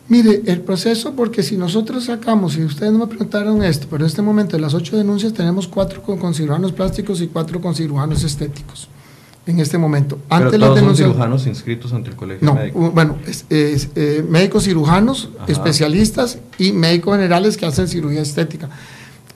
Mire, 0.07 0.43
el 0.45 0.61
proceso, 0.61 1.14
porque 1.14 1.43
si 1.43 1.57
nosotros 1.57 2.05
sacamos, 2.05 2.55
y 2.55 2.64
ustedes 2.64 2.93
no 2.93 2.99
me 2.99 3.07
preguntaron 3.07 3.61
esto, 3.64 3.88
pero 3.89 4.05
en 4.05 4.07
este 4.07 4.22
momento 4.22 4.55
de 4.55 4.61
las 4.61 4.74
ocho 4.74 4.95
denuncias 4.95 5.34
tenemos 5.34 5.68
cuatro 5.68 6.01
con, 6.01 6.18
con 6.18 6.34
cirujanos 6.34 6.72
plásticos 6.72 7.20
y 7.22 7.28
cuatro 7.28 7.59
con 7.59 7.76
cirujanos 7.76 8.24
estéticos 8.24 8.88
en 9.45 9.59
este 9.59 9.78
momento. 9.78 10.20
Antes 10.30 10.57
todos 10.57 10.80
son 10.80 10.95
cirujanos 10.95 11.45
inscritos 11.47 11.91
ante 11.91 12.11
el 12.11 12.16
colegio 12.16 12.45
no, 12.45 12.55
médico. 12.55 12.91
Bueno, 12.91 13.18
es, 13.28 13.45
eh, 13.49 14.26
médicos 14.30 14.64
cirujanos, 14.64 15.30
especialistas 15.47 16.38
y 16.57 16.72
médicos 16.72 17.16
generales 17.16 17.57
que 17.57 17.66
hacen 17.66 17.89
cirugía 17.89 18.22
estética. 18.22 18.70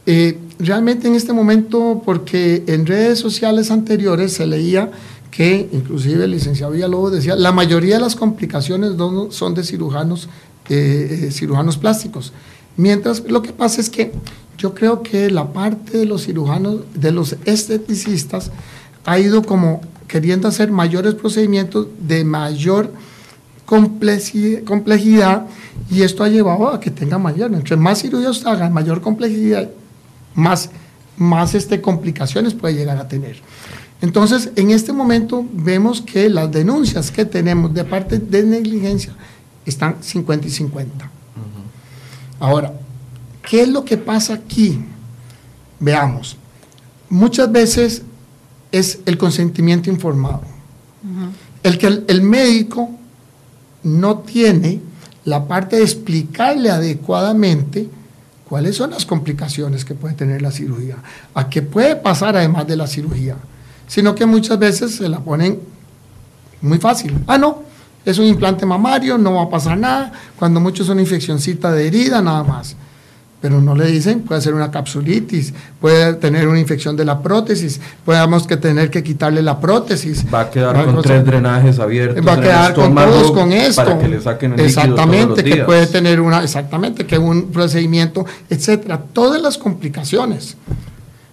Eh, 0.09 0.39
realmente 0.57 1.09
en 1.09 1.15
este 1.15 1.33
momento, 1.33 2.01
porque 2.05 2.63
en 2.65 2.85
redes 2.85 3.19
sociales 3.19 3.71
anteriores 3.71 4.31
se 4.31 4.47
leía 4.47 4.89
que, 5.31 5.67
inclusive 5.73 6.23
el 6.23 6.31
licenciado 6.31 6.71
Villalobos 6.71 7.11
decía, 7.11 7.35
la 7.35 7.51
mayoría 7.51 7.95
de 7.95 8.01
las 8.01 8.15
complicaciones 8.15 8.93
son 9.31 9.53
de 9.53 9.63
cirujanos, 9.65 10.29
eh, 10.69 11.29
cirujanos 11.33 11.77
plásticos. 11.77 12.31
Mientras 12.77 13.21
lo 13.27 13.41
que 13.41 13.51
pasa 13.51 13.81
es 13.81 13.89
que 13.89 14.13
yo 14.57 14.73
creo 14.73 15.03
que 15.03 15.29
la 15.29 15.51
parte 15.51 15.97
de 15.97 16.05
los 16.05 16.23
cirujanos, 16.23 16.77
de 16.95 17.11
los 17.11 17.35
esteticistas, 17.43 18.51
ha 19.03 19.19
ido 19.19 19.43
como 19.43 19.81
queriendo 20.07 20.47
hacer 20.47 20.71
mayores 20.71 21.15
procedimientos 21.15 21.87
de 21.99 22.23
mayor 22.23 22.93
complejidad 23.65 25.47
y 25.91 26.03
esto 26.03 26.23
ha 26.23 26.29
llevado 26.29 26.69
a 26.69 26.79
que 26.79 26.91
tenga 26.91 27.17
mayor, 27.17 27.53
entre 27.53 27.75
más 27.75 28.01
cirugías 28.01 28.45
hagan, 28.45 28.71
mayor 28.71 29.01
complejidad, 29.01 29.69
más, 30.36 30.69
más 31.17 31.55
este, 31.55 31.82
complicaciones 31.82 32.53
puede 32.53 32.75
llegar 32.75 32.97
a 32.97 33.07
tener. 33.07 33.38
Entonces, 34.01 34.51
en 34.55 34.71
este 34.71 34.93
momento 34.93 35.45
vemos 35.51 36.01
que 36.01 36.30
las 36.30 36.51
denuncias 36.51 37.09
que 37.09 37.25
tenemos 37.25 37.73
de 37.73 37.84
parte 37.84 38.19
de 38.19 38.43
negligencia 38.43 39.13
están 39.65 39.97
50 40.01 40.47
y 40.47 40.51
50. 40.51 41.11
Ahora, 42.39 42.73
¿qué 43.49 43.63
es 43.63 43.69
lo 43.69 43.84
que 43.84 43.97
pasa 43.97 44.36
aquí? 44.36 44.80
Veamos. 45.80 46.38
Muchas 47.09 47.51
veces 47.51 48.03
es 48.71 48.99
el 49.05 49.17
consentimiento 49.17 49.89
informado. 49.89 50.41
El 51.63 51.78
que 51.78 51.88
el, 51.88 52.21
médico 52.21 52.89
no 53.84 54.19
tiene 54.19 54.80
la 55.25 55.47
parte 55.47 55.78
de 55.78 55.84
explicarle 55.84 56.69
adecuadamente 56.69 57.89
cuáles 58.47 58.75
son 58.75 58.91
las 58.91 59.05
complicaciones 59.05 59.85
que 59.85 59.93
puede 59.93 60.15
tener 60.15 60.41
la 60.41 60.51
cirugía, 60.51 60.97
a 61.33 61.49
qué 61.49 61.61
puede 61.61 61.95
pasar 61.95 62.35
además 62.37 62.67
de 62.67 62.77
la 62.77 62.87
cirugía, 62.87 63.35
sino 63.87 64.15
que 64.15 64.25
muchas 64.25 64.57
veces 64.57 64.95
se 64.95 65.09
la 65.09 65.19
ponen 65.19 65.59
muy 66.61 66.77
fácil. 66.77 67.17
Ah, 67.27 67.37
no, 67.37 67.63
es 68.05 68.17
un 68.17 68.25
implante 68.25 68.65
mamario, 68.65 69.17
no 69.17 69.33
va 69.35 69.43
a 69.43 69.49
pasar 69.49 69.77
nada, 69.77 70.11
cuando 70.37 70.59
mucho 70.59 70.83
es 70.83 70.89
una 70.89 71.01
infeccióncita 71.01 71.71
de 71.71 71.87
herida, 71.87 72.21
nada 72.21 72.43
más 72.43 72.75
pero 73.39 73.61
no 73.61 73.75
le 73.75 73.85
dicen, 73.85 74.21
puede 74.21 74.41
ser 74.41 74.55
una 74.55 74.71
capsulitis, 74.71 75.53
puede 75.79 76.15
tener 76.15 76.47
una 76.47 76.59
infección 76.59 76.97
de 76.97 77.05
la 77.05 77.21
prótesis, 77.21 77.79
podemos 78.03 78.47
que 78.47 78.57
tener 78.57 78.89
que 78.89 79.03
quitarle 79.03 79.43
la 79.43 79.59
prótesis. 79.59 80.25
Va 80.33 80.41
a 80.41 80.49
quedar 80.49 80.85
con 80.85 81.01
tres 81.03 81.23
drenajes 81.23 81.77
abiertos. 81.77 82.25
Va 82.25 82.33
a 82.33 82.41
quedar 82.41 82.73
con 82.73 82.95
todos 82.95 83.31
con 83.31 83.51
esto. 83.51 83.83
Para 83.83 83.99
que 83.99 84.07
le 84.07 84.21
saquen 84.21 84.53
el 84.53 84.59
Exactamente, 84.61 85.43
que 85.43 85.57
puede 85.57 85.85
tener 85.85 86.19
una, 86.19 86.43
exactamente, 86.43 87.05
que 87.05 87.19
un 87.19 87.51
procedimiento, 87.51 88.25
etcétera. 88.49 88.99
Todas 89.13 89.41
las 89.41 89.57
complicaciones. 89.57 90.57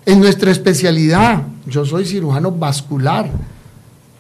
En 0.05 0.21
nuestra 0.21 0.51
especialidad, 0.51 1.43
yo 1.67 1.87
soy 1.87 2.05
cirujano 2.05 2.53
vascular. 2.53 3.31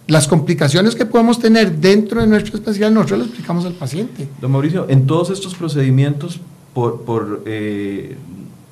Las 0.07 0.27
complicaciones 0.27 0.95
que 0.95 1.05
podemos 1.05 1.39
tener 1.39 1.77
dentro 1.77 2.23
de 2.23 2.27
nuestra 2.27 2.55
especialidad, 2.55 2.91
nosotros 2.91 3.19
le 3.21 3.25
explicamos 3.27 3.67
al 3.67 3.75
paciente. 3.75 4.29
Don 4.41 4.51
Mauricio, 4.51 4.87
en 4.89 5.07
todos 5.07 5.29
estos 5.29 5.55
procedimientos 5.55 6.41
por, 6.75 7.03
por 7.03 7.43
eh, 7.47 8.17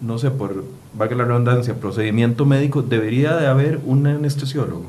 no 0.00 0.18
sé, 0.18 0.30
por, 0.30 0.64
valga 0.94 1.16
la 1.16 1.24
redundancia, 1.24 1.74
procedimiento 1.74 2.44
médico, 2.44 2.82
debería 2.82 3.36
de 3.36 3.46
haber 3.46 3.80
un 3.86 4.06
anestesiólogo. 4.06 4.86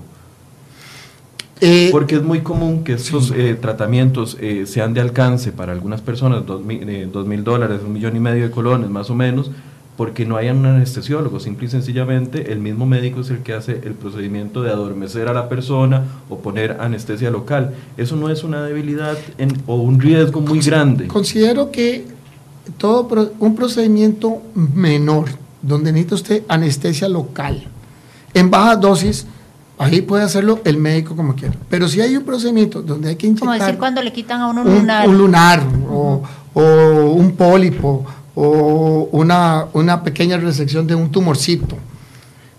Eh, 1.62 1.90
Porque 1.92 2.16
es 2.16 2.24
muy 2.24 2.42
común 2.42 2.84
que 2.84 2.94
estos 2.94 3.32
eh, 3.32 3.56
tratamientos 3.56 4.38
sean 4.66 4.94
de 4.94 5.00
alcance 5.00 5.54
para 5.54 5.72
algunas 5.72 6.02
personas, 6.02 6.46
dos 6.46 6.66
mil 6.66 7.44
dólares, 7.46 7.80
un 7.86 7.94
millón 7.94 8.18
y 8.18 8.20
medio 8.20 8.44
de 8.44 8.52
colones 8.52 8.90
más 8.90 9.10
o 9.10 9.16
menos, 9.16 9.50
porque 9.96 10.26
no 10.26 10.36
hay 10.36 10.50
un 10.50 10.66
anestesiólogo, 10.66 11.40
simple 11.40 11.68
y 11.68 11.70
sencillamente 11.70 12.52
el 12.52 12.60
mismo 12.60 12.86
médico 12.86 13.22
es 13.22 13.30
el 13.30 13.40
que 13.40 13.54
hace 13.54 13.80
el 13.84 13.94
procedimiento 13.94 14.64
de 14.64 14.72
adormecer 14.72 15.28
a 15.28 15.34
la 15.34 15.48
persona 15.50 16.04
o 16.30 16.40
poner 16.40 16.78
anestesia 16.82 17.30
local. 17.30 17.76
Eso 17.96 18.16
no 18.16 18.30
es 18.30 18.44
una 18.44 18.64
debilidad 18.64 19.18
o 19.68 19.76
un 19.76 20.00
riesgo 20.00 20.42
muy 20.42 20.60
grande. 20.60 21.08
Considero 21.08 21.72
que 21.72 22.06
todo 22.78 23.32
un 23.40 23.56
procedimiento 23.56 24.42
menor, 24.56 25.30
donde 25.62 25.92
necesita 25.92 26.16
usted 26.16 26.44
anestesia 26.48 27.10
local, 27.10 27.64
en 28.34 28.50
baja 28.50 28.76
dosis, 28.76 29.26
ahí 29.78 30.02
puede 30.02 30.24
hacerlo 30.24 30.60
el 30.64 30.78
médico 30.78 31.16
como 31.16 31.36
quiera. 31.36 31.56
Pero 31.70 31.88
si 31.88 32.02
hay 32.02 32.16
un 32.16 32.24
procedimiento 32.24 32.82
donde 32.82 33.10
hay 33.10 33.16
que 33.16 33.28
inyectar... 33.28 33.48
Como 33.48 33.60
decir 33.60 33.78
cuando 33.78 34.02
le 34.02 34.12
quitan 34.12 34.42
a 34.42 34.48
uno 34.48 34.62
un 34.62 34.76
lunar. 34.76 35.08
Un 35.08 35.18
lunar, 35.18 35.64
o, 35.90 36.22
un 36.56 37.32
pólipo, 37.36 38.06
o 38.36 39.10
una, 39.12 39.66
una 39.74 40.04
pequeña 40.04 40.38
resección 40.38 40.88
de 40.88 40.96
un 40.96 41.12
tumorcito. 41.12 41.78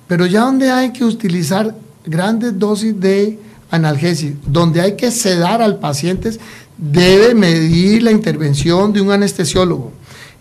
Pero 0.07 0.27
ya 0.27 0.43
donde 0.43 0.71
hay 0.71 0.93
que 0.93 1.05
utilizar 1.05 1.75
grandes 2.05 2.59
dosis 2.59 2.99
de 2.99 3.39
analgesia, 3.75 4.33
donde 4.47 4.81
hay 4.81 4.97
que 4.97 5.11
sedar 5.11 5.63
al 5.63 5.79
paciente, 5.79 6.31
debe 6.77 7.35
medir 7.35 8.03
la 8.03 8.11
intervención 8.11 8.93
de 8.93 9.01
un 9.01 9.11
anestesiólogo. 9.11 9.93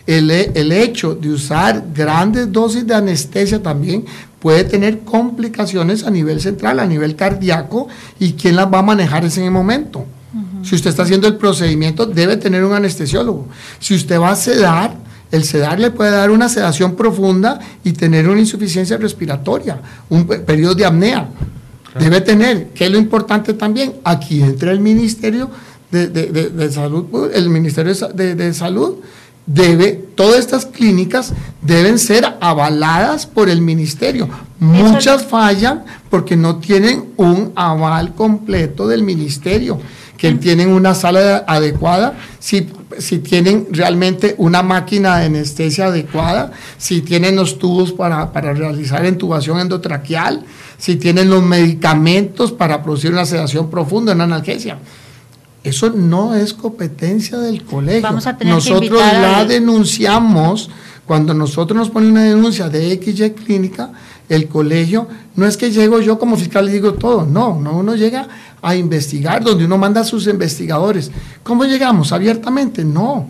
El, 0.05 0.31
hecho 0.71 1.15
de 1.15 1.29
usar 1.29 1.81
grandes 1.93 2.51
dosis 2.51 2.86
de 2.86 2.93
anestesia 2.93 3.63
también 3.63 4.03
puede 4.39 4.65
tener 4.65 4.99
complicaciones 4.99 6.03
a 6.03 6.09
nivel 6.09 6.41
central, 6.41 6.79
a 6.79 6.86
nivel 6.86 7.15
cardíaco, 7.15 7.88
y 8.19 8.34
quién 8.34 8.57
las 8.57 8.71
va 8.71 8.79
a 8.79 8.84
manejar 8.84 9.23
en 9.23 9.27
ese 9.27 9.49
momento. 9.49 10.05
Si 10.63 10.75
usted 10.75 10.89
está 10.89 11.03
haciendo 11.03 11.27
el 11.27 11.36
procedimiento, 11.36 12.05
debe 12.05 12.38
tener 12.38 12.63
un 12.63 12.73
anestesiólogo. 12.73 13.47
Si 13.79 13.93
usted 13.93 14.19
va 14.19 14.31
a 14.31 14.36
sedar, 14.36 14.95
el 15.31 15.43
sedar 15.43 15.79
le 15.79 15.91
puede 15.91 16.11
dar 16.11 16.31
una 16.31 16.47
sedación 16.47 16.95
profunda 16.95 17.59
y 17.84 17.93
tener 17.93 18.29
una 18.29 18.39
insuficiencia 18.39 18.97
respiratoria, 18.97 19.79
un 20.09 20.25
periodo 20.25 20.75
de 20.75 20.86
apnea. 20.86 21.27
Debe 21.99 22.21
tener, 22.21 22.69
que 22.69 22.85
es 22.85 22.91
lo 22.91 22.97
importante 22.97 23.53
también, 23.53 23.93
aquí 24.03 24.41
entra 24.41 24.71
el 24.71 24.79
Ministerio 24.79 25.49
de, 25.91 26.71
Salud, 26.71 27.31
el 27.33 27.49
Ministerio 27.49 27.93
de, 27.93 28.53
Salud 28.53 28.95
debe, 29.45 29.91
todas 30.15 30.39
estas 30.39 30.65
clínicas 30.65 31.33
deben 31.61 31.99
ser 31.99 32.25
avaladas 32.39 33.25
por 33.27 33.49
el 33.49 33.61
ministerio. 33.61 34.29
Muchas 34.59 35.25
fallan 35.25 35.83
porque 36.09 36.35
no 36.35 36.57
tienen 36.57 37.11
un 37.17 37.51
aval 37.55 38.15
completo 38.15 38.87
del 38.87 39.03
ministerio, 39.03 39.79
que 40.17 40.31
tienen 40.33 40.69
una 40.69 40.95
sala 40.95 41.43
adecuada, 41.47 42.15
si, 42.39 42.69
si 42.97 43.19
tienen 43.19 43.67
realmente 43.71 44.35
una 44.37 44.63
máquina 44.63 45.17
de 45.17 45.25
anestesia 45.25 45.87
adecuada, 45.87 46.53
si 46.77 47.01
tienen 47.01 47.35
los 47.35 47.59
tubos 47.59 47.91
para, 47.91 48.31
para 48.31 48.53
realizar 48.53 49.05
intubación 49.05 49.59
endotraqueal, 49.59 50.45
si 50.78 50.95
tienen 50.95 51.30
los 51.30 51.43
medicamentos 51.43 52.51
para 52.51 52.84
producir 52.84 53.11
una 53.11 53.26
sedación 53.26 53.69
profunda, 53.69 54.13
una 54.13 54.26
analgesia. 54.26 54.78
Eso 55.63 55.89
no 55.91 56.36
es 56.36 56.53
competencia 56.53 57.38
del 57.38 57.63
colegio. 57.63 58.09
nosotros 58.45 59.01
la 59.01 59.45
denunciamos. 59.45 60.69
Cuando 61.05 61.34
nosotros 61.34 61.78
nos 61.78 61.89
ponen 61.89 62.11
una 62.11 62.24
denuncia 62.24 62.69
de 62.69 62.97
XY 63.01 63.32
clínica, 63.32 63.91
el 64.30 64.47
colegio, 64.47 65.07
no 65.36 65.45
es 65.45 65.57
que 65.57 65.69
llego 65.69 65.99
yo 65.99 66.17
como 66.17 66.38
fiscal 66.38 66.69
y 66.69 66.71
digo 66.71 66.93
todo, 66.93 67.26
no, 67.26 67.59
no, 67.59 67.78
uno 67.78 67.95
llega 67.95 68.28
a 68.61 68.76
investigar, 68.76 69.43
donde 69.43 69.65
uno 69.65 69.78
manda 69.78 70.01
a 70.01 70.05
sus 70.05 70.28
investigadores. 70.28 71.11
¿Cómo 71.43 71.65
llegamos? 71.65 72.13
¿Abiertamente? 72.13 72.86
No. 72.86 73.28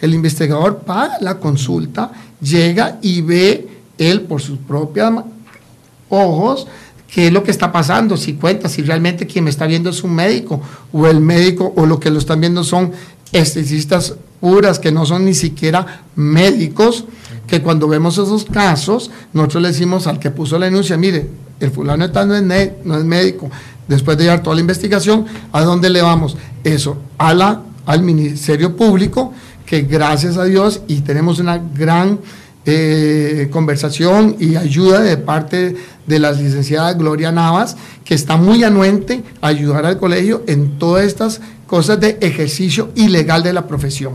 El 0.00 0.14
investigador 0.14 0.78
paga 0.78 1.18
la 1.20 1.38
consulta, 1.38 2.10
llega 2.40 2.98
y 3.02 3.20
ve 3.20 3.68
él 3.98 4.22
por 4.22 4.42
sus 4.42 4.58
propios 4.58 5.12
ojos 6.12 6.66
qué 7.12 7.26
es 7.26 7.32
lo 7.32 7.42
que 7.42 7.50
está 7.50 7.72
pasando, 7.72 8.16
si 8.16 8.34
cuenta, 8.34 8.68
si 8.68 8.82
realmente 8.82 9.26
quien 9.26 9.44
me 9.44 9.50
está 9.50 9.66
viendo 9.66 9.90
es 9.90 10.02
un 10.02 10.14
médico 10.14 10.62
o 10.92 11.06
el 11.06 11.20
médico 11.20 11.72
o 11.76 11.84
lo 11.84 12.00
que 12.00 12.10
lo 12.10 12.18
están 12.18 12.40
viendo 12.40 12.64
son 12.64 12.92
esteticistas 13.32 14.14
puras 14.40 14.78
que 14.78 14.92
no 14.92 15.04
son 15.04 15.24
ni 15.26 15.34
siquiera 15.34 16.04
médicos, 16.16 17.04
que 17.46 17.60
cuando 17.60 17.86
vemos 17.86 18.14
esos 18.14 18.44
casos, 18.46 19.10
nosotros 19.32 19.62
le 19.62 19.68
decimos 19.68 20.06
al 20.06 20.18
que 20.18 20.30
puso 20.30 20.58
la 20.58 20.66
denuncia, 20.66 20.96
mire, 20.96 21.28
el 21.60 21.70
fulano 21.70 22.04
está 22.06 22.24
no 22.24 22.34
es, 22.34 22.72
no 22.84 22.96
es 22.96 23.04
médico, 23.04 23.50
después 23.86 24.16
de 24.16 24.24
llevar 24.24 24.42
toda 24.42 24.56
la 24.56 24.62
investigación, 24.62 25.26
¿a 25.52 25.62
dónde 25.62 25.90
le 25.90 26.00
vamos? 26.02 26.36
Eso, 26.64 26.96
a 27.18 27.34
la, 27.34 27.62
al 27.84 28.02
Ministerio 28.02 28.74
Público, 28.74 29.32
que 29.66 29.82
gracias 29.82 30.36
a 30.36 30.44
Dios 30.44 30.82
y 30.88 31.00
tenemos 31.00 31.38
una 31.38 31.58
gran 31.58 32.18
eh, 32.64 33.48
conversación 33.50 34.36
y 34.38 34.56
ayuda 34.56 35.00
de 35.00 35.16
parte 35.16 35.76
de 36.06 36.18
la 36.18 36.32
licenciada 36.32 36.92
Gloria 36.94 37.32
Navas, 37.32 37.76
que 38.04 38.14
está 38.14 38.36
muy 38.36 38.62
anuente 38.62 39.22
a 39.40 39.48
ayudar 39.48 39.86
al 39.86 39.98
colegio 39.98 40.42
en 40.46 40.78
todas 40.78 41.04
estas 41.04 41.40
cosas 41.66 41.98
de 42.00 42.18
ejercicio 42.20 42.90
ilegal 42.94 43.42
de 43.42 43.52
la 43.52 43.66
profesión. 43.66 44.14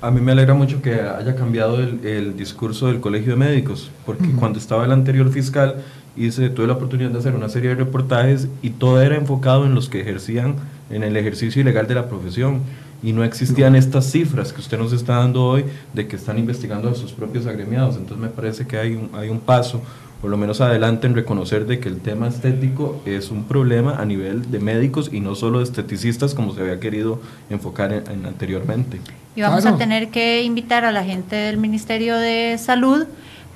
A 0.00 0.10
mí 0.10 0.20
me 0.20 0.32
alegra 0.32 0.54
mucho 0.54 0.82
que 0.82 0.94
haya 0.94 1.34
cambiado 1.34 1.80
el, 1.80 2.36
discurso 2.36 2.86
del 2.86 3.00
Colegio 3.00 3.32
de 3.32 3.38
Médicos, 3.38 3.90
porque 4.04 4.28
cuando 4.38 4.58
estaba 4.58 4.84
el 4.84 4.92
anterior 4.92 5.30
fiscal 5.30 5.76
hice, 6.16 6.50
tuve 6.50 6.66
la 6.66 6.74
oportunidad 6.74 7.10
de 7.10 7.18
hacer 7.18 7.34
una 7.34 7.48
serie 7.48 7.70
de 7.70 7.76
reportajes 7.76 8.46
y 8.62 8.70
todo 8.70 9.00
era 9.00 9.16
enfocado 9.16 9.66
en 9.66 9.74
los 9.74 9.88
que 9.88 10.00
ejercían 10.00 10.56
en 10.90 11.02
el 11.02 11.16
ejercicio 11.16 11.60
ilegal 11.62 11.88
de 11.88 11.94
la 11.94 12.08
profesión 12.08 12.60
y 13.02 13.12
no 13.12 13.24
existían 13.24 13.76
estas 13.76 14.10
cifras 14.10 14.52
que 14.52 14.60
usted 14.60 14.78
nos 14.78 14.92
está 14.92 15.16
dando 15.16 15.44
hoy 15.44 15.64
de 15.92 16.06
que 16.06 16.16
están 16.16 16.38
investigando 16.38 16.88
a 16.88 16.94
sus 16.94 17.12
propios 17.12 17.46
agremiados. 17.46 17.96
Entonces 17.96 18.18
me 18.18 18.28
parece 18.28 18.66
que 18.66 18.78
hay 18.78 18.94
un, 18.94 19.10
hay 19.12 19.28
un 19.28 19.40
paso, 19.40 19.82
por 20.20 20.30
lo 20.30 20.36
menos 20.36 20.60
adelante, 20.60 21.06
en 21.06 21.14
reconocer 21.14 21.66
de 21.66 21.78
que 21.78 21.88
el 21.88 22.00
tema 22.00 22.28
estético 22.28 23.00
es 23.04 23.30
un 23.30 23.44
problema 23.44 23.96
a 23.96 24.04
nivel 24.04 24.50
de 24.50 24.58
médicos 24.58 25.10
y 25.12 25.20
no 25.20 25.34
solo 25.34 25.58
de 25.58 25.64
esteticistas 25.64 26.34
como 26.34 26.54
se 26.54 26.62
había 26.62 26.80
querido 26.80 27.20
enfocar 27.50 27.92
en, 27.92 28.26
anteriormente. 28.26 29.00
Y 29.34 29.42
vamos 29.42 29.66
a 29.66 29.76
tener 29.76 30.08
que 30.08 30.42
invitar 30.42 30.84
a 30.84 30.92
la 30.92 31.04
gente 31.04 31.36
del 31.36 31.58
Ministerio 31.58 32.16
de 32.16 32.56
Salud 32.58 33.06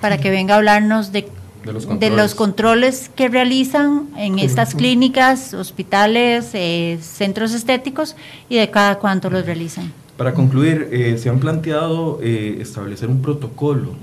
para 0.01 0.19
que 0.19 0.31
venga 0.31 0.55
a 0.55 0.59
hablarnos 0.59 1.13
de 1.13 1.29
de 1.65 2.11
los, 2.11 2.35
controles 2.35 3.11
que 3.15 3.29
realizan 3.29 4.09
en 4.17 4.39
estas 4.39 4.75
clínicas, 4.75 5.55
hospitales, 5.55 6.51
eh, 6.55 6.99
centros 7.03 7.53
estéticos 7.53 8.17
y 8.49 8.57
de 8.57 8.71
cada 8.71 8.99
cuánto 8.99 9.31
los 9.31 9.45
realizan. 9.45 9.93
Para 10.17 10.35
concluir, 10.35 10.89
eh, 10.93 11.17
se 11.17 11.31
han 11.31 11.41
planteado 11.41 12.21
eh, 12.23 12.59
establecer 12.61 13.09
un 13.09 13.23
protocolo, 13.23 13.95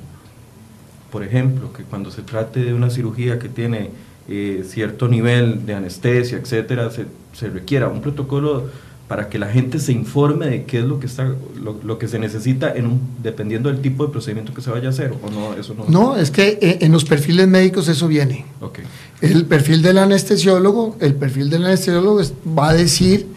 por 1.12 1.24
ejemplo, 1.24 1.72
que 1.74 1.84
cuando 1.84 2.10
se 2.10 2.24
trate 2.24 2.64
de 2.64 2.74
una 2.74 2.90
cirugía 2.90 3.38
que 3.38 3.50
tiene 3.50 3.92
eh, 4.28 4.64
cierto 4.68 5.08
nivel 5.08 5.66
de 5.66 5.76
anestesia, 5.76 6.38
etcétera, 6.38 6.90
se, 6.90 7.06
se, 7.34 7.50
requiera 7.50 7.88
un 7.88 8.02
protocolo 8.02 8.70
para 9.08 9.30
que 9.30 9.40
la 9.40 9.48
gente 9.48 9.80
se 9.80 9.94
informe 9.94 10.48
de 10.48 10.64
qué 10.66 10.80
es 10.80 10.86
lo 10.86 11.00
que 11.00 11.06
está 11.06 11.34
lo, 11.56 11.98
que 11.98 12.08
se 12.08 12.20
necesita 12.20 12.74
en 12.74 12.88
un, 12.88 13.02
dependiendo 13.24 13.70
del 13.70 13.82
tipo 13.82 14.06
de 14.06 14.12
procedimiento 14.12 14.54
que 14.54 14.62
se 14.62 14.70
vaya 14.70 14.88
a 14.88 14.90
hacer 14.90 15.14
o 15.24 15.32
no 15.32 15.54
eso 15.54 15.74
no. 15.74 15.86
No 15.88 16.18
es 16.18 16.30
que 16.30 16.60
eh, 16.62 16.80
en 16.82 16.92
los 16.92 17.06
perfiles 17.06 17.48
médicos 17.48 17.88
eso 17.88 18.08
viene. 18.08 18.46
Okay. 18.60 18.84
el 19.22 19.46
perfil 19.46 19.82
del 19.82 19.98
anestesiólogo 20.00 20.98
el 21.00 21.16
perfil 21.16 21.50
del 21.50 21.66
anestesiólogo 21.66 22.22
va 22.58 22.70
a 22.70 22.74
decir 22.74 23.28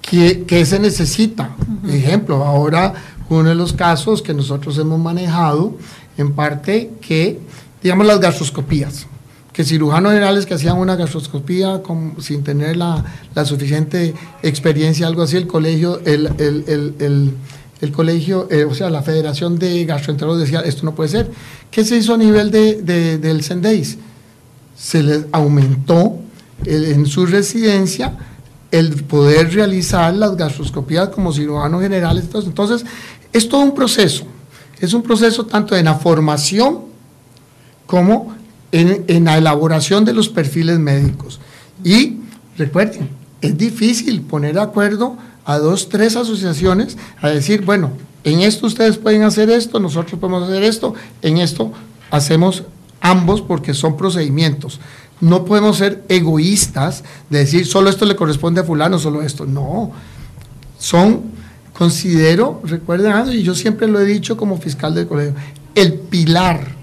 qué, 0.00 0.44
qué 0.46 0.64
se 0.64 0.78
necesita. 0.78 1.54
Ejemplo 1.88 2.44
ahora 2.44 2.94
uno 3.28 3.50
de 3.50 3.54
los 3.54 3.74
casos 3.74 4.22
que 4.22 4.32
nosotros 4.32 4.78
hemos 4.78 4.98
manejado 4.98 5.76
en 6.16 6.32
parte 6.32 6.90
que 7.00 7.38
digamos 7.82 8.06
las 8.06 8.20
gastroscopías 8.20 9.06
que 9.52 9.64
cirujanos 9.64 10.12
generales 10.12 10.46
que 10.46 10.54
hacían 10.54 10.78
una 10.78 10.96
gastroscopía 10.96 11.82
sin 12.18 12.44
tener 12.44 12.76
la, 12.76 13.04
suficiente 13.44 14.14
experiencia, 14.42 15.06
algo 15.06 15.22
así, 15.22 15.36
el 15.36 15.46
colegio, 15.46 16.00
el, 16.04 17.34
colegio, 17.92 18.48
eh, 18.50 18.64
o 18.64 18.74
sea, 18.74 18.90
la 18.90 19.02
Federación 19.02 19.58
de 19.58 19.84
Gastroenterólogos 19.84 20.42
decía, 20.42 20.60
esto 20.60 20.84
no 20.84 20.94
puede 20.94 21.08
ser. 21.08 21.30
¿Qué 21.70 21.84
se 21.84 21.96
hizo 21.96 22.14
a 22.14 22.16
nivel 22.16 22.50
de, 22.50 23.18
del 23.18 23.42
CENDEIS? 23.42 23.98
Se 24.76 25.02
les 25.02 25.26
aumentó 25.32 26.18
en 26.64 27.06
su 27.06 27.26
residencia 27.26 28.16
el 28.70 29.02
poder 29.04 29.52
realizar 29.52 30.14
las 30.14 30.36
gastroscopías 30.36 31.08
como 31.08 31.32
cirujanos 31.32 31.82
generales. 31.82 32.24
Entonces, 32.32 32.84
es 33.32 33.48
todo 33.48 33.62
un 33.62 33.74
proceso. 33.74 34.24
Es 34.78 34.94
un 34.94 35.02
proceso 35.02 35.44
tanto 35.44 35.76
en 35.76 35.86
la 35.86 35.94
formación 35.94 36.80
como 37.86 38.34
en, 38.72 39.24
la 39.24 39.38
elaboración 39.38 40.04
de 40.04 40.12
los 40.12 40.28
perfiles 40.28 40.78
médicos. 40.78 41.40
Y 41.84 42.18
recuerden, 42.56 43.08
es 43.40 43.56
difícil 43.56 44.22
poner 44.22 44.54
de 44.54 44.60
acuerdo 44.60 45.16
a 45.44 45.58
dos, 45.58 45.88
tres 45.88 46.16
asociaciones 46.16 46.96
a 47.20 47.30
decir, 47.30 47.64
bueno, 47.64 47.90
en 48.24 48.40
esto 48.40 48.66
ustedes 48.66 48.98
pueden 48.98 49.22
hacer 49.22 49.50
esto, 49.50 49.80
nosotros 49.80 50.20
podemos 50.20 50.48
hacer 50.48 50.62
esto, 50.62 50.94
en 51.22 51.38
esto 51.38 51.72
hacemos 52.10 52.64
ambos 53.00 53.40
porque 53.40 53.74
son 53.74 53.96
procedimientos. 53.96 54.80
No 55.20 55.44
podemos 55.44 55.78
ser 55.78 56.04
egoístas 56.08 57.04
de 57.28 57.40
decir 57.40 57.66
solo 57.66 57.90
esto 57.90 58.04
le 58.06 58.16
corresponde 58.16 58.60
a 58.60 58.64
fulano, 58.64 58.98
solo 58.98 59.22
esto. 59.22 59.46
No, 59.46 59.92
son, 60.78 61.22
considero, 61.72 62.60
recuerden, 62.64 63.32
y 63.32 63.42
yo 63.42 63.54
siempre 63.54 63.86
lo 63.86 64.00
he 64.00 64.04
dicho 64.04 64.36
como 64.36 64.58
fiscal 64.58 64.94
del 64.94 65.06
colegio, 65.06 65.34
el 65.74 65.94
pilar 65.94 66.79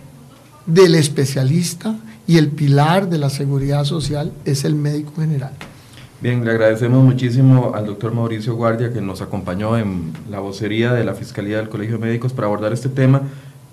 del 0.68 0.96
especialista 0.96 1.96
y 2.28 2.38
el 2.38 2.50
pilar 2.50 3.10
de 3.10 3.18
la 3.18 3.30
seguridad 3.30 3.86
social 3.86 4.32
es 4.46 4.66
el 4.66 4.76
médico 4.76 5.14
general. 5.16 5.54
Bien, 6.20 6.44
le 6.44 6.52
agradecemos 6.52 7.04
muchísimo 7.04 7.74
al 7.74 7.86
doctor 7.86 8.14
Mauricio 8.14 8.56
Guardia 8.56 8.92
que 8.92 9.02
nos 9.02 9.22
acompañó 9.22 9.78
en 9.78 10.14
la 10.30 10.40
vocería 10.40 10.94
de 10.94 11.04
la 11.04 11.14
Fiscalía 11.14 11.58
del 11.58 11.70
Colegio 11.70 11.98
de 11.98 12.06
Médicos 12.06 12.34
para 12.34 12.48
abordar 12.48 12.74
este 12.74 12.90
tema 12.90 13.22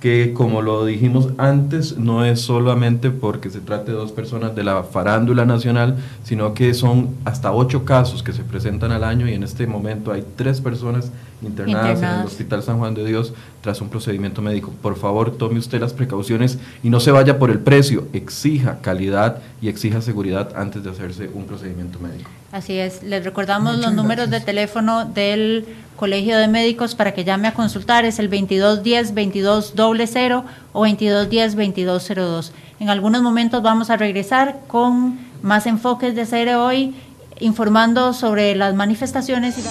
que 0.05 0.35
como 0.35 0.61
lo 0.61 0.85
dijimos 0.85 1.31
antes, 1.39 1.97
no 1.97 2.27
es 2.27 2.43
solamente 2.43 3.11
porque 3.11 3.49
se 3.49 3.61
trate 3.61 3.93
de 3.93 3.97
dos 3.97 4.13
personas 4.13 4.55
de 4.55 4.63
la 4.63 4.83
farándula 4.83 5.47
nacional, 5.47 5.97
sino 6.25 6.53
que 6.53 6.75
son 6.75 7.09
hasta 7.25 7.55
ocho 7.55 7.87
casos 7.87 8.23
que 8.23 8.35
se 8.35 8.43
presentan 8.45 8.93
al 8.93 9.03
año 9.03 9.27
y 9.27 9.33
en 9.33 9.43
este 9.43 9.67
momento 9.67 10.13
hay 10.13 10.23
tres 10.37 10.61
personas 10.61 11.11
internadas, 11.47 12.03
en 12.03 12.21
el 12.21 12.27
Hospital 12.27 12.63
San 12.63 12.79
Juan 12.79 12.95
de 12.95 13.05
Dios 13.05 13.33
tras 13.61 13.81
un 13.81 13.89
procedimiento 13.89 14.43
médico. 14.43 14.73
Por 14.83 14.97
favor, 14.97 15.37
tome 15.37 15.59
usted 15.59 15.81
las 15.81 15.93
precauciones 15.93 16.59
y 16.83 16.91
no 16.91 17.01
se 17.01 17.11
vaya 17.11 17.39
por 17.39 17.51
el 17.51 17.61
precio, 17.61 18.07
exija 18.13 18.79
calidad 18.81 19.39
y 19.63 19.69
exija 19.69 20.03
seguridad 20.03 20.51
antes 20.57 20.85
de 20.85 20.91
hacerse 20.91 21.31
un 21.33 21.47
procedimiento 21.47 21.99
médico. 21.99 22.31
Así 22.53 22.79
es, 22.79 23.03
les 23.03 23.25
recordamos 23.25 23.79
los 23.79 23.95
números 23.95 24.31
de 24.31 24.41
teléfono 24.41 25.07
del 25.07 25.67
Colegio 25.97 26.39
de 26.39 26.47
Médicos 26.47 26.95
para 26.95 27.13
que 27.13 27.25
llame 27.25 27.49
a 27.49 27.55
consultar, 27.55 28.05
es 28.05 28.19
el 28.19 28.31
2210-2200 28.31 30.45
o 30.73 30.87
2210-2202. 30.87 32.51
En 32.81 32.91
algunos 32.91 33.23
momentos 33.23 33.63
vamos 33.63 33.91
a 33.91 33.97
regresar 33.97 34.61
con 34.67 35.19
más 35.43 35.67
enfoques 35.67 36.15
de 36.15 36.27
CR 36.27 36.57
hoy, 36.57 36.95
informando 37.41 38.13
sobre 38.13 38.55
las 38.55 38.75
manifestaciones 38.75 39.59
y 39.59 39.63